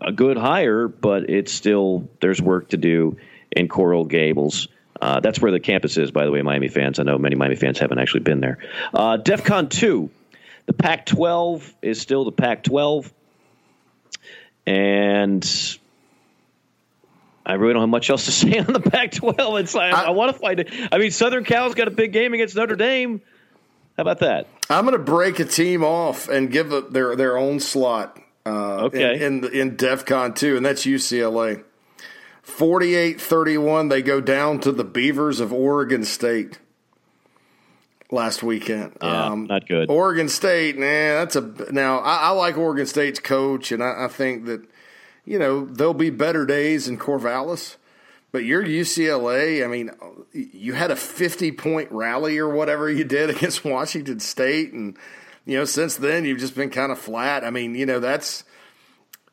a 0.00 0.12
good 0.12 0.36
hire, 0.36 0.88
but 0.88 1.28
it's 1.28 1.52
still 1.52 2.08
there's 2.20 2.40
work 2.40 2.68
to 2.70 2.76
do 2.76 3.16
in 3.52 3.68
Coral 3.68 4.04
Gables. 4.04 4.68
Uh, 5.00 5.20
that's 5.20 5.40
where 5.40 5.50
the 5.50 5.60
campus 5.60 5.96
is, 5.96 6.10
by 6.10 6.24
the 6.24 6.30
way, 6.30 6.42
Miami 6.42 6.68
fans. 6.68 6.98
I 6.98 7.02
know 7.02 7.18
many 7.18 7.34
Miami 7.34 7.56
fans 7.56 7.78
haven't 7.78 7.98
actually 7.98 8.20
been 8.20 8.40
there. 8.40 8.58
Uh, 8.94 9.16
DEF 9.16 9.44
CON 9.44 9.68
2, 9.68 10.10
the 10.66 10.72
Pac 10.72 11.06
12 11.06 11.74
is 11.82 12.00
still 12.00 12.24
the 12.24 12.32
Pac 12.32 12.62
12. 12.62 13.12
And 14.64 15.78
I 17.44 17.54
really 17.54 17.72
don't 17.72 17.82
have 17.82 17.88
much 17.88 18.10
else 18.10 18.26
to 18.26 18.32
say 18.32 18.58
on 18.58 18.72
the 18.72 18.80
Pac 18.80 19.12
12. 19.12 19.58
It's 19.58 19.74
like, 19.74 19.92
I, 19.92 20.04
I 20.04 20.10
want 20.10 20.32
to 20.32 20.38
find 20.38 20.60
it. 20.60 20.70
I 20.92 20.98
mean, 20.98 21.10
Southern 21.10 21.44
Cal's 21.44 21.74
got 21.74 21.88
a 21.88 21.92
big 21.92 22.12
game 22.12 22.34
against 22.34 22.54
Notre 22.54 22.76
Dame. 22.76 23.20
How 23.96 24.02
about 24.02 24.20
that? 24.20 24.46
I'm 24.70 24.86
going 24.86 24.96
to 24.96 25.02
break 25.02 25.38
a 25.38 25.44
team 25.44 25.84
off 25.84 26.28
and 26.28 26.50
give 26.50 26.72
a, 26.72 26.80
their 26.80 27.14
their 27.14 27.36
own 27.36 27.60
slot. 27.60 28.18
Uh, 28.46 28.84
okay. 28.84 29.16
In, 29.16 29.44
in, 29.44 29.52
in 29.52 29.76
DEF 29.76 30.06
CON 30.06 30.32
2, 30.32 30.56
and 30.56 30.64
that's 30.64 30.86
UCLA. 30.86 31.62
48 32.52 33.20
31, 33.20 33.88
they 33.88 34.02
go 34.02 34.20
down 34.20 34.60
to 34.60 34.72
the 34.72 34.84
Beavers 34.84 35.40
of 35.40 35.52
Oregon 35.52 36.04
State 36.04 36.58
last 38.10 38.42
weekend. 38.42 38.96
Yeah, 39.00 39.26
um, 39.26 39.46
not 39.46 39.66
good. 39.66 39.90
Oregon 39.90 40.28
State, 40.28 40.78
man, 40.78 41.14
that's 41.16 41.36
a. 41.36 41.72
Now, 41.72 41.98
I, 41.98 42.16
I 42.16 42.30
like 42.30 42.58
Oregon 42.58 42.86
State's 42.86 43.18
coach, 43.18 43.72
and 43.72 43.82
I, 43.82 44.04
I, 44.04 44.08
think 44.08 44.44
that, 44.46 44.64
you 45.24 45.38
know, 45.38 45.64
there'll 45.64 45.94
be 45.94 46.10
better 46.10 46.44
days 46.44 46.88
in 46.88 46.98
Corvallis. 46.98 47.76
But 48.32 48.44
you're 48.44 48.64
UCLA. 48.64 49.64
I 49.64 49.66
mean, 49.66 49.90
you 50.32 50.72
had 50.74 50.90
a 50.90 50.96
50 50.96 51.52
point 51.52 51.90
rally 51.90 52.38
or 52.38 52.48
whatever 52.48 52.90
you 52.90 53.04
did 53.04 53.30
against 53.36 53.64
Washington 53.64 54.20
State. 54.20 54.72
And, 54.72 54.96
you 55.44 55.58
know, 55.58 55.64
since 55.64 55.96
then, 55.96 56.24
you've 56.24 56.38
just 56.38 56.54
been 56.54 56.70
kind 56.70 56.92
of 56.92 56.98
flat. 56.98 57.44
I 57.44 57.50
mean, 57.50 57.74
you 57.74 57.86
know, 57.86 58.00
that's 58.00 58.44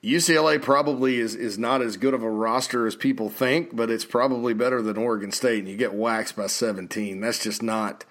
UCLA 0.04 0.62
probably 0.62 1.20
is, 1.20 1.36
is 1.36 1.58
not 1.58 1.82
as 1.82 1.98
good 1.98 2.14
of 2.14 2.24
a 2.24 2.30
roster 2.30 2.88
as 2.88 2.96
people 2.96 3.30
think, 3.30 3.76
but 3.76 3.90
it's 3.90 4.06
probably 4.06 4.54
better 4.54 4.82
than 4.82 4.98
Oregon 4.98 5.32
State, 5.32 5.60
and 5.60 5.68
you 5.68 5.76
get 5.76 5.94
waxed 5.94 6.38
by 6.38 6.48
17. 6.48 7.20
That's 7.20 7.44
just 7.44 7.62
not 7.62 8.06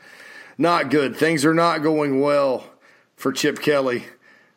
not 0.58 0.90
good. 0.90 1.16
Things 1.16 1.44
are 1.44 1.54
not 1.54 1.82
going 1.82 2.20
well 2.20 2.64
for 3.16 3.32
Chip 3.32 3.60
Kelly 3.60 4.04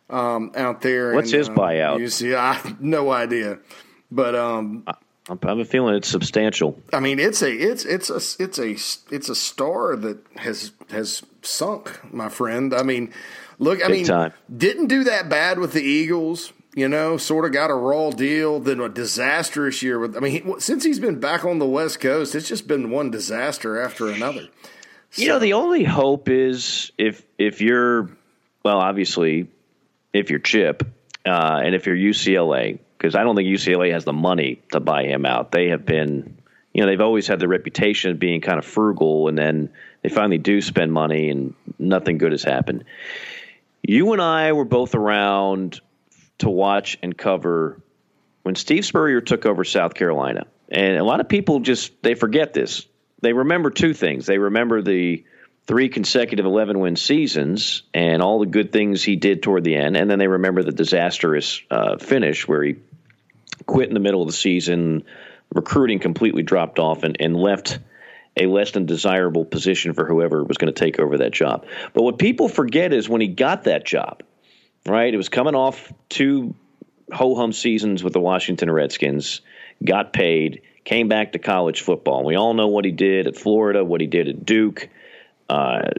um, 0.09 0.51
out 0.55 0.81
there. 0.81 1.13
What's 1.13 1.31
his 1.31 1.47
uh, 1.47 1.53
buyout? 1.53 1.99
UCLA, 1.99 2.37
I 2.37 2.75
no 2.81 3.11
idea, 3.11 3.59
but 4.11 4.35
um, 4.35 4.83
I'm, 5.29 5.39
I'm 5.41 5.63
feeling 5.63 5.95
it's 5.95 6.09
substantial. 6.09 6.81
I 6.91 6.99
mean, 6.99 7.17
it's 7.17 7.41
a 7.41 7.51
it's 7.51 7.85
it's 7.85 8.09
a 8.09 8.43
it's 8.43 8.59
a 8.59 8.71
it's 9.15 9.29
a 9.29 9.35
star 9.35 9.95
that 9.95 10.17
has 10.35 10.73
has 10.89 11.23
sunk, 11.43 12.13
my 12.13 12.27
friend. 12.27 12.73
I 12.73 12.83
mean, 12.83 13.13
look, 13.57 13.81
I 13.81 13.87
Big 13.87 13.97
mean, 13.97 14.05
time. 14.05 14.33
didn't 14.53 14.87
do 14.87 15.05
that 15.05 15.29
bad 15.29 15.59
with 15.59 15.71
the 15.71 15.81
Eagles 15.81 16.51
you 16.75 16.87
know, 16.87 17.17
sort 17.17 17.45
of 17.45 17.51
got 17.51 17.69
a 17.69 17.75
raw 17.75 18.11
deal, 18.11 18.59
then 18.59 18.79
a 18.79 18.89
disastrous 18.89 19.83
year 19.83 19.99
with. 19.99 20.15
I 20.15 20.19
mean, 20.19 20.31
he, 20.31 20.59
since 20.59 20.83
he's 20.83 20.99
been 20.99 21.19
back 21.19 21.43
on 21.43 21.59
the 21.59 21.65
West 21.65 21.99
Coast, 21.99 22.35
it's 22.35 22.47
just 22.47 22.67
been 22.67 22.89
one 22.89 23.11
disaster 23.11 23.81
after 23.81 24.09
another. 24.09 24.47
So. 25.11 25.21
You 25.21 25.27
know, 25.29 25.39
the 25.39 25.53
only 25.53 25.83
hope 25.83 26.29
is 26.29 26.91
if 26.97 27.25
if 27.37 27.61
you're, 27.61 28.09
well, 28.63 28.77
obviously, 28.77 29.49
if 30.13 30.29
you're 30.29 30.39
Chip, 30.39 30.83
uh, 31.25 31.61
and 31.63 31.75
if 31.75 31.85
you're 31.85 31.95
UCLA, 31.95 32.79
because 32.97 33.15
I 33.15 33.23
don't 33.23 33.35
think 33.35 33.49
UCLA 33.49 33.91
has 33.91 34.05
the 34.05 34.13
money 34.13 34.61
to 34.71 34.79
buy 34.79 35.03
him 35.03 35.25
out. 35.25 35.51
They 35.51 35.69
have 35.69 35.85
been, 35.85 36.37
you 36.73 36.81
know, 36.81 36.87
they've 36.87 37.01
always 37.01 37.27
had 37.27 37.39
the 37.39 37.47
reputation 37.49 38.11
of 38.11 38.19
being 38.19 38.39
kind 38.39 38.57
of 38.57 38.65
frugal, 38.65 39.27
and 39.27 39.37
then 39.37 39.69
they 40.01 40.09
finally 40.09 40.37
do 40.37 40.61
spend 40.61 40.93
money, 40.93 41.29
and 41.29 41.53
nothing 41.77 42.17
good 42.17 42.31
has 42.31 42.43
happened. 42.43 42.85
You 43.81 44.13
and 44.13 44.21
I 44.21 44.53
were 44.53 44.65
both 44.65 44.95
around 44.95 45.81
to 46.41 46.49
watch 46.49 46.97
and 47.01 47.17
cover 47.17 47.81
when 48.43 48.55
Steve 48.55 48.85
Spurrier 48.85 49.21
took 49.21 49.45
over 49.45 49.63
South 49.63 49.93
Carolina. 49.93 50.45
And 50.69 50.97
a 50.97 51.03
lot 51.03 51.19
of 51.19 51.29
people 51.29 51.59
just 51.59 52.01
they 52.01 52.15
forget 52.15 52.53
this. 52.53 52.85
They 53.21 53.33
remember 53.33 53.69
two 53.69 53.93
things. 53.93 54.25
They 54.25 54.37
remember 54.37 54.81
the 54.81 55.23
three 55.67 55.89
consecutive 55.89 56.45
11 56.45 56.79
win 56.79 56.95
seasons 56.95 57.83
and 57.93 58.21
all 58.21 58.39
the 58.39 58.47
good 58.47 58.71
things 58.71 59.03
he 59.03 59.15
did 59.15 59.43
toward 59.43 59.63
the 59.63 59.75
end. 59.75 59.95
And 59.95 60.09
then 60.09 60.19
they 60.19 60.27
remember 60.27 60.63
the 60.63 60.71
disastrous 60.71 61.61
uh, 61.69 61.97
finish 61.97 62.47
where 62.47 62.63
he 62.63 62.75
quit 63.65 63.87
in 63.87 63.93
the 63.93 63.99
middle 63.99 64.21
of 64.21 64.27
the 64.27 64.33
season, 64.33 65.03
recruiting 65.53 65.99
completely 65.99 66.43
dropped 66.43 66.79
off, 66.79 67.03
and, 67.03 67.17
and 67.19 67.35
left 67.35 67.79
a 68.37 68.47
less 68.47 68.71
than 68.71 68.85
desirable 68.85 69.45
position 69.45 69.93
for 69.93 70.05
whoever 70.05 70.43
was 70.43 70.57
going 70.57 70.73
to 70.73 70.79
take 70.79 70.99
over 70.99 71.19
that 71.19 71.31
job. 71.31 71.65
But 71.93 72.03
what 72.03 72.17
people 72.17 72.47
forget 72.47 72.93
is 72.93 73.07
when 73.07 73.21
he 73.21 73.27
got 73.27 73.65
that 73.65 73.85
job, 73.85 74.23
right? 74.85 75.13
It 75.13 75.17
was 75.17 75.29
coming 75.29 75.55
off 75.55 75.91
two 76.09 76.55
ho 77.11 77.35
hum 77.35 77.53
seasons 77.53 78.03
with 78.03 78.13
the 78.13 78.19
Washington 78.19 78.71
Redskins, 78.71 79.41
got 79.83 80.13
paid, 80.13 80.61
came 80.83 81.07
back 81.07 81.33
to 81.33 81.39
college 81.39 81.81
football. 81.81 82.23
We 82.23 82.35
all 82.35 82.53
know 82.53 82.67
what 82.67 82.85
he 82.85 82.91
did 82.91 83.27
at 83.27 83.37
Florida, 83.37 83.83
what 83.83 84.01
he 84.01 84.07
did 84.07 84.27
at 84.27 84.45
Duke. 84.45 84.89
Uh, 85.49 85.89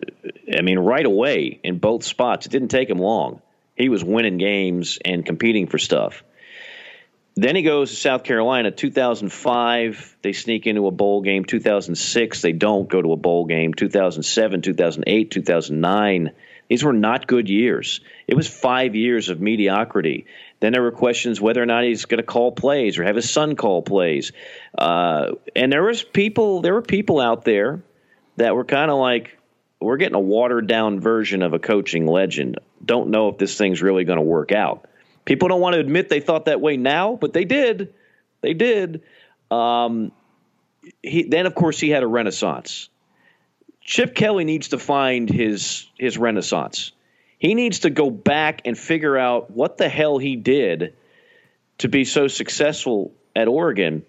I 0.56 0.62
mean, 0.62 0.78
right 0.78 1.04
away 1.04 1.60
in 1.62 1.78
both 1.78 2.04
spots, 2.04 2.46
it 2.46 2.52
didn't 2.52 2.68
take 2.68 2.88
him 2.88 2.98
long. 2.98 3.42
He 3.76 3.88
was 3.88 4.02
winning 4.02 4.38
games 4.38 4.98
and 5.04 5.24
competing 5.24 5.66
for 5.66 5.78
stuff. 5.78 6.22
Then 7.34 7.56
he 7.56 7.62
goes 7.62 7.90
to 7.90 7.96
South 7.96 8.24
Carolina. 8.24 8.70
2005, 8.70 10.16
they 10.22 10.32
sneak 10.32 10.66
into 10.66 10.86
a 10.86 10.90
bowl 10.90 11.22
game. 11.22 11.44
2006, 11.44 12.42
they 12.42 12.52
don't 12.52 12.88
go 12.88 13.00
to 13.00 13.12
a 13.12 13.16
bowl 13.16 13.46
game. 13.46 13.72
2007, 13.72 14.60
2008, 14.60 15.30
2009, 15.30 16.32
these 16.72 16.82
were 16.82 16.94
not 16.94 17.26
good 17.26 17.50
years. 17.50 18.00
It 18.26 18.34
was 18.34 18.48
five 18.48 18.94
years 18.94 19.28
of 19.28 19.42
mediocrity. 19.42 20.24
Then 20.60 20.72
there 20.72 20.80
were 20.80 20.90
questions 20.90 21.38
whether 21.38 21.62
or 21.62 21.66
not 21.66 21.84
he's 21.84 22.06
going 22.06 22.16
to 22.16 22.24
call 22.24 22.50
plays 22.50 22.98
or 22.98 23.04
have 23.04 23.14
his 23.14 23.30
son 23.30 23.56
call 23.56 23.82
plays. 23.82 24.32
Uh, 24.78 25.32
and 25.54 25.70
there 25.70 25.82
was 25.82 26.02
people, 26.02 26.62
there 26.62 26.72
were 26.72 26.80
people 26.80 27.20
out 27.20 27.44
there 27.44 27.84
that 28.38 28.56
were 28.56 28.64
kind 28.64 28.90
of 28.90 28.96
like, 28.96 29.36
we're 29.82 29.98
getting 29.98 30.14
a 30.14 30.20
watered 30.20 30.66
down 30.66 30.98
version 30.98 31.42
of 31.42 31.52
a 31.52 31.58
coaching 31.58 32.06
legend. 32.06 32.58
Don't 32.82 33.10
know 33.10 33.28
if 33.28 33.36
this 33.36 33.58
thing's 33.58 33.82
really 33.82 34.04
going 34.04 34.16
to 34.16 34.24
work 34.24 34.50
out. 34.50 34.88
People 35.26 35.48
don't 35.48 35.60
want 35.60 35.74
to 35.74 35.80
admit 35.80 36.08
they 36.08 36.20
thought 36.20 36.46
that 36.46 36.62
way 36.62 36.78
now, 36.78 37.16
but 37.20 37.34
they 37.34 37.44
did. 37.44 37.92
They 38.40 38.54
did. 38.54 39.02
Um, 39.50 40.10
he, 41.02 41.24
then, 41.24 41.44
of 41.44 41.54
course, 41.54 41.78
he 41.78 41.90
had 41.90 42.02
a 42.02 42.06
renaissance. 42.06 42.88
Chip 43.84 44.14
Kelly 44.14 44.44
needs 44.44 44.68
to 44.68 44.78
find 44.78 45.28
his 45.28 45.86
his 45.98 46.18
renaissance. 46.18 46.92
He 47.38 47.54
needs 47.54 47.80
to 47.80 47.90
go 47.90 48.10
back 48.10 48.62
and 48.64 48.78
figure 48.78 49.18
out 49.18 49.50
what 49.50 49.76
the 49.76 49.88
hell 49.88 50.18
he 50.18 50.36
did 50.36 50.94
to 51.78 51.88
be 51.88 52.04
so 52.04 52.28
successful 52.28 53.12
at 53.34 53.48
Oregon, 53.48 54.04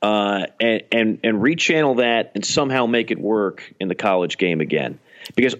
uh, 0.00 0.46
and 0.60 0.82
and 0.92 1.20
and 1.24 1.42
rechannel 1.42 1.96
that 1.98 2.32
and 2.34 2.44
somehow 2.44 2.86
make 2.86 3.10
it 3.10 3.18
work 3.18 3.74
in 3.80 3.88
the 3.88 3.94
college 3.94 4.38
game 4.38 4.60
again. 4.60 5.00
Because 5.34 5.56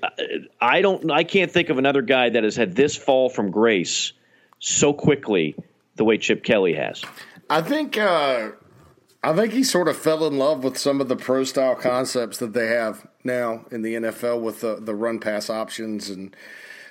I 0.61 0.81
don't, 0.81 1.11
I 1.11 1.24
can't 1.24 1.51
think 1.51 1.70
of 1.70 1.79
another 1.79 2.03
guy 2.03 2.31
that 2.31 2.45
has 2.45 2.55
had 2.55 2.77
this 2.77 2.95
fall 2.95 3.29
from 3.29 3.51
grace 3.51 4.12
so 4.61 4.93
quickly 4.93 5.57
the 5.97 6.05
way 6.05 6.18
Chip 6.18 6.45
Kelly 6.45 6.74
has. 6.74 7.03
I 7.51 7.62
think 7.62 7.99
uh, 7.99 8.51
I 9.22 9.35
think 9.35 9.53
he 9.53 9.64
sort 9.64 9.89
of 9.89 9.97
fell 9.97 10.24
in 10.27 10.39
love 10.39 10.62
with 10.62 10.79
some 10.79 11.01
of 11.01 11.09
the 11.09 11.16
pro 11.16 11.43
style 11.43 11.74
concepts 11.74 12.39
that 12.39 12.53
they 12.53 12.68
have 12.68 13.07
now 13.27 13.64
in 13.70 13.83
the 13.83 13.95
NFL 13.95 14.41
with 14.41 14.61
the 14.61 14.77
the 14.77 14.95
run 14.95 15.18
pass 15.18 15.51
options 15.51 16.09
and 16.09 16.35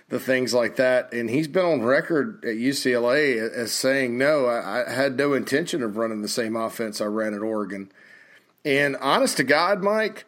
the 0.10 0.20
things 0.20 0.54
like 0.54 0.76
that. 0.76 1.12
And 1.14 1.30
he's 1.30 1.48
been 1.48 1.66
on 1.66 1.82
record 1.82 2.44
at 2.46 2.56
UCLA 2.56 3.38
as 3.38 3.72
saying, 3.72 4.18
"No, 4.18 4.46
I, 4.46 4.88
I 4.88 4.92
had 4.92 5.18
no 5.18 5.34
intention 5.34 5.82
of 5.82 5.98
running 5.98 6.22
the 6.22 6.28
same 6.28 6.56
offense 6.56 7.02
I 7.02 7.06
ran 7.06 7.34
at 7.34 7.42
Oregon." 7.42 7.92
And 8.64 8.96
honest 8.98 9.38
to 9.38 9.44
God, 9.44 9.84
Mike, 9.84 10.26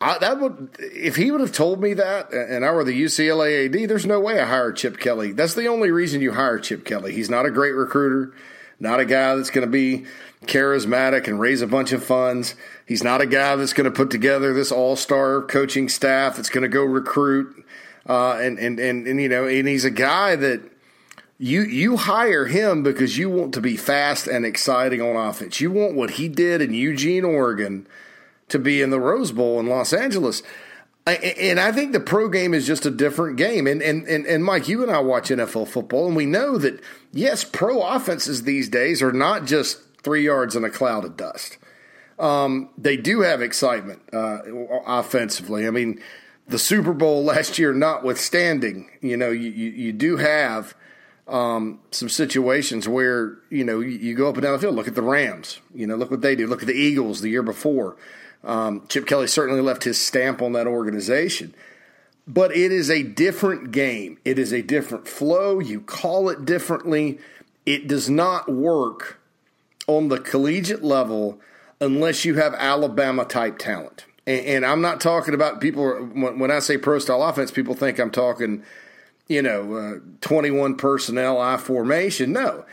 I, 0.00 0.18
that 0.18 0.40
would 0.40 0.76
if 0.78 1.16
he 1.16 1.30
would 1.30 1.40
have 1.40 1.52
told 1.52 1.80
me 1.80 1.94
that, 1.94 2.32
and 2.32 2.64
I 2.64 2.70
were 2.72 2.84
the 2.84 3.00
UCLA 3.00 3.66
AD, 3.66 3.88
there's 3.88 4.04
no 4.04 4.20
way 4.20 4.38
I 4.38 4.44
hired 4.44 4.76
Chip 4.76 4.98
Kelly. 4.98 5.32
That's 5.32 5.54
the 5.54 5.66
only 5.66 5.90
reason 5.90 6.20
you 6.20 6.32
hire 6.32 6.58
Chip 6.58 6.84
Kelly. 6.84 7.12
He's 7.12 7.30
not 7.30 7.46
a 7.46 7.50
great 7.50 7.72
recruiter, 7.72 8.34
not 8.78 9.00
a 9.00 9.04
guy 9.04 9.34
that's 9.36 9.50
going 9.50 9.66
to 9.66 9.70
be 9.70 10.04
charismatic 10.46 11.26
and 11.26 11.40
raise 11.40 11.62
a 11.62 11.66
bunch 11.66 11.92
of 11.92 12.04
funds. 12.04 12.54
He's 12.86 13.02
not 13.02 13.20
a 13.20 13.26
guy 13.26 13.56
that's 13.56 13.72
going 13.72 13.84
to 13.84 13.90
put 13.90 14.10
together 14.10 14.52
this 14.52 14.70
all 14.70 14.96
star 14.96 15.42
coaching 15.42 15.88
staff 15.88 16.36
that's 16.36 16.50
going 16.50 16.62
to 16.62 16.68
go 16.68 16.84
recruit. 16.84 17.64
Uh, 18.08 18.38
and, 18.40 18.58
and, 18.58 18.78
and, 18.78 19.06
and, 19.06 19.20
you 19.20 19.28
know, 19.28 19.46
and 19.46 19.66
he's 19.66 19.84
a 19.84 19.90
guy 19.90 20.36
that 20.36 20.60
you, 21.38 21.62
you 21.62 21.96
hire 21.96 22.46
him 22.46 22.82
because 22.82 23.18
you 23.18 23.28
want 23.28 23.52
to 23.54 23.60
be 23.60 23.76
fast 23.76 24.26
and 24.26 24.46
exciting 24.46 25.02
on 25.02 25.16
offense. 25.16 25.60
You 25.60 25.70
want 25.70 25.94
what 25.94 26.10
he 26.10 26.28
did 26.28 26.62
in 26.62 26.72
Eugene, 26.72 27.24
Oregon 27.24 27.86
to 28.48 28.58
be 28.58 28.80
in 28.80 28.90
the 28.90 29.00
Rose 29.00 29.32
Bowl 29.32 29.58
in 29.58 29.66
Los 29.66 29.92
Angeles. 29.92 30.42
And 31.06 31.60
I 31.60 31.70
think 31.70 31.92
the 31.92 32.00
pro 32.00 32.28
game 32.28 32.52
is 32.52 32.66
just 32.66 32.84
a 32.84 32.90
different 32.90 33.36
game. 33.36 33.68
And, 33.68 33.80
and, 33.80 34.08
and, 34.08 34.26
and 34.26 34.44
Mike, 34.44 34.66
you 34.66 34.82
and 34.82 34.90
I 34.90 34.98
watch 34.98 35.28
NFL 35.28 35.68
football, 35.68 36.08
and 36.08 36.16
we 36.16 36.26
know 36.26 36.58
that, 36.58 36.80
yes, 37.12 37.44
pro 37.44 37.80
offenses 37.80 38.42
these 38.42 38.68
days 38.68 39.02
are 39.02 39.12
not 39.12 39.44
just 39.44 39.80
three 40.02 40.24
yards 40.24 40.56
in 40.56 40.64
a 40.64 40.70
cloud 40.70 41.04
of 41.04 41.16
dust. 41.16 41.58
Um, 42.18 42.70
they 42.76 42.96
do 42.96 43.20
have 43.20 43.40
excitement 43.40 44.02
uh, 44.12 44.38
offensively. 44.86 45.66
I 45.66 45.70
mean, 45.70 46.00
the 46.48 46.58
Super 46.58 46.92
Bowl 46.92 47.22
last 47.24 47.58
year 47.58 47.72
notwithstanding, 47.72 48.90
you 49.00 49.16
know, 49.16 49.30
you, 49.30 49.50
you, 49.50 49.70
you 49.70 49.92
do 49.92 50.16
have 50.16 50.74
um, 51.28 51.80
some 51.90 52.08
situations 52.08 52.88
where, 52.88 53.38
you 53.50 53.64
know, 53.64 53.80
you, 53.80 53.90
you, 53.90 54.14
go 54.14 54.28
up 54.28 54.36
and 54.36 54.42
down 54.42 54.52
the 54.52 54.58
field. 54.58 54.76
Look 54.76 54.88
at 54.88 54.94
the 54.94 55.02
Rams. 55.02 55.60
You 55.74 55.86
know, 55.86 55.96
look 55.96 56.10
what 56.10 56.20
they 56.20 56.36
do. 56.36 56.46
Look 56.46 56.62
at 56.62 56.68
the 56.68 56.74
Eagles 56.74 57.20
the 57.20 57.28
year 57.28 57.42
before. 57.42 57.96
Um, 58.46 58.84
Chip 58.88 59.06
Kelly 59.06 59.26
certainly 59.26 59.60
left 59.60 59.84
his 59.84 60.00
stamp 60.00 60.40
on 60.40 60.52
that 60.52 60.66
organization. 60.66 61.54
But 62.28 62.56
it 62.56 62.72
is 62.72 62.90
a 62.90 63.02
different 63.02 63.72
game. 63.72 64.18
It 64.24 64.38
is 64.38 64.52
a 64.52 64.62
different 64.62 65.06
flow. 65.06 65.60
You 65.60 65.80
call 65.80 66.28
it 66.28 66.44
differently. 66.44 67.18
It 67.64 67.86
does 67.86 68.08
not 68.08 68.48
work 68.48 69.20
on 69.86 70.08
the 70.08 70.18
collegiate 70.18 70.82
level 70.82 71.40
unless 71.80 72.24
you 72.24 72.36
have 72.36 72.54
Alabama 72.54 73.24
type 73.24 73.58
talent. 73.58 74.06
And, 74.26 74.46
and 74.46 74.66
I'm 74.66 74.80
not 74.80 75.00
talking 75.00 75.34
about 75.34 75.60
people, 75.60 75.92
when, 75.94 76.50
I 76.50 76.58
say 76.60 76.78
pro 76.78 76.98
style 76.98 77.22
offense, 77.22 77.50
people 77.50 77.74
think 77.74 77.98
I'm 77.98 78.10
talking, 78.10 78.64
you 79.28 79.42
know, 79.42 79.74
uh, 79.74 79.94
21 80.20 80.76
personnel, 80.76 81.40
I 81.40 81.56
formation. 81.56 82.32
No. 82.32 82.64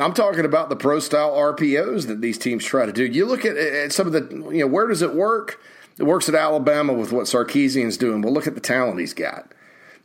I'm 0.00 0.14
talking 0.14 0.44
about 0.44 0.68
the 0.68 0.76
pro 0.76 1.00
style 1.00 1.32
RPOs 1.32 2.06
that 2.06 2.20
these 2.20 2.38
teams 2.38 2.64
try 2.64 2.86
to 2.86 2.92
do. 2.92 3.04
You 3.04 3.26
look 3.26 3.44
at, 3.44 3.56
at 3.56 3.92
some 3.92 4.06
of 4.06 4.12
the, 4.12 4.52
you 4.52 4.60
know, 4.60 4.66
where 4.66 4.86
does 4.86 5.02
it 5.02 5.14
work? 5.14 5.60
It 5.98 6.04
works 6.04 6.28
at 6.28 6.34
Alabama 6.34 6.92
with 6.92 7.12
what 7.12 7.26
Sarkisian's 7.26 7.96
doing. 7.96 8.22
Well, 8.22 8.32
look 8.32 8.46
at 8.46 8.54
the 8.54 8.60
talent 8.60 9.00
he's 9.00 9.14
got. 9.14 9.52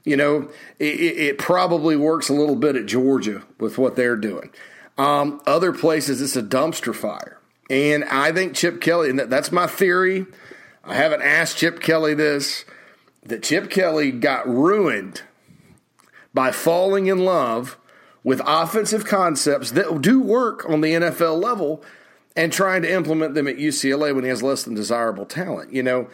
You 0.03 0.17
know, 0.17 0.49
it, 0.79 0.99
it 0.99 1.37
probably 1.37 1.95
works 1.95 2.29
a 2.29 2.33
little 2.33 2.55
bit 2.55 2.75
at 2.75 2.87
Georgia 2.87 3.43
with 3.59 3.77
what 3.77 3.95
they're 3.95 4.17
doing. 4.17 4.51
Um, 4.97 5.41
other 5.45 5.71
places, 5.71 6.21
it's 6.21 6.35
a 6.35 6.43
dumpster 6.43 6.93
fire. 6.93 7.39
And 7.69 8.03
I 8.05 8.31
think 8.31 8.55
Chip 8.55 8.81
Kelly, 8.81 9.09
and 9.09 9.19
that's 9.19 9.51
my 9.51 9.67
theory. 9.67 10.25
I 10.83 10.95
haven't 10.95 11.21
asked 11.21 11.57
Chip 11.57 11.79
Kelly 11.79 12.13
this, 12.13 12.65
that 13.23 13.43
Chip 13.43 13.69
Kelly 13.69 14.11
got 14.11 14.47
ruined 14.47 15.21
by 16.33 16.51
falling 16.51 17.07
in 17.07 17.19
love 17.19 17.77
with 18.23 18.41
offensive 18.45 19.05
concepts 19.05 19.71
that 19.71 20.01
do 20.01 20.21
work 20.21 20.67
on 20.69 20.81
the 20.81 20.93
NFL 20.93 21.41
level 21.41 21.83
and 22.35 22.51
trying 22.51 22.81
to 22.81 22.91
implement 22.91 23.35
them 23.35 23.47
at 23.47 23.57
UCLA 23.57 24.13
when 24.15 24.23
he 24.23 24.29
has 24.29 24.41
less 24.41 24.63
than 24.63 24.73
desirable 24.73 25.25
talent. 25.25 25.73
You 25.73 25.83
know, 25.83 26.09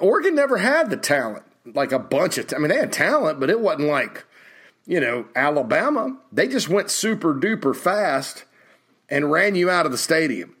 Oregon 0.00 0.34
never 0.34 0.58
had 0.58 0.90
the 0.90 0.96
talent, 0.96 1.44
like 1.74 1.92
a 1.92 1.98
bunch 1.98 2.38
of, 2.38 2.48
t- 2.48 2.56
I 2.56 2.58
mean, 2.58 2.68
they 2.68 2.78
had 2.78 2.92
talent, 2.92 3.38
but 3.38 3.50
it 3.50 3.60
wasn't 3.60 3.88
like, 3.88 4.24
you 4.86 5.00
know, 5.00 5.26
Alabama. 5.36 6.16
They 6.32 6.48
just 6.48 6.68
went 6.68 6.90
super 6.90 7.34
duper 7.34 7.76
fast 7.76 8.44
and 9.08 9.30
ran 9.30 9.54
you 9.54 9.70
out 9.70 9.86
of 9.86 9.92
the 9.92 9.98
stadium. 9.98 10.56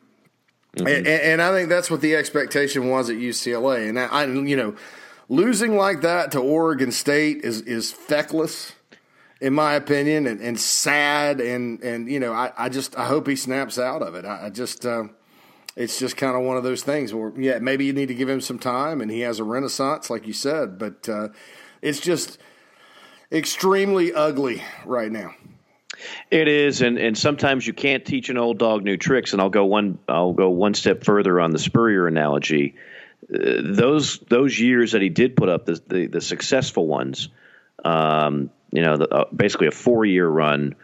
Mm-hmm. 0.76 0.86
And, 0.86 1.06
and, 1.06 1.42
I 1.42 1.50
think 1.50 1.68
that's 1.68 1.90
what 1.90 2.00
the 2.00 2.14
expectation 2.14 2.88
was 2.88 3.10
at 3.10 3.16
UCLA. 3.16 3.88
And 3.88 3.98
I, 3.98 4.06
I, 4.06 4.26
you 4.26 4.56
know, 4.56 4.76
losing 5.28 5.76
like 5.76 6.02
that 6.02 6.30
to 6.32 6.38
Oregon 6.38 6.92
State 6.92 7.38
is 7.38 7.62
is 7.62 7.90
feckless 7.90 8.74
in 9.40 9.54
my 9.54 9.74
opinion, 9.74 10.26
and, 10.26 10.40
and 10.40 10.58
sad. 10.58 11.40
And, 11.40 11.82
and, 11.82 12.10
you 12.10 12.20
know, 12.20 12.32
I, 12.32 12.52
I 12.56 12.68
just, 12.68 12.96
I 12.96 13.06
hope 13.06 13.26
he 13.26 13.36
snaps 13.36 13.78
out 13.78 14.02
of 14.02 14.14
it. 14.14 14.24
I, 14.24 14.46
I 14.46 14.50
just, 14.50 14.84
uh, 14.84 15.04
it's 15.76 15.98
just 15.98 16.16
kind 16.16 16.36
of 16.36 16.42
one 16.42 16.56
of 16.56 16.62
those 16.62 16.82
things 16.82 17.14
where, 17.14 17.32
yeah, 17.36 17.58
maybe 17.58 17.84
you 17.84 17.92
need 17.92 18.08
to 18.08 18.14
give 18.14 18.28
him 18.28 18.40
some 18.40 18.58
time 18.58 19.00
and 19.00 19.10
he 19.10 19.20
has 19.20 19.38
a 19.38 19.44
renaissance, 19.44 20.10
like 20.10 20.26
you 20.26 20.32
said, 20.32 20.78
but 20.78 21.08
uh, 21.08 21.28
it's 21.80 22.00
just 22.00 22.38
extremely 23.32 24.12
ugly 24.12 24.62
right 24.84 25.10
now. 25.10 25.34
It 26.30 26.48
is, 26.48 26.82
and, 26.82 26.98
and 26.98 27.16
sometimes 27.16 27.66
you 27.66 27.72
can't 27.72 28.04
teach 28.04 28.30
an 28.30 28.38
old 28.38 28.58
dog 28.58 28.84
new 28.84 28.96
tricks. 28.96 29.32
And 29.32 29.42
I'll 29.42 29.50
go 29.50 29.66
one 29.66 29.98
I'll 30.08 30.32
go 30.32 30.48
one 30.48 30.74
step 30.74 31.04
further 31.04 31.40
on 31.40 31.50
the 31.50 31.58
Spurrier 31.58 32.06
analogy. 32.06 32.76
Uh, 33.32 33.60
those 33.62 34.18
those 34.20 34.58
years 34.58 34.92
that 34.92 35.02
he 35.02 35.10
did 35.10 35.36
put 35.36 35.48
up 35.48 35.66
the 35.66 35.80
the, 35.86 36.06
the 36.06 36.20
successful 36.20 36.86
ones, 36.86 37.28
um, 37.84 38.50
you 38.72 38.82
know, 38.82 38.96
the, 38.96 39.08
uh, 39.08 39.24
basically 39.34 39.66
a 39.68 39.72
four 39.72 40.04
year 40.04 40.26
run 40.28 40.74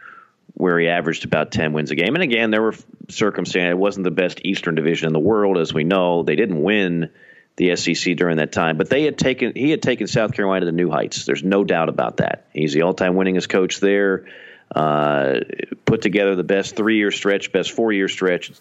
where 0.53 0.79
he 0.79 0.87
averaged 0.87 1.23
about 1.23 1.51
10 1.51 1.73
wins 1.73 1.91
a 1.91 1.95
game. 1.95 2.15
And 2.15 2.23
again, 2.23 2.49
there 2.49 2.61
were 2.61 2.75
circumstances. 3.09 3.71
It 3.71 3.77
wasn't 3.77 4.05
the 4.05 4.11
best 4.11 4.41
Eastern 4.43 4.75
division 4.75 5.07
in 5.07 5.13
the 5.13 5.19
world, 5.19 5.57
as 5.57 5.73
we 5.73 5.83
know. 5.83 6.23
They 6.23 6.35
didn't 6.35 6.61
win 6.61 7.11
the 7.57 7.75
SEC 7.75 8.15
during 8.15 8.37
that 8.37 8.51
time. 8.51 8.77
But 8.77 8.89
they 8.89 9.03
had 9.03 9.17
taken 9.17 9.53
he 9.55 9.71
had 9.71 9.81
taken 9.81 10.07
South 10.07 10.33
Carolina 10.33 10.65
to 10.65 10.71
new 10.71 10.89
heights. 10.89 11.25
There's 11.25 11.43
no 11.43 11.63
doubt 11.63 11.89
about 11.89 12.17
that. 12.17 12.47
He's 12.53 12.73
the 12.73 12.83
all-time 12.83 13.15
winningest 13.15 13.49
coach 13.49 13.79
there. 13.79 14.25
Uh, 14.73 15.39
put 15.85 16.01
together 16.01 16.35
the 16.35 16.43
best 16.43 16.75
three-year 16.75 17.11
stretch, 17.11 17.51
best 17.51 17.71
four-year 17.71 18.09
stretch, 18.09 18.51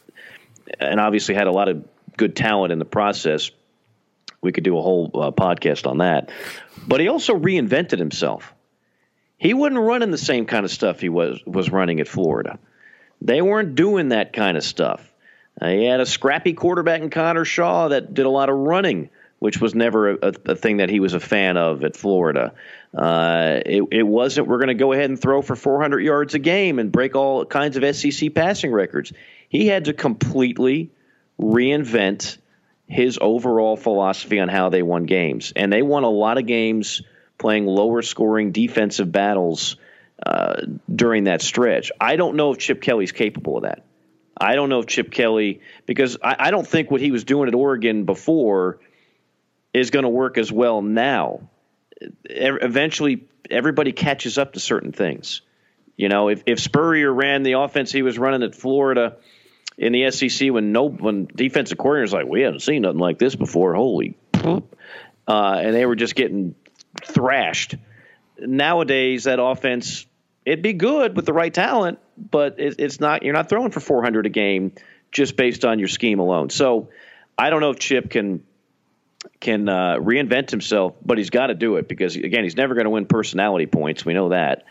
and 0.78 1.00
obviously 1.00 1.34
had 1.34 1.46
a 1.46 1.52
lot 1.52 1.68
of 1.68 1.84
good 2.16 2.36
talent 2.36 2.72
in 2.72 2.78
the 2.78 2.84
process. 2.84 3.50
We 4.40 4.52
could 4.52 4.64
do 4.64 4.78
a 4.78 4.82
whole 4.82 5.10
uh, 5.14 5.30
podcast 5.32 5.86
on 5.86 5.98
that. 5.98 6.30
But 6.86 7.00
he 7.00 7.08
also 7.08 7.34
reinvented 7.34 7.98
himself. 7.98 8.54
He 9.38 9.54
wasn't 9.54 9.80
running 9.80 10.10
the 10.10 10.18
same 10.18 10.46
kind 10.46 10.64
of 10.64 10.70
stuff 10.70 11.00
he 11.00 11.08
was 11.08 11.40
was 11.44 11.70
running 11.70 12.00
at 12.00 12.08
Florida. 12.08 12.58
They 13.20 13.42
weren't 13.42 13.74
doing 13.74 14.10
that 14.10 14.32
kind 14.32 14.56
of 14.56 14.64
stuff. 14.64 15.12
Uh, 15.60 15.68
he 15.68 15.84
had 15.84 16.00
a 16.00 16.06
scrappy 16.06 16.52
quarterback 16.52 17.00
in 17.00 17.10
Connor 17.10 17.44
Shaw 17.44 17.88
that 17.88 18.12
did 18.12 18.26
a 18.26 18.30
lot 18.30 18.50
of 18.50 18.56
running, 18.56 19.08
which 19.38 19.60
was 19.60 19.74
never 19.74 20.10
a, 20.10 20.32
a 20.46 20.54
thing 20.54 20.78
that 20.78 20.90
he 20.90 21.00
was 21.00 21.14
a 21.14 21.20
fan 21.20 21.56
of 21.56 21.82
at 21.82 21.96
Florida. 21.96 22.52
Uh, 22.94 23.60
it, 23.64 23.82
it, 23.90 24.02
wasn't, 24.02 24.46
we're 24.46 24.58
going 24.58 24.68
to 24.68 24.74
go 24.74 24.92
ahead 24.92 25.08
and 25.08 25.20
throw 25.20 25.40
for 25.42 25.56
400 25.56 26.00
yards 26.00 26.34
a 26.34 26.38
game 26.38 26.78
and 26.78 26.92
break 26.92 27.16
all 27.16 27.44
kinds 27.46 27.76
of 27.76 27.96
SEC 27.96 28.34
passing 28.34 28.70
records. 28.70 29.12
He 29.48 29.66
had 29.66 29.86
to 29.86 29.94
completely 29.94 30.90
reinvent 31.40 32.38
his 32.86 33.18
overall 33.20 33.76
philosophy 33.76 34.38
on 34.40 34.48
how 34.48 34.68
they 34.68 34.82
won 34.82 35.04
games. 35.04 35.52
And 35.56 35.72
they 35.72 35.82
won 35.82 36.04
a 36.04 36.10
lot 36.10 36.38
of 36.38 36.46
games 36.46 37.02
playing 37.38 37.66
lower 37.66 38.02
scoring 38.02 38.52
defensive 38.52 39.10
battles 39.10 39.76
uh, 40.24 40.62
during 40.92 41.24
that 41.24 41.42
stretch. 41.42 41.92
I 42.00 42.16
don't 42.16 42.36
know 42.36 42.52
if 42.52 42.58
Chip 42.58 42.80
Kelly's 42.80 43.12
capable 43.12 43.58
of 43.58 43.62
that. 43.64 43.84
I 44.38 44.54
don't 44.54 44.68
know 44.68 44.80
if 44.80 44.86
Chip 44.86 45.10
Kelly, 45.10 45.60
because 45.86 46.18
I, 46.22 46.36
I 46.38 46.50
don't 46.50 46.66
think 46.66 46.90
what 46.90 47.00
he 47.00 47.10
was 47.10 47.24
doing 47.24 47.48
at 47.48 47.54
Oregon 47.54 48.04
before 48.04 48.80
is 49.72 49.90
going 49.90 50.04
to 50.04 50.08
work 50.10 50.38
as 50.38 50.52
well 50.52 50.82
now. 50.82 51.48
Eventually, 52.24 53.26
everybody 53.50 53.92
catches 53.92 54.36
up 54.38 54.52
to 54.54 54.60
certain 54.60 54.92
things. 54.92 55.42
You 55.96 56.10
know, 56.10 56.28
if, 56.28 56.42
if 56.46 56.60
Spurrier 56.60 57.12
ran 57.12 57.42
the 57.42 57.52
offense 57.52 57.90
he 57.90 58.02
was 58.02 58.18
running 58.18 58.42
at 58.42 58.54
Florida 58.54 59.16
in 59.78 59.92
the 59.92 60.10
SEC 60.10 60.50
when 60.50 60.72
no 60.72 60.88
when 60.88 61.26
defensive 61.26 61.78
coordinators 61.78 62.12
like 62.12 62.26
we 62.26 62.42
haven't 62.42 62.60
seen 62.60 62.82
nothing 62.82 63.00
like 63.00 63.18
this 63.18 63.34
before, 63.34 63.74
holy, 63.74 64.16
uh, 65.26 65.60
and 65.62 65.74
they 65.74 65.86
were 65.86 65.96
just 65.96 66.14
getting 66.14 66.54
thrashed. 67.06 67.76
Nowadays, 68.38 69.24
that 69.24 69.40
offense 69.40 70.06
it'd 70.46 70.62
be 70.62 70.72
good 70.72 71.16
with 71.16 71.26
the 71.26 71.32
right 71.32 71.52
talent, 71.52 71.98
but 72.16 72.58
it, 72.58 72.76
it's 72.78 73.00
not. 73.00 73.22
You're 73.22 73.34
not 73.34 73.48
throwing 73.48 73.72
for 73.72 73.80
400 73.80 74.26
a 74.26 74.28
game 74.30 74.72
just 75.12 75.36
based 75.36 75.64
on 75.64 75.78
your 75.78 75.88
scheme 75.88 76.20
alone. 76.20 76.50
So 76.50 76.88
I 77.36 77.50
don't 77.50 77.60
know 77.60 77.70
if 77.70 77.78
Chip 77.78 78.08
can 78.08 78.44
can 79.40 79.68
uh, 79.68 79.96
reinvent 79.96 80.50
himself, 80.50 80.94
but 81.04 81.18
he's 81.18 81.30
got 81.30 81.48
to 81.48 81.54
do 81.54 81.76
it 81.76 81.88
because 81.88 82.16
again, 82.16 82.44
he's 82.44 82.56
never 82.56 82.74
going 82.74 82.84
to 82.84 82.90
win 82.90 83.06
personality 83.06 83.66
points. 83.66 84.04
We 84.04 84.14
know 84.14 84.30
that. 84.30 84.64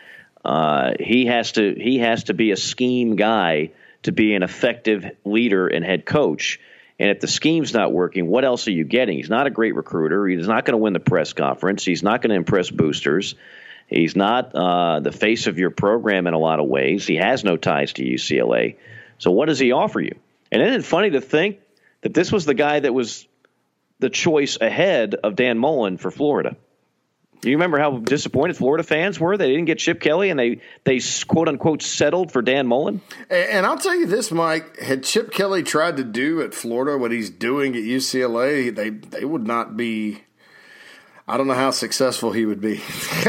Uh, 0.44 0.92
he 0.98 1.26
has 1.26 1.52
to 1.52 1.74
he 1.74 1.98
has 1.98 2.24
to 2.24 2.34
be 2.34 2.52
a 2.52 2.56
scheme 2.56 3.16
guy 3.16 3.72
to 4.04 4.12
be 4.12 4.34
an 4.34 4.42
effective 4.42 5.04
leader 5.24 5.66
and 5.68 5.84
head 5.84 6.06
coach. 6.06 6.60
And 6.98 7.10
if 7.10 7.20
the 7.20 7.28
scheme's 7.28 7.74
not 7.74 7.92
working, 7.92 8.26
what 8.26 8.44
else 8.44 8.66
are 8.68 8.72
you 8.72 8.84
getting? 8.84 9.18
He's 9.18 9.28
not 9.28 9.46
a 9.46 9.50
great 9.50 9.74
recruiter. 9.74 10.26
He's 10.26 10.48
not 10.48 10.64
going 10.64 10.72
to 10.72 10.78
win 10.78 10.94
the 10.94 11.00
press 11.00 11.32
conference. 11.32 11.84
He's 11.84 12.02
not 12.02 12.22
going 12.22 12.30
to 12.30 12.36
impress 12.36 12.70
boosters. 12.70 13.34
He's 13.86 14.16
not 14.16 14.54
uh, 14.54 15.00
the 15.00 15.12
face 15.12 15.46
of 15.46 15.58
your 15.58 15.70
program 15.70 16.26
in 16.26 16.34
a 16.34 16.38
lot 16.38 16.58
of 16.58 16.66
ways. 16.66 17.06
He 17.06 17.16
has 17.16 17.44
no 17.44 17.56
ties 17.56 17.92
to 17.94 18.04
UCLA. 18.04 18.76
So 19.18 19.30
what 19.30 19.46
does 19.46 19.58
he 19.58 19.72
offer 19.72 20.00
you? 20.00 20.16
And 20.50 20.62
isn't 20.62 20.80
it 20.80 20.84
funny 20.84 21.10
to 21.10 21.20
think 21.20 21.60
that 22.00 22.14
this 22.14 22.32
was 22.32 22.44
the 22.44 22.54
guy 22.54 22.80
that 22.80 22.94
was 22.94 23.26
the 23.98 24.10
choice 24.10 24.58
ahead 24.60 25.14
of 25.14 25.36
Dan 25.36 25.58
Mullen 25.58 25.98
for 25.98 26.10
Florida? 26.10 26.56
Do 27.40 27.50
you 27.50 27.56
remember 27.56 27.78
how 27.78 27.98
disappointed 27.98 28.56
Florida 28.56 28.82
fans 28.82 29.20
were? 29.20 29.36
They 29.36 29.48
didn't 29.48 29.66
get 29.66 29.78
Chip 29.78 30.00
Kelly, 30.00 30.30
and 30.30 30.38
they 30.38 30.60
they 30.84 31.00
quote 31.26 31.48
unquote 31.48 31.82
settled 31.82 32.32
for 32.32 32.42
Dan 32.42 32.66
Mullen. 32.66 33.02
And 33.30 33.66
I'll 33.66 33.78
tell 33.78 33.94
you 33.94 34.06
this, 34.06 34.30
Mike: 34.30 34.78
had 34.80 35.04
Chip 35.04 35.32
Kelly 35.32 35.62
tried 35.62 35.96
to 35.98 36.04
do 36.04 36.42
at 36.42 36.54
Florida 36.54 36.96
what 36.98 37.12
he's 37.12 37.30
doing 37.30 37.76
at 37.76 37.82
UCLA, 37.82 38.74
they 38.74 38.90
they 38.90 39.24
would 39.24 39.46
not 39.46 39.76
be 39.76 40.22
I 41.28 41.36
don't 41.36 41.48
know 41.48 41.54
how 41.54 41.72
successful 41.72 42.30
he 42.30 42.46
would 42.46 42.60
be. 42.60 42.76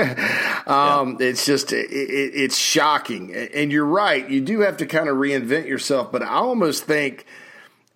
um, 0.67 1.17
yeah. 1.19 1.27
It's 1.27 1.45
just 1.45 1.73
it, 1.73 1.89
it, 1.91 2.31
it's 2.35 2.57
shocking, 2.57 3.33
and 3.33 3.71
you're 3.71 3.85
right. 3.85 4.29
You 4.29 4.41
do 4.41 4.59
have 4.61 4.77
to 4.77 4.85
kind 4.85 5.09
of 5.09 5.17
reinvent 5.17 5.67
yourself, 5.67 6.11
but 6.11 6.21
I 6.21 6.35
almost 6.35 6.83
think. 6.85 7.25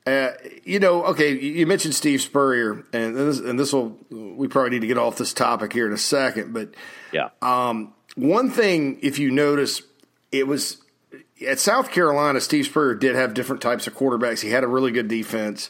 Uh, 0.06 0.32
you 0.64 0.80
know, 0.80 1.06
okay, 1.06 1.38
you 1.40 1.68
mentioned 1.68 1.94
Steve 1.94 2.22
Spurrier, 2.22 2.84
and 2.92 3.16
this, 3.16 3.40
and 3.40 3.60
this 3.60 3.72
will 3.72 3.98
we 4.10 4.48
probably 4.48 4.72
need 4.72 4.82
to 4.82 4.88
get 4.88 4.98
off 4.98 5.18
this 5.18 5.32
topic 5.32 5.74
here 5.74 5.86
in 5.86 5.94
a 5.94 5.98
second, 5.98 6.54
but 6.54 6.74
yeah, 7.12 7.30
um, 7.42 7.94
one 8.16 8.50
thing 8.50 8.98
if 9.04 9.20
you 9.20 9.30
notice, 9.30 9.84
it 10.32 10.48
was 10.48 10.78
at 11.48 11.60
South 11.60 11.92
Carolina. 11.92 12.42
Steve 12.42 12.66
Spurrier 12.66 12.96
did 12.96 13.16
have 13.16 13.34
different 13.36 13.62
types 13.62 13.86
of 13.86 13.96
quarterbacks. 13.96 14.42
He 14.42 14.50
had 14.50 14.64
a 14.64 14.68
really 14.68 14.92
good 14.92 15.08
defense. 15.08 15.70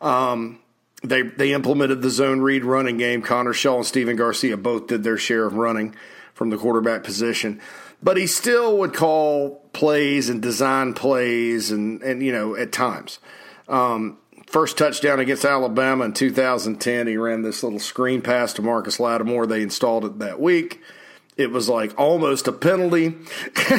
Um, 0.00 0.60
they 1.02 1.22
they 1.22 1.52
implemented 1.52 2.02
the 2.02 2.10
zone 2.10 2.40
read 2.40 2.64
running 2.64 2.98
game. 2.98 3.22
Connor 3.22 3.52
Shaw 3.52 3.76
and 3.76 3.86
Stephen 3.86 4.16
Garcia 4.16 4.56
both 4.56 4.86
did 4.86 5.04
their 5.04 5.16
share 5.16 5.46
of 5.46 5.54
running 5.54 5.94
from 6.34 6.50
the 6.50 6.56
quarterback 6.56 7.04
position, 7.04 7.60
but 8.02 8.16
he 8.16 8.26
still 8.26 8.78
would 8.78 8.94
call 8.94 9.68
plays 9.72 10.28
and 10.28 10.42
design 10.42 10.94
plays 10.94 11.70
and 11.70 12.02
and 12.02 12.22
you 12.22 12.32
know 12.32 12.56
at 12.56 12.72
times. 12.72 13.18
Um, 13.70 14.18
first 14.46 14.76
touchdown 14.76 15.20
against 15.20 15.44
Alabama 15.44 16.04
in 16.04 16.12
2010, 16.12 17.06
he 17.06 17.16
ran 17.16 17.42
this 17.42 17.62
little 17.62 17.78
screen 17.78 18.20
pass 18.20 18.52
to 18.54 18.62
Marcus 18.62 19.00
Lattimore. 19.00 19.46
They 19.46 19.62
installed 19.62 20.04
it 20.04 20.18
that 20.18 20.40
week. 20.40 20.80
It 21.36 21.50
was 21.50 21.68
like 21.68 21.98
almost 21.98 22.48
a 22.48 22.52
penalty. 22.52 23.16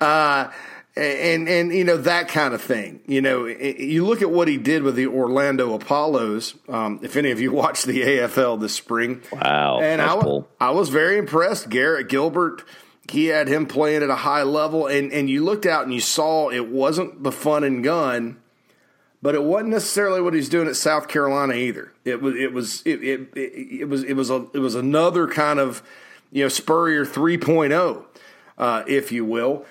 uh, 0.00 0.50
and 0.94 1.48
and 1.48 1.72
you 1.72 1.84
know 1.84 1.96
that 1.96 2.28
kind 2.28 2.52
of 2.52 2.60
thing. 2.60 3.00
You 3.06 3.22
know, 3.22 3.46
you 3.46 4.04
look 4.04 4.22
at 4.22 4.30
what 4.30 4.48
he 4.48 4.58
did 4.58 4.82
with 4.82 4.94
the 4.94 5.06
Orlando 5.06 5.74
Apollos. 5.74 6.54
Um, 6.68 7.00
if 7.02 7.16
any 7.16 7.30
of 7.30 7.40
you 7.40 7.52
watched 7.52 7.86
the 7.86 8.02
AFL 8.02 8.60
this 8.60 8.74
spring, 8.74 9.22
wow, 9.32 9.80
and 9.80 10.02
I, 10.02 10.20
cool. 10.20 10.48
I 10.60 10.70
was 10.70 10.90
very 10.90 11.18
impressed. 11.18 11.70
Garrett 11.70 12.08
Gilbert, 12.08 12.62
he 13.10 13.26
had 13.26 13.48
him 13.48 13.66
playing 13.66 14.02
at 14.02 14.10
a 14.10 14.16
high 14.16 14.42
level, 14.42 14.86
and 14.86 15.12
and 15.12 15.30
you 15.30 15.44
looked 15.44 15.66
out 15.66 15.84
and 15.84 15.94
you 15.94 16.00
saw 16.00 16.50
it 16.50 16.68
wasn't 16.68 17.22
the 17.22 17.32
fun 17.32 17.64
and 17.64 17.82
gun. 17.82 18.41
But 19.22 19.36
it 19.36 19.44
wasn't 19.44 19.70
necessarily 19.70 20.20
what 20.20 20.34
he's 20.34 20.48
doing 20.48 20.66
at 20.66 20.74
South 20.74 21.06
Carolina 21.06 21.54
either. 21.54 21.92
It 22.04 22.20
was 22.20 22.34
it 22.34 22.52
was 22.52 22.82
it 22.84 23.02
it, 23.02 23.20
it, 23.36 23.80
it 23.80 23.88
was 23.88 24.02
it 24.02 24.14
was 24.14 24.30
a 24.30 24.46
it 24.52 24.58
was 24.58 24.74
another 24.74 25.28
kind 25.28 25.60
of 25.60 25.82
you 26.32 26.42
know 26.42 26.48
Spurrier 26.48 27.06
3.0, 27.06 28.04
uh, 28.58 28.82
if 28.88 29.12
you 29.12 29.24
will 29.24 29.64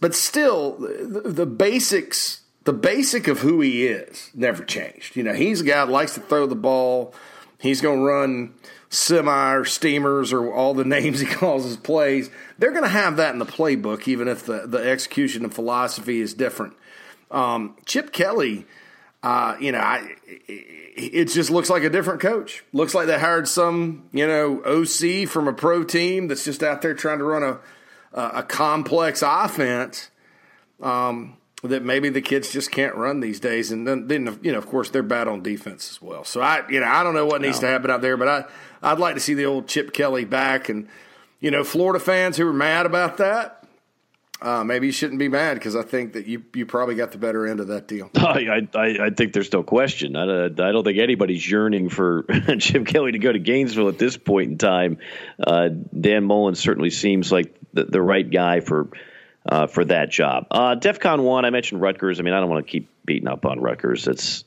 but 0.00 0.14
still, 0.14 0.72
the, 0.76 1.22
the, 1.24 1.46
basics, 1.46 2.42
the 2.64 2.72
basic 2.72 3.28
of 3.28 3.40
who 3.40 3.60
he 3.60 3.86
is, 3.86 4.30
never 4.34 4.64
changed. 4.64 5.16
You 5.16 5.22
know, 5.22 5.32
he's 5.32 5.62
a 5.62 5.64
guy 5.64 5.84
that 5.84 5.90
likes 5.90 6.14
to 6.14 6.20
throw 6.20 6.46
the 6.46 6.54
ball. 6.54 7.14
He's 7.58 7.80
going 7.80 8.00
to 8.00 8.04
run 8.04 8.54
semi 8.90 9.54
or 9.54 9.64
steamers 9.64 10.32
or 10.32 10.52
all 10.52 10.74
the 10.74 10.84
names 10.84 11.20
he 11.20 11.26
calls 11.26 11.64
his 11.64 11.76
plays. 11.76 12.30
They're 12.58 12.72
going 12.72 12.84
to 12.84 12.88
have 12.88 13.16
that 13.16 13.32
in 13.32 13.38
the 13.38 13.46
playbook, 13.46 14.06
even 14.08 14.28
if 14.28 14.44
the, 14.44 14.66
the 14.66 14.78
execution 14.78 15.44
and 15.44 15.54
philosophy 15.54 16.20
is 16.20 16.34
different. 16.34 16.74
Um, 17.30 17.76
Chip 17.84 18.12
Kelly, 18.12 18.66
uh, 19.22 19.56
you 19.60 19.72
know, 19.72 19.78
I, 19.78 20.14
it 20.46 21.26
just 21.26 21.50
looks 21.50 21.68
like 21.68 21.82
a 21.82 21.90
different 21.90 22.20
coach. 22.20 22.64
Looks 22.72 22.94
like 22.94 23.06
they 23.06 23.18
hired 23.18 23.48
some, 23.48 24.08
you 24.12 24.26
know, 24.26 24.62
OC 24.64 25.28
from 25.28 25.48
a 25.48 25.52
pro 25.52 25.84
team 25.84 26.28
that's 26.28 26.44
just 26.44 26.62
out 26.62 26.82
there 26.82 26.94
trying 26.94 27.18
to 27.18 27.24
run 27.24 27.42
a 27.42 27.58
a 28.16 28.42
complex 28.42 29.22
offense 29.22 30.10
um, 30.82 31.36
that 31.62 31.84
maybe 31.84 32.08
the 32.08 32.22
kids 32.22 32.50
just 32.50 32.70
can't 32.70 32.94
run 32.94 33.20
these 33.20 33.40
days. 33.40 33.70
And 33.70 33.86
then, 33.86 34.08
then, 34.08 34.38
you 34.42 34.52
know, 34.52 34.58
of 34.58 34.66
course, 34.66 34.90
they're 34.90 35.02
bad 35.02 35.28
on 35.28 35.42
defense 35.42 35.90
as 35.90 36.02
well. 36.02 36.24
So 36.24 36.40
I, 36.40 36.66
you 36.68 36.80
know, 36.80 36.86
I 36.86 37.02
don't 37.02 37.14
know 37.14 37.26
what 37.26 37.42
needs 37.42 37.60
no. 37.60 37.68
to 37.68 37.72
happen 37.72 37.90
out 37.90 38.00
there, 38.00 38.16
but 38.16 38.28
I, 38.28 38.44
I'd 38.82 38.98
like 38.98 39.14
to 39.14 39.20
see 39.20 39.34
the 39.34 39.46
old 39.46 39.68
Chip 39.68 39.92
Kelly 39.92 40.24
back. 40.24 40.68
And 40.68 40.88
you 41.40 41.50
know, 41.50 41.62
Florida 41.62 42.02
fans 42.02 42.36
who 42.36 42.48
are 42.48 42.52
mad 42.52 42.86
about 42.86 43.18
that, 43.18 43.65
uh, 44.42 44.62
maybe 44.64 44.86
you 44.86 44.92
shouldn't 44.92 45.18
be 45.18 45.28
mad 45.28 45.54
because 45.54 45.74
I 45.74 45.82
think 45.82 46.12
that 46.12 46.26
you 46.26 46.44
you 46.54 46.66
probably 46.66 46.94
got 46.94 47.12
the 47.12 47.18
better 47.18 47.46
end 47.46 47.60
of 47.60 47.68
that 47.68 47.88
deal. 47.88 48.10
I 48.16 48.66
I, 48.74 49.06
I 49.06 49.10
think 49.10 49.32
there's 49.32 49.52
no 49.52 49.62
question. 49.62 50.14
I, 50.14 50.44
I 50.44 50.48
don't 50.48 50.84
think 50.84 50.98
anybody's 50.98 51.48
yearning 51.48 51.88
for 51.88 52.24
Jim 52.58 52.84
Kelly 52.84 53.12
to 53.12 53.18
go 53.18 53.32
to 53.32 53.38
Gainesville 53.38 53.88
at 53.88 53.98
this 53.98 54.16
point 54.16 54.50
in 54.50 54.58
time. 54.58 54.98
Uh, 55.44 55.68
Dan 55.68 56.24
Mullen 56.24 56.54
certainly 56.54 56.90
seems 56.90 57.32
like 57.32 57.54
the, 57.72 57.84
the 57.84 58.02
right 58.02 58.28
guy 58.28 58.60
for 58.60 58.88
uh, 59.48 59.68
for 59.68 59.84
that 59.86 60.10
job. 60.10 60.48
Uh, 60.50 60.76
DefCon 60.76 61.22
one, 61.22 61.44
I 61.44 61.50
mentioned 61.50 61.80
Rutgers. 61.80 62.20
I 62.20 62.22
mean, 62.22 62.34
I 62.34 62.40
don't 62.40 62.50
want 62.50 62.66
to 62.66 62.70
keep 62.70 62.90
beating 63.04 63.28
up 63.28 63.46
on 63.46 63.60
Rutgers. 63.60 64.06
It's 64.06 64.44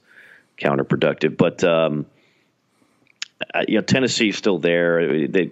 counterproductive. 0.60 1.36
But 1.36 1.64
um, 1.64 2.06
you 3.68 3.76
know, 3.76 3.82
Tennessee's 3.82 4.38
still 4.38 4.60
there. 4.60 5.28
They 5.28 5.52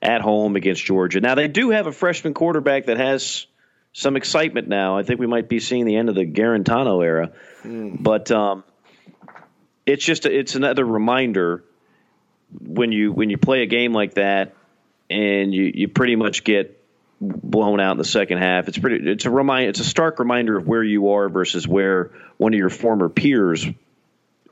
at 0.00 0.20
home 0.20 0.56
against 0.56 0.84
Georgia. 0.84 1.20
Now 1.20 1.34
they 1.34 1.48
do 1.48 1.70
have 1.70 1.86
a 1.86 1.92
freshman 1.92 2.34
quarterback 2.34 2.86
that 2.86 2.98
has 2.98 3.47
some 3.92 4.16
excitement 4.16 4.68
now. 4.68 4.98
I 4.98 5.02
think 5.02 5.20
we 5.20 5.26
might 5.26 5.48
be 5.48 5.60
seeing 5.60 5.84
the 5.84 5.96
end 5.96 6.08
of 6.08 6.14
the 6.14 6.24
Guarantano 6.24 7.04
era. 7.04 7.32
Mm. 7.62 8.02
But 8.02 8.30
um, 8.30 8.64
it's 9.86 10.04
just 10.04 10.26
a, 10.26 10.36
it's 10.36 10.54
another 10.54 10.84
reminder 10.84 11.64
when 12.60 12.92
you 12.92 13.12
when 13.12 13.30
you 13.30 13.38
play 13.38 13.62
a 13.62 13.66
game 13.66 13.92
like 13.92 14.14
that 14.14 14.54
and 15.10 15.52
you 15.52 15.70
you 15.74 15.88
pretty 15.88 16.16
much 16.16 16.44
get 16.44 16.78
blown 17.20 17.80
out 17.80 17.92
in 17.92 17.98
the 17.98 18.04
second 18.04 18.38
half. 18.38 18.68
It's 18.68 18.78
pretty. 18.78 19.10
It's 19.10 19.24
a 19.24 19.30
remind. 19.30 19.70
It's 19.70 19.80
a 19.80 19.84
stark 19.84 20.18
reminder 20.18 20.56
of 20.56 20.66
where 20.66 20.82
you 20.82 21.10
are 21.12 21.28
versus 21.28 21.66
where 21.66 22.10
one 22.36 22.54
of 22.54 22.58
your 22.58 22.70
former 22.70 23.08
peers 23.08 23.66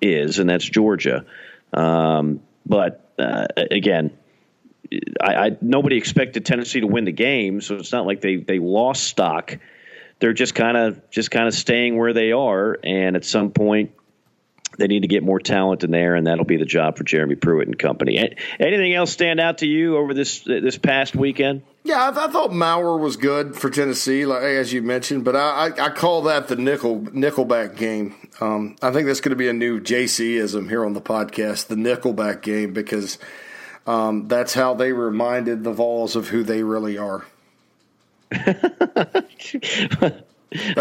is, 0.01 0.39
and 0.39 0.49
that's 0.49 0.65
Georgia. 0.65 1.25
Um, 1.73 2.41
but 2.65 3.09
uh, 3.19 3.47
again, 3.57 4.17
I, 5.21 5.35
I, 5.35 5.57
nobody 5.61 5.97
expected 5.97 6.45
Tennessee 6.45 6.81
to 6.81 6.87
win 6.87 7.05
the 7.05 7.13
game, 7.13 7.61
so 7.61 7.77
it's 7.77 7.93
not 7.93 8.07
like 8.07 8.21
they 8.21 8.37
they 8.37 8.59
lost 8.59 9.05
stock. 9.05 9.59
They're 10.19 10.33
just 10.33 10.55
kind 10.55 10.77
of 10.77 11.11
just 11.11 11.31
kind 11.31 11.47
of 11.47 11.55
staying 11.55 11.97
where 11.97 12.13
they 12.13 12.33
are, 12.33 12.79
and 12.83 13.17
at 13.17 13.25
some 13.25 13.51
point. 13.51 13.93
They 14.79 14.89
need 14.89 15.03
to 15.03 15.09
get 15.09 15.23
more 15.23 15.39
talent 15.39 15.85
in 15.85 15.91
there, 15.91 16.17
and 16.17 16.27
that'll 16.27 16.45
be 16.45 16.59
the 16.59 16.67
job 16.67 16.99
for 16.99 17.05
Jeremy 17.05 17.37
Pruitt 17.37 17.67
and 17.67 17.79
company. 17.79 18.19
Anything 18.61 18.93
else 18.93 19.11
stand 19.11 19.41
out 19.41 19.59
to 19.59 19.67
you 19.67 19.97
over 19.97 20.13
this 20.13 20.41
this 20.41 20.77
past 20.77 21.17
weekend? 21.17 21.63
Yeah, 21.87 22.11
I, 22.11 22.27
I, 22.27 22.29
thought 22.31 22.53
Maurer 22.53 22.99
was 22.99 23.17
good 23.17 23.55
for 23.55 23.71
Tennessee, 23.71 24.27
like, 24.27 24.43
as 24.43 24.73
you 24.73 24.83
mentioned, 24.83 25.25
but 25.25 25.37
I, 25.37 25.69
I, 25.69 25.85
I, 25.87 25.91
call 25.91 26.23
that 26.23 26.49
the 26.49 26.57
nickel 26.57 27.01
nickelback 27.01 27.77
game. 27.77 28.17
Um, 28.41 28.75
I 28.83 28.91
think 28.91 29.07
that's 29.07 29.21
going 29.21 29.31
to 29.31 29.37
be 29.37 29.49
a 29.49 29.53
new 29.53 29.81
JCism 29.81 30.69
here 30.69 30.85
on 30.85 30.95
the 30.95 31.01
podcast, 31.01 31.69
the 31.69 31.77
nickelback 31.77 32.43
game, 32.43 32.73
because 32.73 33.19
um, 33.87 34.29
that's 34.29 34.55
how 34.55 34.75
they 34.75 34.93
reminded 34.93 35.65
the 35.65 35.73
Vols 35.73 36.17
of 36.17 36.29
who 36.29 36.43
they 36.43 36.63
really 36.63 36.99
are. 36.99 37.25
that's 38.31 38.65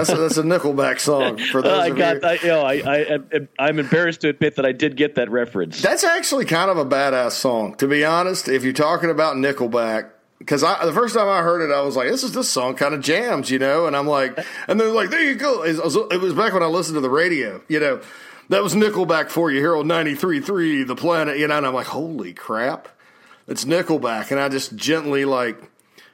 a, 0.10 0.16
that's 0.16 0.38
a 0.38 0.44
Nickelback 0.44 1.00
song 1.00 1.38
for 1.38 1.62
those. 1.62 1.72
Uh, 1.72 1.82
I 1.82 1.90
got, 1.92 2.16
you. 2.16 2.28
I, 2.28 2.34
you 2.34 2.48
know, 2.48 2.62
I, 2.62 3.16
I, 3.16 3.68
I'm 3.68 3.80
embarrassed 3.80 4.22
to 4.22 4.30
admit 4.30 4.56
that 4.56 4.66
I 4.66 4.72
did 4.72 4.98
get 4.98 5.16
that 5.16 5.30
reference. 5.30 5.82
That's 5.82 6.04
actually 6.04 6.46
kind 6.46 6.72
of 6.72 6.78
a 6.78 6.86
badass 6.86 7.32
song, 7.32 7.76
to 7.76 7.88
be 7.88 8.04
honest. 8.04 8.48
If 8.48 8.64
you're 8.64 8.74
talking 8.74 9.10
about 9.10 9.36
Nickelback, 9.36 10.12
because 10.40 10.64
I 10.64 10.86
the 10.86 10.94
first 10.94 11.16
time 11.16 11.28
I 11.28 11.42
heard 11.42 11.62
it, 11.62 11.74
I 11.74 11.82
was 11.82 11.96
like, 11.96 12.10
"This 12.10 12.24
is 12.24 12.34
this 12.34 12.50
song 12.50 12.76
kind 12.76 12.94
of 12.94 13.02
jams," 13.02 13.50
you 13.50 13.60
know. 13.60 13.88
And 13.88 13.96
I'm 13.96 14.08
like, 14.08 14.38
and 14.68 14.80
they're 14.80 14.92
like, 14.92 15.10
"There 15.10 15.24
you 15.24 15.36
go." 15.36 15.64
It 15.64 15.84
was, 15.84 15.96
it 15.96 16.22
was 16.22 16.34
back 16.34 16.54
when 16.54 16.64
I 16.64 16.68
listened 16.68 16.96
to 16.96 17.02
the 17.02 17.10
radio, 17.10 17.62
you 17.68 17.80
know. 17.80 18.02
That 18.50 18.62
was 18.62 18.76
Nickelback 18.76 19.30
for 19.30 19.50
you 19.50 19.60
here 19.60 19.76
on 19.76 19.88
93.3 19.88 20.86
The 20.86 20.96
Planet, 20.96 21.40
you 21.40 21.48
know. 21.48 21.58
And 21.58 21.66
I'm 21.66 21.74
like, 21.74 21.88
"Holy 21.88 22.34
crap, 22.34 22.90
it's 23.48 23.66
Nickelback!" 23.66 24.32
And 24.32 24.40
I 24.40 24.50
just 24.50 24.76
gently 24.76 25.26
like 25.26 25.62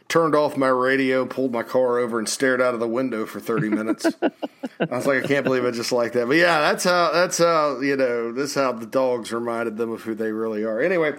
turned 0.07 0.35
off 0.35 0.57
my 0.57 0.67
radio, 0.67 1.25
pulled 1.25 1.51
my 1.51 1.63
car 1.63 1.99
over, 1.99 2.19
and 2.19 2.27
stared 2.27 2.61
out 2.61 2.73
of 2.73 2.79
the 2.79 2.87
window 2.87 3.25
for 3.25 3.39
30 3.39 3.69
minutes. 3.79 4.05
I 4.21 4.85
was 4.95 5.07
like, 5.07 5.23
I 5.23 5.27
can't 5.27 5.45
believe 5.45 5.65
I 5.65 5.71
just 5.71 5.91
like 5.91 6.13
that. 6.13 6.27
But 6.27 6.37
yeah, 6.37 6.59
that's 6.59 6.83
how 6.83 7.11
that's 7.13 7.37
how 7.37 7.79
you 7.79 7.95
know 7.95 8.31
this 8.31 8.51
is 8.51 8.55
how 8.55 8.71
the 8.73 8.85
dogs 8.85 9.31
reminded 9.31 9.77
them 9.77 9.91
of 9.91 10.01
who 10.01 10.15
they 10.15 10.31
really 10.31 10.63
are. 10.63 10.81
Anyway. 10.81 11.13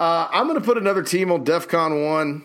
Uh, 0.00 0.26
I'm 0.32 0.48
going 0.48 0.58
to 0.58 0.64
put 0.64 0.78
another 0.78 1.04
team 1.04 1.30
on 1.30 1.44
DEFCON 1.44 2.08
one, 2.08 2.44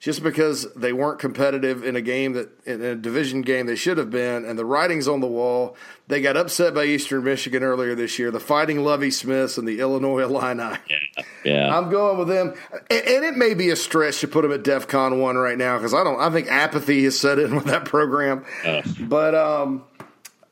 just 0.00 0.22
because 0.22 0.72
they 0.74 0.92
weren't 0.92 1.18
competitive 1.18 1.84
in 1.84 1.96
a 1.96 2.00
game 2.00 2.34
that 2.34 2.48
in 2.66 2.82
a 2.82 2.94
division 2.94 3.42
game 3.42 3.66
they 3.66 3.74
should 3.74 3.98
have 3.98 4.10
been, 4.10 4.44
and 4.44 4.58
the 4.58 4.64
writing's 4.64 5.08
on 5.08 5.20
the 5.20 5.26
wall. 5.26 5.76
They 6.06 6.20
got 6.20 6.36
upset 6.36 6.72
by 6.72 6.84
Eastern 6.84 7.24
Michigan 7.24 7.62
earlier 7.62 7.94
this 7.94 8.18
year. 8.18 8.30
The 8.30 8.40
Fighting 8.40 8.84
Lovie 8.84 9.10
Smiths 9.10 9.58
and 9.58 9.66
the 9.66 9.80
Illinois 9.80 10.20
Illini. 10.22 10.76
Yeah, 10.88 11.24
yeah. 11.44 11.76
I'm 11.76 11.90
going 11.90 12.18
with 12.18 12.28
them, 12.28 12.54
and, 12.90 13.06
and 13.06 13.24
it 13.24 13.36
may 13.36 13.54
be 13.54 13.70
a 13.70 13.76
stretch 13.76 14.20
to 14.20 14.28
put 14.28 14.42
them 14.42 14.52
at 14.52 14.62
DEFCON 14.62 15.20
one 15.20 15.36
right 15.36 15.58
now 15.58 15.76
because 15.76 15.94
I 15.94 16.04
don't. 16.04 16.20
I 16.20 16.30
think 16.30 16.48
apathy 16.48 17.04
has 17.04 17.18
set 17.18 17.38
in 17.38 17.54
with 17.56 17.64
that 17.64 17.84
program, 17.84 18.44
uh. 18.64 18.82
but 19.00 19.34
um, 19.34 19.84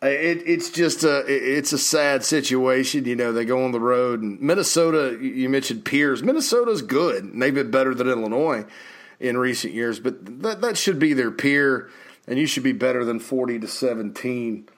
it, 0.02 0.42
it's 0.44 0.70
just 0.70 1.04
a 1.04 1.24
it's 1.28 1.72
a 1.72 1.78
sad 1.78 2.24
situation. 2.24 3.04
You 3.04 3.14
know, 3.14 3.32
they 3.32 3.44
go 3.44 3.64
on 3.64 3.70
the 3.70 3.80
road 3.80 4.22
and 4.22 4.40
Minnesota. 4.40 5.16
You 5.22 5.48
mentioned 5.48 5.84
Pierce. 5.84 6.20
Minnesota's 6.20 6.82
good. 6.82 7.22
And 7.22 7.40
they've 7.40 7.54
been 7.54 7.70
better 7.70 7.94
than 7.94 8.08
Illinois 8.08 8.66
in 9.20 9.36
recent 9.36 9.72
years, 9.74 10.00
but 10.00 10.42
that 10.42 10.60
that 10.60 10.76
should 10.76 10.98
be 10.98 11.12
their 11.12 11.30
peer, 11.30 11.88
and 12.26 12.38
you 12.38 12.46
should 12.46 12.62
be 12.62 12.72
better 12.72 13.04
than 13.04 13.20
forty 13.20 13.58
to 13.58 13.68
seventeen, 13.68 14.68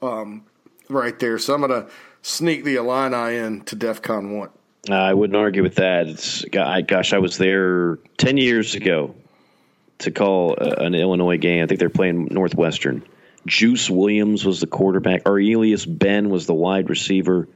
um, 0.00 0.44
right 0.88 1.18
there. 1.18 1.38
So 1.38 1.54
I'm 1.54 1.60
gonna 1.60 1.88
sneak 2.22 2.64
the 2.64 2.76
Illini 2.76 3.36
in 3.36 3.60
to 3.62 3.76
DefCon 3.76 4.36
one. 4.36 4.50
I 4.90 5.14
wouldn't 5.14 5.36
argue 5.36 5.62
with 5.62 5.76
that. 5.76 6.08
It's 6.08 6.44
gosh, 6.44 7.12
I 7.12 7.18
was 7.18 7.38
there 7.38 7.98
ten 8.16 8.36
years 8.36 8.74
ago 8.74 9.14
to 9.98 10.10
call 10.10 10.56
an 10.56 10.94
Illinois 10.94 11.38
game. 11.38 11.62
I 11.62 11.66
think 11.66 11.78
they're 11.78 11.88
playing 11.88 12.28
Northwestern 12.30 13.04
Juice 13.46 13.90
Williams 13.90 14.44
was 14.44 14.60
the 14.60 14.66
quarterback. 14.66 15.24
Arrelious 15.24 15.86
Benn 15.86 16.30
was 16.30 16.46
the 16.46 16.54
wide 16.54 16.88
receiver. 16.88 17.48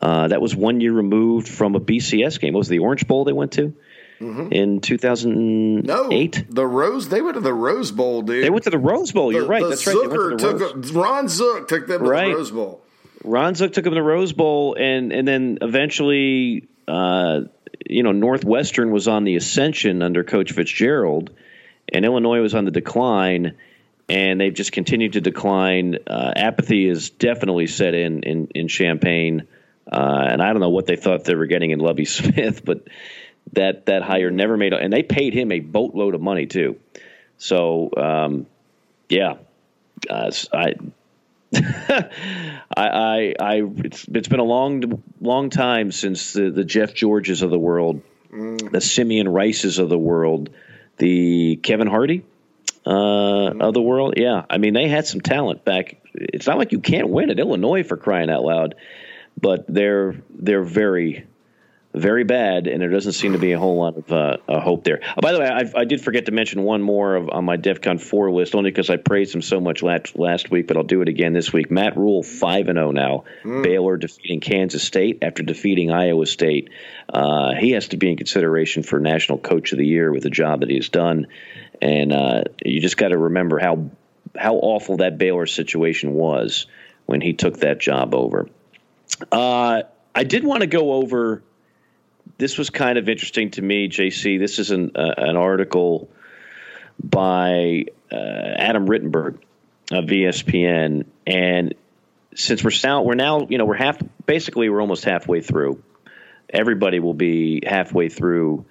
Uh, 0.00 0.28
that 0.28 0.40
was 0.40 0.54
one 0.54 0.80
year 0.80 0.92
removed 0.92 1.48
from 1.48 1.74
a 1.74 1.80
BCS 1.80 2.40
game. 2.40 2.54
What 2.54 2.60
was 2.60 2.68
the 2.68 2.80
Orange 2.80 3.06
Bowl 3.06 3.24
they 3.24 3.32
went 3.32 3.52
to 3.52 3.74
mm-hmm. 4.20 4.52
in 4.52 4.80
2008? 4.80 5.84
No, 5.84 6.08
the 6.48 6.66
Rose. 6.66 7.08
They 7.08 7.20
went 7.20 7.34
to 7.34 7.40
the 7.40 7.54
Rose 7.54 7.92
Bowl, 7.92 8.22
dude. 8.22 8.44
They 8.44 8.50
went 8.50 8.64
to 8.64 8.70
the 8.70 8.78
Rose 8.78 9.12
Bowl. 9.12 9.32
You're 9.32 9.46
right. 9.46 9.64
That's 9.66 9.86
right. 9.86 9.96
Zucker 9.96 10.38
took 10.38 10.60
a, 10.60 10.98
Ron 10.98 11.28
Zook 11.28 11.68
took 11.68 11.86
them 11.86 12.02
to 12.02 12.08
right. 12.08 12.28
the 12.28 12.34
Rose 12.36 12.50
Bowl. 12.50 12.82
Ron 13.24 13.54
Zook 13.54 13.72
took 13.72 13.84
them 13.84 13.92
to 13.92 13.96
the 13.96 14.02
Rose 14.02 14.32
Bowl, 14.32 14.76
and 14.78 15.12
and 15.12 15.26
then 15.26 15.58
eventually, 15.60 16.68
uh, 16.88 17.42
you 17.88 18.02
know, 18.02 18.12
Northwestern 18.12 18.90
was 18.90 19.08
on 19.08 19.24
the 19.24 19.36
ascension 19.36 20.02
under 20.02 20.24
Coach 20.24 20.52
Fitzgerald, 20.52 21.30
and 21.92 22.04
Illinois 22.04 22.40
was 22.40 22.54
on 22.54 22.64
the 22.64 22.70
decline 22.70 23.54
and 24.08 24.40
they've 24.40 24.54
just 24.54 24.72
continued 24.72 25.14
to 25.14 25.20
decline. 25.20 25.98
Uh, 26.06 26.32
apathy 26.36 26.86
is 26.86 27.10
definitely 27.10 27.66
set 27.66 27.94
in 27.94 28.22
in, 28.22 28.48
in 28.54 28.68
Champaign, 28.68 29.46
uh, 29.90 30.26
and 30.28 30.42
I 30.42 30.52
don't 30.52 30.60
know 30.60 30.70
what 30.70 30.86
they 30.86 30.96
thought 30.96 31.24
they 31.24 31.34
were 31.34 31.46
getting 31.46 31.70
in 31.70 31.78
Lovie 31.78 32.04
Smith, 32.20 32.64
but 32.64 32.86
that 33.52 33.86
that 33.86 34.02
hire 34.02 34.30
never 34.30 34.56
made, 34.56 34.72
and 34.72 34.92
they 34.92 35.02
paid 35.02 35.34
him 35.34 35.52
a 35.52 35.60
boatload 35.60 36.14
of 36.14 36.20
money 36.20 36.46
too. 36.46 36.78
So 37.38 37.90
um, 37.96 38.46
yeah, 39.08 39.34
uh, 40.08 40.30
I. 40.52 40.74
I, 41.54 42.08
I, 42.74 43.34
I, 43.38 43.62
it's, 43.84 44.06
it's 44.08 44.28
been 44.28 44.40
a 44.40 44.44
long, 44.44 45.02
long 45.20 45.50
time 45.50 45.92
since 45.92 46.32
the, 46.32 46.50
the 46.50 46.64
Jeff 46.64 46.94
Georges 46.94 47.42
of 47.42 47.50
the 47.50 47.58
world, 47.58 48.00
mm. 48.32 48.70
the 48.70 48.80
Simeon 48.80 49.28
Rices 49.28 49.78
of 49.78 49.90
the 49.90 49.98
world, 49.98 50.48
the 50.96 51.56
Kevin 51.56 51.88
Hardy, 51.88 52.24
uh, 52.86 53.50
of 53.60 53.74
the 53.74 53.82
world. 53.82 54.14
Yeah, 54.16 54.44
I 54.48 54.58
mean 54.58 54.74
they 54.74 54.88
had 54.88 55.06
some 55.06 55.20
talent 55.20 55.64
back. 55.64 55.96
It's 56.14 56.46
not 56.46 56.58
like 56.58 56.72
you 56.72 56.80
can't 56.80 57.08
win 57.08 57.30
at 57.30 57.38
Illinois 57.38 57.82
for 57.82 57.96
crying 57.96 58.30
out 58.30 58.44
loud, 58.44 58.74
but 59.40 59.66
they're 59.68 60.16
they're 60.30 60.64
very 60.64 61.26
very 61.94 62.24
bad, 62.24 62.66
and 62.66 62.80
there 62.80 62.88
doesn't 62.88 63.12
seem 63.12 63.32
to 63.32 63.38
be 63.38 63.52
a 63.52 63.58
whole 63.58 63.76
lot 63.76 63.96
of 63.96 64.12
uh, 64.12 64.60
hope 64.60 64.84
there. 64.84 65.00
Oh, 65.16 65.20
by 65.20 65.32
the 65.32 65.40
way, 65.40 65.46
I, 65.46 65.80
I, 65.80 65.84
did 65.84 66.00
forget 66.00 66.26
to 66.26 66.32
mention 66.32 66.62
one 66.62 66.80
more 66.80 67.16
of, 67.16 67.28
on 67.30 67.44
my 67.44 67.56
DefCon 67.56 68.00
four 68.00 68.30
list, 68.30 68.54
only 68.54 68.70
because 68.70 68.88
I 68.88 68.96
praised 68.96 69.34
him 69.34 69.42
so 69.42 69.60
much 69.60 69.82
last, 69.82 70.18
last 70.18 70.50
week, 70.50 70.66
but 70.68 70.76
I'll 70.76 70.84
do 70.84 71.02
it 71.02 71.08
again 71.08 71.32
this 71.32 71.52
week. 71.52 71.70
Matt 71.70 71.96
Rhule, 71.96 72.22
five 72.22 72.68
and 72.68 72.76
zero 72.76 72.88
oh 72.88 72.92
now. 72.92 73.24
Mm. 73.44 73.62
Baylor 73.62 73.96
defeating 73.96 74.40
Kansas 74.40 74.82
State 74.82 75.18
after 75.22 75.42
defeating 75.42 75.90
Iowa 75.90 76.26
State. 76.26 76.70
Uh, 77.08 77.54
he 77.54 77.72
has 77.72 77.88
to 77.88 77.96
be 77.98 78.10
in 78.10 78.16
consideration 78.16 78.82
for 78.82 78.98
National 78.98 79.38
Coach 79.38 79.72
of 79.72 79.78
the 79.78 79.86
Year 79.86 80.10
with 80.10 80.22
the 80.22 80.30
job 80.30 80.60
that 80.60 80.70
he's 80.70 80.88
done 80.88 81.26
and 81.82 82.12
uh, 82.12 82.44
you 82.64 82.80
just 82.80 82.96
got 82.96 83.08
to 83.08 83.18
remember 83.18 83.58
how 83.58 83.90
how 84.38 84.54
awful 84.54 84.98
that 84.98 85.18
Baylor 85.18 85.46
situation 85.46 86.14
was 86.14 86.66
when 87.04 87.20
he 87.20 87.34
took 87.34 87.58
that 87.58 87.80
job 87.80 88.14
over. 88.14 88.48
Uh, 89.30 89.82
I 90.14 90.24
did 90.24 90.44
want 90.44 90.60
to 90.60 90.66
go 90.66 90.92
over. 90.92 91.42
This 92.38 92.58
was 92.58 92.70
kind 92.70 92.98
of 92.98 93.08
interesting 93.08 93.50
to 93.52 93.62
me, 93.62 93.88
JC. 93.88 94.38
This 94.38 94.58
is 94.58 94.70
an 94.70 94.92
uh, 94.94 95.14
an 95.16 95.36
article 95.36 96.08
by 97.02 97.86
uh, 98.10 98.16
Adam 98.16 98.86
Rittenberg 98.86 99.38
of 99.90 100.04
ESPN, 100.06 101.04
and 101.26 101.74
since 102.34 102.64
we're 102.64 102.70
now 102.84 103.02
we're 103.02 103.14
now 103.14 103.46
you 103.48 103.58
know 103.58 103.64
we're 103.64 103.74
half 103.74 103.98
basically 104.26 104.68
we're 104.68 104.80
almost 104.80 105.04
halfway 105.04 105.40
through. 105.40 105.82
Everybody 106.48 106.98
will 106.98 107.14
be 107.14 107.62
halfway 107.66 108.08
through 108.08 108.66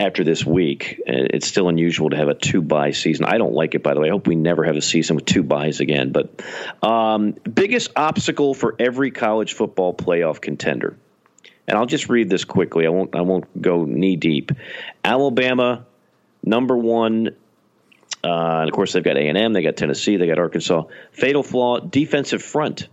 after 0.00 0.24
this 0.24 0.44
week. 0.44 1.00
It's 1.06 1.46
still 1.46 1.68
unusual 1.68 2.10
to 2.10 2.16
have 2.16 2.28
a 2.28 2.34
two 2.34 2.62
buy 2.62 2.90
season. 2.92 3.26
I 3.26 3.38
don't 3.38 3.52
like 3.52 3.74
it, 3.74 3.82
by 3.82 3.94
the 3.94 4.00
way. 4.00 4.08
I 4.08 4.10
hope 4.10 4.26
we 4.26 4.34
never 4.34 4.64
have 4.64 4.76
a 4.76 4.82
season 4.82 5.16
with 5.16 5.26
two 5.26 5.42
buys 5.42 5.80
again. 5.80 6.10
But 6.10 6.42
um, 6.82 7.32
biggest 7.32 7.90
obstacle 7.96 8.54
for 8.54 8.74
every 8.78 9.10
college 9.10 9.52
football 9.52 9.94
playoff 9.94 10.40
contender. 10.40 10.96
And 11.70 11.78
I'll 11.78 11.86
just 11.86 12.08
read 12.08 12.28
this 12.28 12.44
quickly. 12.44 12.84
I 12.84 12.88
won't. 12.88 13.14
I 13.14 13.20
won't 13.20 13.62
go 13.62 13.84
knee 13.84 14.16
deep. 14.16 14.50
Alabama, 15.04 15.86
number 16.42 16.76
one. 16.76 17.28
Uh, 18.24 18.58
and 18.62 18.68
of 18.68 18.74
course, 18.74 18.92
they've 18.92 19.04
got 19.04 19.16
A 19.16 19.20
and 19.20 19.38
M. 19.38 19.52
They 19.52 19.62
got 19.62 19.76
Tennessee. 19.76 20.16
They 20.16 20.26
got 20.26 20.40
Arkansas. 20.40 20.82
Fatal 21.12 21.44
flaw: 21.44 21.78
defensive 21.78 22.42
front. 22.42 22.88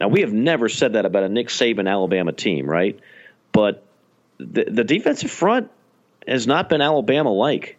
Now, 0.00 0.08
we 0.08 0.22
have 0.22 0.32
never 0.32 0.70
said 0.70 0.94
that 0.94 1.04
about 1.04 1.24
a 1.24 1.28
Nick 1.28 1.48
Saban 1.48 1.90
Alabama 1.90 2.32
team, 2.32 2.64
right? 2.64 2.98
But 3.52 3.84
the, 4.38 4.64
the 4.64 4.84
defensive 4.84 5.30
front 5.30 5.70
has 6.26 6.46
not 6.46 6.70
been 6.70 6.80
Alabama 6.80 7.30
like. 7.30 7.76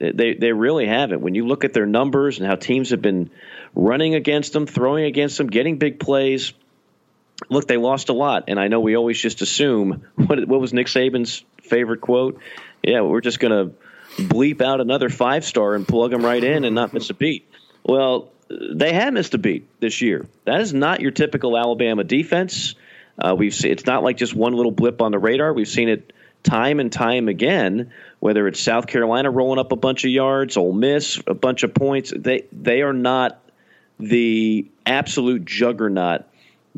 They 0.00 0.34
they 0.34 0.50
really 0.50 0.88
haven't. 0.88 1.20
When 1.20 1.36
you 1.36 1.46
look 1.46 1.62
at 1.62 1.72
their 1.72 1.86
numbers 1.86 2.38
and 2.40 2.48
how 2.48 2.56
teams 2.56 2.90
have 2.90 3.00
been 3.00 3.30
running 3.76 4.16
against 4.16 4.52
them, 4.52 4.66
throwing 4.66 5.04
against 5.04 5.38
them, 5.38 5.46
getting 5.46 5.78
big 5.78 6.00
plays, 6.00 6.52
look, 7.48 7.66
they 7.66 7.76
lost 7.76 8.08
a 8.08 8.12
lot, 8.12 8.44
and 8.48 8.58
I 8.58 8.68
know 8.68 8.80
we 8.80 8.96
always 8.96 9.20
just 9.20 9.42
assume 9.42 10.06
what 10.16 10.46
what 10.46 10.60
was 10.60 10.72
Nick 10.72 10.86
Saban's 10.86 11.44
favorite 11.62 12.00
quote? 12.00 12.40
Yeah, 12.82 13.02
we're 13.02 13.20
just 13.20 13.40
going 13.40 13.52
to 13.52 14.22
bleep 14.22 14.60
out 14.62 14.80
another 14.80 15.08
five 15.10 15.44
star 15.44 15.74
and 15.74 15.86
plug 15.86 16.10
them 16.10 16.24
right 16.24 16.42
in 16.42 16.64
and 16.64 16.74
not 16.74 16.92
miss 16.92 17.10
a 17.10 17.14
beat. 17.14 17.48
Well, 17.84 18.30
they 18.48 18.92
have 18.92 19.12
missed 19.12 19.34
a 19.34 19.38
beat 19.38 19.68
this 19.80 20.00
year. 20.00 20.26
That 20.44 20.60
is 20.60 20.72
not 20.72 21.00
your 21.00 21.10
typical 21.10 21.56
Alabama 21.56 22.04
defense. 22.04 22.74
Uh, 23.18 23.34
we've 23.36 23.54
seen, 23.54 23.72
it's 23.72 23.86
not 23.86 24.02
like 24.02 24.16
just 24.16 24.34
one 24.34 24.52
little 24.52 24.72
blip 24.72 25.00
on 25.02 25.10
the 25.10 25.18
radar. 25.18 25.52
We've 25.52 25.68
seen 25.68 25.88
it 25.88 26.12
time 26.42 26.80
and 26.80 26.92
time 26.92 27.28
again. 27.28 27.92
Whether 28.20 28.46
it's 28.46 28.60
South 28.60 28.86
Carolina 28.86 29.30
rolling 29.30 29.58
up 29.58 29.72
a 29.72 29.76
bunch 29.76 30.04
of 30.04 30.10
yards, 30.10 30.56
Ole 30.56 30.72
Miss 30.72 31.20
a 31.26 31.34
bunch 31.34 31.62
of 31.62 31.74
points, 31.74 32.12
they 32.16 32.46
they 32.52 32.82
are 32.82 32.92
not 32.92 33.40
the 33.98 34.66
absolute 34.84 35.44
juggernaut 35.44 36.24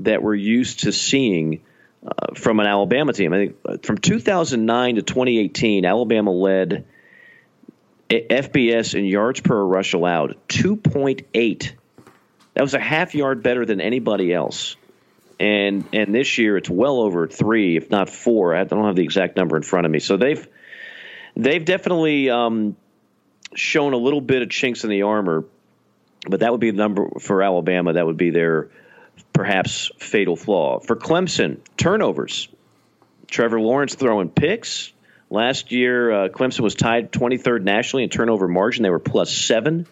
that 0.05 0.23
we're 0.23 0.35
used 0.35 0.81
to 0.81 0.93
seeing 0.93 1.61
uh, 2.07 2.35
from 2.35 2.61
an 2.61 2.67
Alabama 2.67 3.13
team. 3.13 3.33
I 3.33 3.37
think 3.37 3.57
uh, 3.65 3.77
from 3.83 3.99
2009 3.99 4.97
to 4.97 5.03
2018, 5.03 5.85
Alabama 5.85 6.31
led 6.31 6.85
FBS 8.09 8.95
in 8.95 9.05
yards 9.05 9.41
per 9.41 9.63
rush 9.63 9.93
allowed 9.93 10.37
2.8. 10.49 11.73
That 12.55 12.63
was 12.63 12.75
a 12.75 12.81
half 12.81 13.15
yard 13.15 13.43
better 13.43 13.67
than 13.67 13.81
anybody 13.81 14.33
else. 14.33 14.77
And 15.41 15.85
and 15.93 16.13
this 16.13 16.39
year 16.39 16.57
it's 16.57 16.69
well 16.69 16.99
over 16.99 17.29
three, 17.29 17.77
if 17.77 17.91
not 17.91 18.11
four. 18.11 18.57
I 18.57 18.65
don't 18.65 18.87
have 18.87 18.97
the 18.97 19.05
exact 19.05 19.37
number 19.37 19.57
in 19.57 19.63
front 19.63 19.87
of 19.87 19.93
me. 19.93 20.01
So 20.01 20.17
they've 20.17 20.49
they've 21.37 21.65
definitely 21.65 22.29
um, 22.29 22.77
shown 23.55 23.93
a 23.93 23.97
little 23.97 24.21
bit 24.21 24.43
of 24.43 24.51
chinks 24.51 24.83
in 24.83 24.91
the 24.91 25.03
armor, 25.03 25.45
but 26.29 26.41
that 26.41 26.51
would 26.51 26.61
be 26.61 26.73
the 26.73 26.77
number 26.77 27.09
for 27.21 27.43
Alabama. 27.43 27.93
That 27.93 28.07
would 28.07 28.17
be 28.17 28.31
their 28.31 28.71
perhaps 29.39 29.93
fatal 29.99 30.35
flaw. 30.35 30.81
For 30.81 30.97
Clemson, 30.97 31.59
turnovers. 31.77 32.49
Trevor 33.29 33.61
Lawrence 33.61 33.95
throwing 33.95 34.31
picks. 34.31 34.93
Last 35.31 35.71
year, 35.71 36.11
uh, 36.11 36.29
Clemson 36.29 36.63
was 36.63 36.75
tied 36.75 37.13
23rd 37.13 37.63
nationally 37.63 38.03
in 38.03 38.11
turnover 38.11 38.49
margin. 38.49 38.83
They 38.83 38.91
were 38.91 38.99
plus 38.99 39.33
seven. 39.33 39.87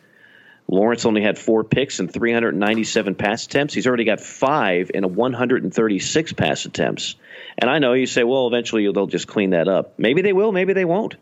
Lawrence 0.67 1.07
only 1.07 1.23
had 1.23 1.39
four 1.39 1.63
picks 1.63 2.01
and 2.01 2.13
397 2.13 3.15
pass 3.15 3.47
attempts. 3.47 3.73
He's 3.73 3.87
already 3.87 4.03
got 4.03 4.19
five 4.19 4.91
in 4.93 5.05
a 5.05 5.09
136 5.09 6.33
pass 6.33 6.65
attempts. 6.65 7.15
And 7.57 7.71
I 7.71 7.79
know 7.79 7.93
you 7.93 8.07
say, 8.07 8.25
well, 8.25 8.49
eventually 8.49 8.91
they'll 8.93 9.07
just 9.07 9.29
clean 9.29 9.51
that 9.51 9.69
up. 9.69 9.97
Maybe 9.97 10.23
they 10.23 10.33
will, 10.33 10.51
maybe 10.51 10.73
they 10.73 10.85
won't. 10.85 11.15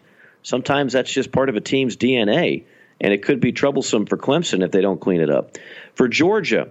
Sometimes 0.42 0.94
that's 0.94 1.12
just 1.12 1.30
part 1.30 1.50
of 1.50 1.56
a 1.56 1.60
team's 1.60 1.98
DNA, 1.98 2.64
and 3.02 3.12
it 3.12 3.22
could 3.22 3.40
be 3.40 3.52
troublesome 3.52 4.06
for 4.06 4.16
Clemson 4.16 4.64
if 4.64 4.70
they 4.70 4.80
don't 4.80 4.98
clean 4.98 5.20
it 5.20 5.28
up. 5.28 5.58
For 5.94 6.08
Georgia, 6.08 6.70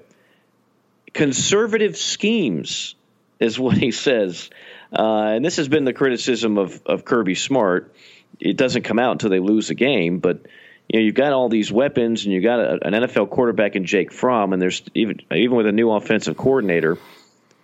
conservative 1.13 1.95
schemes 1.95 2.95
is 3.39 3.59
what 3.59 3.77
he 3.77 3.91
says. 3.91 4.49
Uh, 4.91 5.33
and 5.35 5.45
this 5.45 5.57
has 5.57 5.67
been 5.67 5.85
the 5.85 5.93
criticism 5.93 6.57
of, 6.57 6.81
of 6.85 7.05
Kirby 7.05 7.35
Smart. 7.35 7.93
It 8.39 8.57
doesn't 8.57 8.83
come 8.83 8.99
out 8.99 9.13
until 9.13 9.29
they 9.29 9.39
lose 9.39 9.69
a 9.69 9.75
game, 9.75 10.19
but 10.19 10.45
you 10.89 10.99
know 10.99 11.05
you've 11.05 11.15
got 11.15 11.33
all 11.33 11.49
these 11.49 11.71
weapons, 11.71 12.25
and 12.25 12.33
you've 12.33 12.43
got 12.43 12.59
a, 12.59 12.85
an 12.85 12.93
NFL 12.93 13.29
quarterback 13.29 13.75
in 13.75 13.85
Jake 13.85 14.11
Fromm, 14.11 14.53
and 14.53 14.61
there's 14.61 14.83
even 14.93 15.21
even 15.31 15.55
with 15.55 15.67
a 15.67 15.71
new 15.71 15.91
offensive 15.91 16.35
coordinator, 16.35 16.97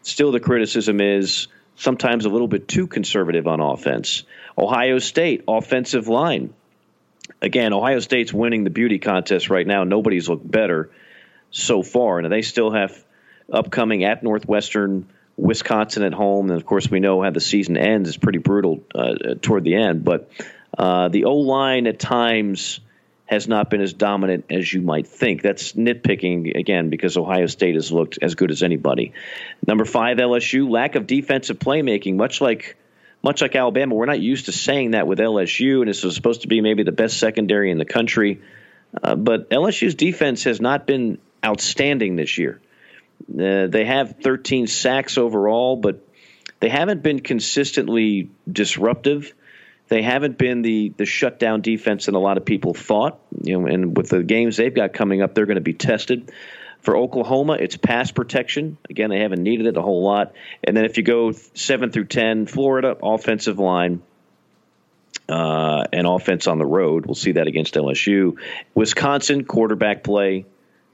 still 0.03 0.31
the 0.31 0.39
criticism 0.39 1.01
is 1.01 1.47
sometimes 1.75 2.25
a 2.25 2.29
little 2.29 2.47
bit 2.47 2.67
too 2.67 2.87
conservative 2.87 3.47
on 3.47 3.59
offense. 3.59 4.23
Ohio 4.57 4.99
State 4.99 5.43
offensive 5.47 6.07
line. 6.07 6.53
Again, 7.41 7.73
Ohio 7.73 7.99
State's 7.99 8.33
winning 8.33 8.63
the 8.63 8.69
beauty 8.69 8.99
contest 8.99 9.49
right 9.49 9.65
now. 9.65 9.83
Nobody's 9.83 10.27
looked 10.27 10.49
better 10.49 10.89
so 11.51 11.83
far, 11.83 12.19
and 12.19 12.31
they 12.31 12.41
still 12.41 12.71
have 12.71 13.03
upcoming 13.51 14.03
at 14.03 14.23
Northwestern, 14.23 15.07
Wisconsin 15.37 16.03
at 16.03 16.13
home, 16.13 16.49
and 16.49 16.59
of 16.59 16.65
course 16.65 16.89
we 16.89 16.99
know 16.99 17.21
how 17.21 17.29
the 17.29 17.39
season 17.39 17.77
ends. 17.77 18.09
It's 18.09 18.17
pretty 18.17 18.39
brutal 18.39 18.83
uh, 18.93 19.35
toward 19.41 19.63
the 19.63 19.75
end, 19.75 20.03
but 20.03 20.29
uh, 20.77 21.09
the 21.09 21.25
O 21.25 21.35
line 21.35 21.87
at 21.87 21.99
times 21.99 22.79
has 23.25 23.47
not 23.47 23.69
been 23.69 23.79
as 23.79 23.93
dominant 23.93 24.45
as 24.49 24.73
you 24.73 24.81
might 24.81 25.05
think. 25.05 25.43
That's 25.43 25.73
nitpicking 25.73 26.57
again 26.57 26.89
because 26.89 27.15
Ohio 27.15 27.45
State 27.45 27.75
has 27.75 27.91
looked 27.91 28.17
as 28.21 28.33
good 28.33 28.49
as 28.49 28.63
anybody. 28.63 29.13
Number 29.65 29.85
five, 29.85 30.17
LSU 30.17 30.67
lack 30.67 30.95
of 30.95 31.05
defensive 31.05 31.59
playmaking, 31.59 32.15
much 32.15 32.41
like 32.41 32.75
much 33.21 33.41
like 33.41 33.55
Alabama. 33.55 33.95
We're 33.95 34.05
not 34.07 34.19
used 34.19 34.45
to 34.45 34.51
saying 34.51 34.91
that 34.91 35.05
with 35.05 35.19
LSU, 35.19 35.81
and 35.81 35.87
was 35.87 36.15
supposed 36.15 36.41
to 36.41 36.47
be 36.47 36.61
maybe 36.61 36.83
the 36.83 36.91
best 36.91 37.19
secondary 37.19 37.69
in 37.69 37.77
the 37.77 37.85
country. 37.85 38.41
Uh, 39.01 39.15
but 39.15 39.49
LSU's 39.51 39.93
defense 39.93 40.45
has 40.45 40.59
not 40.59 40.87
been 40.87 41.19
outstanding 41.45 42.15
this 42.15 42.37
year. 42.37 42.59
Uh, 43.27 43.67
they 43.67 43.85
have 43.85 44.17
13 44.21 44.67
sacks 44.67 45.17
overall, 45.17 45.75
but 45.75 46.05
they 46.59 46.69
haven't 46.69 47.03
been 47.03 47.19
consistently 47.19 48.29
disruptive. 48.51 49.33
They 49.87 50.03
haven't 50.03 50.37
been 50.37 50.61
the 50.61 50.93
the 50.97 51.05
shutdown 51.05 51.61
defense 51.61 52.05
that 52.05 52.13
a 52.13 52.19
lot 52.19 52.37
of 52.37 52.45
people 52.45 52.73
thought. 52.73 53.19
You 53.43 53.59
know, 53.59 53.67
and 53.67 53.97
with 53.97 54.09
the 54.09 54.23
games 54.23 54.57
they've 54.57 54.73
got 54.73 54.93
coming 54.93 55.21
up, 55.21 55.33
they're 55.33 55.47
going 55.47 55.55
to 55.55 55.61
be 55.61 55.73
tested. 55.73 56.31
For 56.81 56.95
Oklahoma, 56.95 57.57
it's 57.59 57.75
pass 57.75 58.11
protection. 58.11 58.77
Again, 58.89 59.09
they 59.09 59.19
haven't 59.19 59.43
needed 59.43 59.65
it 59.65 59.75
a 59.75 59.81
whole 59.81 60.03
lot. 60.03 60.33
And 60.63 60.77
then 60.77 60.85
if 60.85 60.97
you 60.97 61.03
go 61.03 61.31
seven 61.31 61.91
through 61.91 62.05
ten, 62.05 62.45
Florida 62.45 62.95
offensive 63.01 63.59
line. 63.59 64.01
Uh, 65.27 65.85
and 65.93 66.07
offense 66.07 66.47
on 66.47 66.57
the 66.57 66.65
road. 66.65 67.05
We'll 67.05 67.13
see 67.13 67.33
that 67.33 67.45
against 67.45 67.75
LSU. 67.75 68.39
Wisconsin 68.73 69.43
quarterback 69.43 70.03
play. 70.03 70.45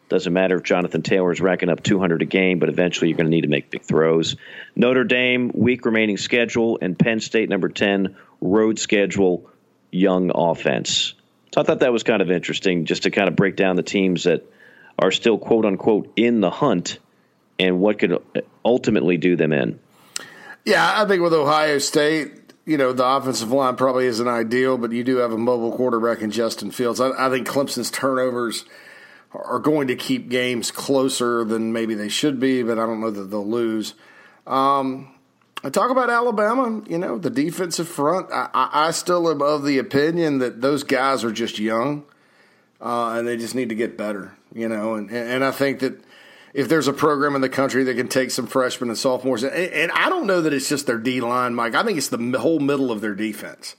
Doesn't 0.08 0.32
matter 0.32 0.58
if 0.58 0.64
Jonathan 0.64 1.02
Taylor 1.02 1.32
is 1.32 1.42
racking 1.42 1.70
up 1.70 1.82
200 1.82 2.22
a 2.22 2.26
game, 2.26 2.60
but 2.60 2.70
eventually 2.70 3.10
you're 3.10 3.18
going 3.18 3.26
to 3.26 3.32
need 3.32 3.42
to 3.42 3.48
make 3.48 3.72
big 3.72 3.82
throws. 3.82 4.36
Notre 4.76 5.04
Dame, 5.04 5.52
weak 5.56 5.86
remaining 5.86 6.18
schedule, 6.18 6.78
and 6.80 6.98
Penn 6.98 7.20
State, 7.20 7.50
number 7.50 7.70
10, 7.70 8.16
road 8.40 8.78
schedule, 8.78 9.50
young 9.92 10.32
offense. 10.34 11.16
So 11.54 11.62
I 11.62 11.64
thought 11.64 11.80
that 11.80 11.92
was 11.92 12.04
kind 12.04 12.22
of 12.22 12.30
interesting 12.30 12.86
just 12.86 13.04
to 13.04 13.12
kind 13.12 13.28
of 13.28 13.36
break 13.36 13.56
down 13.56 13.78
the 13.78 13.84
teams 13.84 14.26
that 14.26 14.44
are 15.00 15.12
still, 15.12 15.40
quote 15.40 15.66
unquote, 15.66 16.12
in 16.16 16.40
the 16.40 16.52
hunt 16.52 17.00
and 17.58 17.80
what 17.80 17.98
could 17.98 18.22
ultimately 18.64 19.18
do 19.18 19.36
them 19.36 19.54
in. 19.54 19.80
Yeah, 20.66 21.02
I 21.02 21.08
think 21.08 21.24
with 21.24 21.34
Ohio 21.34 21.80
State, 21.80 22.32
you 22.66 22.78
know, 22.78 22.94
the 22.94 23.06
offensive 23.06 23.52
line 23.52 23.76
probably 23.76 24.06
isn't 24.06 24.28
ideal, 24.28 24.78
but 24.78 24.92
you 24.92 25.04
do 25.04 25.18
have 25.18 25.32
a 25.32 25.38
mobile 25.38 25.76
quarterback 25.76 26.22
in 26.22 26.30
Justin 26.30 26.70
Fields. 26.70 27.00
I, 27.00 27.10
I 27.28 27.30
think 27.32 27.48
Clemson's 27.48 27.90
turnovers– 27.90 28.66
are 29.44 29.60
going 29.60 29.88
to 29.88 29.96
keep 29.96 30.30
games 30.30 30.72
closer 30.72 31.44
than 31.44 31.74
maybe 31.74 31.96
they 31.96 32.10
should 32.10 32.40
be, 32.40 32.64
but 32.64 32.80
I 32.80 32.86
don't 32.86 33.02
know 33.02 33.12
that 33.12 33.24
they'll 33.26 33.48
lose. 33.48 33.94
Um, 34.48 35.16
I 35.64 35.70
talk 35.70 35.90
about 35.90 36.10
Alabama, 36.10 36.84
you 36.88 36.98
know, 36.98 37.18
the 37.18 37.32
defensive 37.32 37.88
front. 37.88 38.28
I, 38.32 38.50
I, 38.54 38.92
still 38.92 39.30
am 39.30 39.42
of 39.42 39.64
the 39.64 39.80
opinion 39.80 40.38
that 40.40 40.62
those 40.62 40.84
guys 40.84 41.24
are 41.24 41.32
just 41.32 41.58
young 41.58 42.06
uh, 42.80 43.16
and 43.18 43.28
they 43.28 43.36
just 43.36 43.56
need 43.56 43.70
to 43.70 43.76
get 43.76 43.98
better, 43.98 44.34
you 44.54 44.70
know. 44.70 44.94
And, 44.94 45.10
and 45.10 45.44
I 45.44 45.50
think 45.50 45.80
that 45.80 46.00
if 46.54 46.70
there's 46.70 46.88
a 46.88 46.94
program 46.94 47.34
in 47.34 47.42
the 47.42 47.50
country 47.50 47.84
that 47.86 47.96
can 47.96 48.08
take 48.08 48.30
some 48.30 48.46
freshmen 48.46 48.90
and 48.90 48.98
sophomores, 48.98 49.42
and, 49.42 49.54
and 49.54 49.92
I 49.92 50.10
don't 50.10 50.28
know 50.28 50.42
that 50.42 50.54
it's 50.54 50.70
just 50.70 50.86
their 50.86 51.00
D 51.00 51.20
line, 51.20 51.56
Mike. 51.56 51.74
I 51.74 51.84
think 51.84 51.98
it's 51.98 52.10
the 52.10 52.40
whole 52.40 52.60
middle 52.60 52.92
of 52.92 53.02
their 53.02 53.16
defense. 53.16 53.76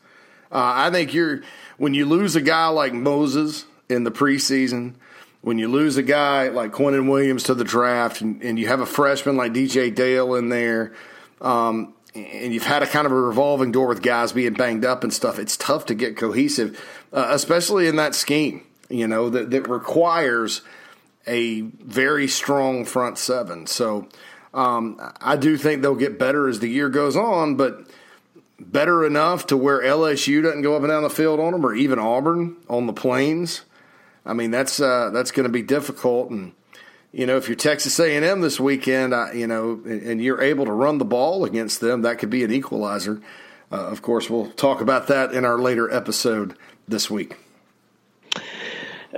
Uh, 0.50 0.72
I 0.74 0.90
think 0.90 1.14
you're 1.14 1.42
when 1.76 1.94
you 1.94 2.04
lose 2.06 2.34
a 2.34 2.40
guy 2.40 2.66
like 2.68 2.92
Moses 2.92 3.64
in 3.88 4.02
the 4.02 4.10
preseason 4.10 4.94
when 5.42 5.58
you 5.58 5.68
lose 5.68 5.96
a 5.96 6.02
guy 6.02 6.48
like 6.48 6.72
Quinnen 6.72 7.08
Williams 7.08 7.44
to 7.44 7.54
the 7.54 7.64
draft 7.64 8.20
and, 8.20 8.42
and 8.42 8.58
you 8.58 8.68
have 8.68 8.80
a 8.80 8.86
freshman 8.86 9.36
like 9.36 9.52
DJ 9.52 9.94
Dale 9.94 10.34
in 10.34 10.48
there, 10.48 10.92
um, 11.40 11.94
and 12.14 12.52
you've 12.52 12.64
had 12.64 12.82
a 12.82 12.86
kind 12.86 13.06
of 13.06 13.12
a 13.12 13.20
revolving 13.20 13.72
door 13.72 13.88
with 13.88 14.02
guys 14.02 14.32
being 14.32 14.54
banged 14.54 14.84
up 14.84 15.04
and 15.04 15.12
stuff, 15.12 15.38
it's 15.38 15.56
tough 15.56 15.86
to 15.86 15.94
get 15.94 16.16
cohesive, 16.16 16.82
uh, 17.12 17.28
especially 17.30 17.86
in 17.86 17.96
that 17.96 18.14
scheme, 18.14 18.66
you 18.88 19.06
know, 19.06 19.28
that, 19.30 19.50
that 19.50 19.68
requires 19.68 20.62
a 21.26 21.60
very 21.60 22.28
strong 22.28 22.84
front 22.84 23.18
seven. 23.18 23.66
So 23.66 24.08
um, 24.54 24.98
I 25.20 25.36
do 25.36 25.56
think 25.56 25.82
they'll 25.82 25.94
get 25.94 26.18
better 26.18 26.48
as 26.48 26.60
the 26.60 26.68
year 26.68 26.88
goes 26.88 27.16
on, 27.16 27.56
but 27.56 27.86
better 28.58 29.04
enough 29.04 29.46
to 29.48 29.56
where 29.56 29.82
LSU 29.82 30.42
doesn't 30.42 30.62
go 30.62 30.76
up 30.76 30.82
and 30.82 30.88
down 30.88 31.02
the 31.02 31.10
field 31.10 31.40
on 31.40 31.52
them, 31.52 31.64
or 31.64 31.74
even 31.74 31.98
Auburn 31.98 32.56
on 32.68 32.86
the 32.86 32.92
plains. 32.92 33.62
I 34.26 34.34
mean, 34.34 34.50
that's 34.50 34.80
uh, 34.80 35.10
that's 35.10 35.30
going 35.30 35.44
to 35.44 35.52
be 35.52 35.62
difficult. 35.62 36.30
And 36.30 36.52
you 37.12 37.26
know, 37.26 37.36
if 37.36 37.48
you're 37.48 37.56
Texas 37.56 37.98
A&M 37.98 38.40
this 38.40 38.60
weekend, 38.60 39.14
I, 39.14 39.32
you 39.32 39.46
know, 39.46 39.80
and 39.86 40.22
you're 40.22 40.42
able 40.42 40.66
to 40.66 40.72
run 40.72 40.98
the 40.98 41.04
ball 41.04 41.44
against 41.44 41.80
them, 41.80 42.02
that 42.02 42.18
could 42.18 42.30
be 42.30 42.44
an 42.44 42.52
equalizer. 42.52 43.22
Uh, 43.70 43.76
of 43.76 44.02
course, 44.02 44.28
we'll 44.28 44.50
talk 44.50 44.80
about 44.80 45.06
that 45.08 45.32
in 45.32 45.44
our 45.44 45.58
later 45.58 45.90
episode 45.90 46.56
this 46.86 47.10
week. 47.10 47.36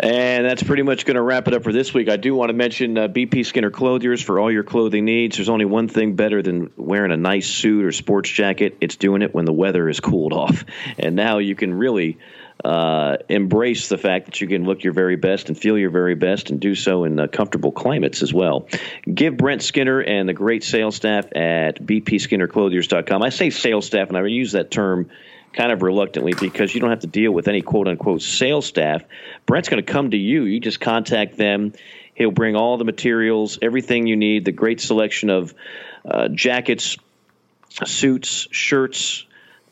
And 0.00 0.44
that's 0.44 0.62
pretty 0.62 0.84
much 0.84 1.06
going 1.06 1.16
to 1.16 1.22
wrap 1.22 1.48
it 1.48 1.54
up 1.54 1.64
for 1.64 1.72
this 1.72 1.92
week. 1.92 2.08
I 2.08 2.16
do 2.16 2.32
want 2.34 2.50
to 2.50 2.52
mention 2.52 2.96
uh, 2.96 3.08
BP 3.08 3.44
Skinner 3.44 3.70
Clothiers 3.70 4.22
for 4.22 4.38
all 4.38 4.50
your 4.50 4.62
clothing 4.62 5.04
needs. 5.04 5.36
There's 5.36 5.48
only 5.48 5.64
one 5.64 5.88
thing 5.88 6.14
better 6.14 6.40
than 6.40 6.70
wearing 6.76 7.10
a 7.10 7.16
nice 7.16 7.48
suit 7.48 7.84
or 7.84 7.90
sports 7.90 8.30
jacket. 8.30 8.76
It's 8.80 8.94
doing 8.94 9.22
it 9.22 9.34
when 9.34 9.44
the 9.44 9.52
weather 9.52 9.88
is 9.88 9.98
cooled 9.98 10.32
off. 10.32 10.64
And 10.98 11.16
now 11.16 11.38
you 11.38 11.56
can 11.56 11.74
really 11.74 12.18
uh, 12.64 13.18
embrace 13.28 13.88
the 13.88 13.98
fact 13.98 14.26
that 14.26 14.40
you 14.40 14.48
can 14.48 14.64
look 14.64 14.82
your 14.82 14.92
very 14.92 15.16
best 15.16 15.48
and 15.48 15.56
feel 15.56 15.78
your 15.78 15.90
very 15.90 16.14
best 16.14 16.50
and 16.50 16.60
do 16.60 16.74
so 16.74 17.04
in 17.04 17.18
uh, 17.18 17.26
comfortable 17.28 17.70
climates 17.70 18.22
as 18.22 18.34
well. 18.34 18.66
Give 19.12 19.36
Brent 19.36 19.62
Skinner 19.62 20.00
and 20.00 20.28
the 20.28 20.32
great 20.32 20.64
sales 20.64 20.96
staff 20.96 21.26
at 21.36 21.80
bpskinnerclothiers.com. 21.80 23.22
I 23.22 23.28
say 23.28 23.50
sales 23.50 23.86
staff, 23.86 24.08
and 24.08 24.16
I 24.16 24.26
use 24.26 24.52
that 24.52 24.70
term 24.70 25.08
kind 25.52 25.72
of 25.72 25.82
reluctantly 25.82 26.34
because 26.38 26.74
you 26.74 26.80
don't 26.80 26.90
have 26.90 27.00
to 27.00 27.06
deal 27.06 27.32
with 27.32 27.48
any 27.48 27.62
quote 27.62 27.88
unquote 27.88 28.22
sales 28.22 28.66
staff. 28.66 29.02
Brent's 29.46 29.68
going 29.68 29.82
to 29.84 29.92
come 29.92 30.10
to 30.10 30.16
you. 30.16 30.44
You 30.44 30.60
just 30.60 30.80
contact 30.80 31.36
them. 31.36 31.72
He'll 32.14 32.32
bring 32.32 32.56
all 32.56 32.76
the 32.76 32.84
materials, 32.84 33.58
everything 33.62 34.08
you 34.08 34.16
need, 34.16 34.44
the 34.44 34.52
great 34.52 34.80
selection 34.80 35.30
of 35.30 35.54
uh, 36.04 36.28
jackets, 36.28 36.96
suits, 37.84 38.48
shirts, 38.50 39.24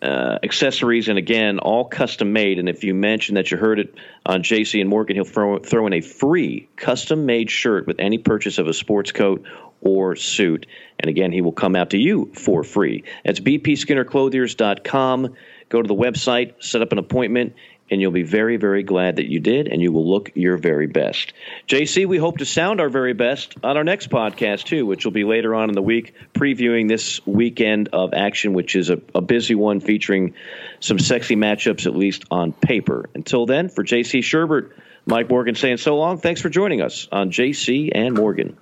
uh, 0.03 0.39
accessories, 0.43 1.09
and 1.09 1.19
again, 1.19 1.59
all 1.59 1.85
custom 1.85 2.33
made. 2.33 2.59
And 2.59 2.69
if 2.69 2.85
you 2.85 2.95
mention 2.95 3.35
that 3.37 3.51
you 3.51 3.57
heard 3.57 3.79
it 3.79 3.95
on 4.25 4.43
JC 4.43 4.81
and 4.81 4.91
Morgan, 4.91 5.17
he'll 5.17 5.25
throw, 5.25 5.59
throw 5.59 5.87
in 5.87 5.93
a 5.93 6.01
free 6.01 6.69
custom 6.77 7.27
made 7.27 7.51
shirt 7.51 7.87
with 7.87 7.99
any 7.99 8.19
purchase 8.19 8.59
of 8.59 8.67
a 8.67 8.75
sports 8.75 9.13
coat 9.13 9.45
or 9.81 10.17
suit. 10.17 10.67
And 10.99 11.09
again, 11.09 11.33
he 11.33 11.41
will 11.41 11.53
come 11.53 11.77
out 11.77 11.91
to 11.91 11.99
you 11.99 12.33
for 12.35 12.63
free. 12.65 13.05
That's 13.25 13.41
bpskinnerclothiers.com. 13.41 15.35
Go 15.69 15.83
to 15.83 15.89
the 15.89 15.95
website, 15.95 16.63
set 16.63 16.83
up 16.83 16.93
an 16.93 16.99
appointment, 16.99 17.55
and 17.91 18.01
you'll 18.01 18.11
be 18.11 18.23
very, 18.23 18.57
very 18.57 18.83
glad 18.83 19.17
that 19.17 19.27
you 19.27 19.41
did, 19.41 19.69
and 19.69 19.81
you 19.81 19.93
will 19.93 20.09
look 20.09 20.33
your 20.35 20.57
very 20.57 20.87
best. 20.87 21.33
JC, 21.69 22.07
we 22.07 22.19
hope 22.19 22.39
to 22.39 22.45
sound 22.45 22.81
our 22.81 22.89
very 22.89 23.13
best 23.13 23.55
on 23.63 23.77
our 23.77 23.85
next 23.85 24.11
podcast, 24.11 24.65
too, 24.65 24.87
which 24.87 25.05
will 25.05 25.13
be 25.13 25.25
later 25.25 25.55
on 25.55 25.69
in 25.69 25.75
the 25.75 25.83
week, 25.83 26.15
previewing 26.35 26.89
this 26.89 27.25
weekend 27.27 27.89
of 27.93 28.13
action, 28.15 28.55
which 28.55 28.75
is 28.75 28.91
a, 28.91 29.01
a 29.15 29.21
busy 29.21 29.55
one 29.55 29.81
featuring 29.81 30.35
some 30.81 30.99
sexy 30.99 31.37
matchups, 31.37 31.87
at 31.87 31.95
least 31.95 32.25
on 32.31 32.53
paper. 32.53 33.09
Until 33.15 33.47
then, 33.47 33.69
for 33.69 33.85
JC 33.85 34.21
Shurburtt, 34.21 34.73
Mike 35.07 35.31
Morgan 35.31 35.55
saying 35.55 35.77
so 35.77 35.97
long. 35.97 36.19
Thanks 36.19 36.41
for 36.41 36.49
joining 36.49 36.83
us 36.83 37.07
on 37.13 37.31
JC 37.31 37.93
and 37.95 38.15
Morgan. 38.15 38.57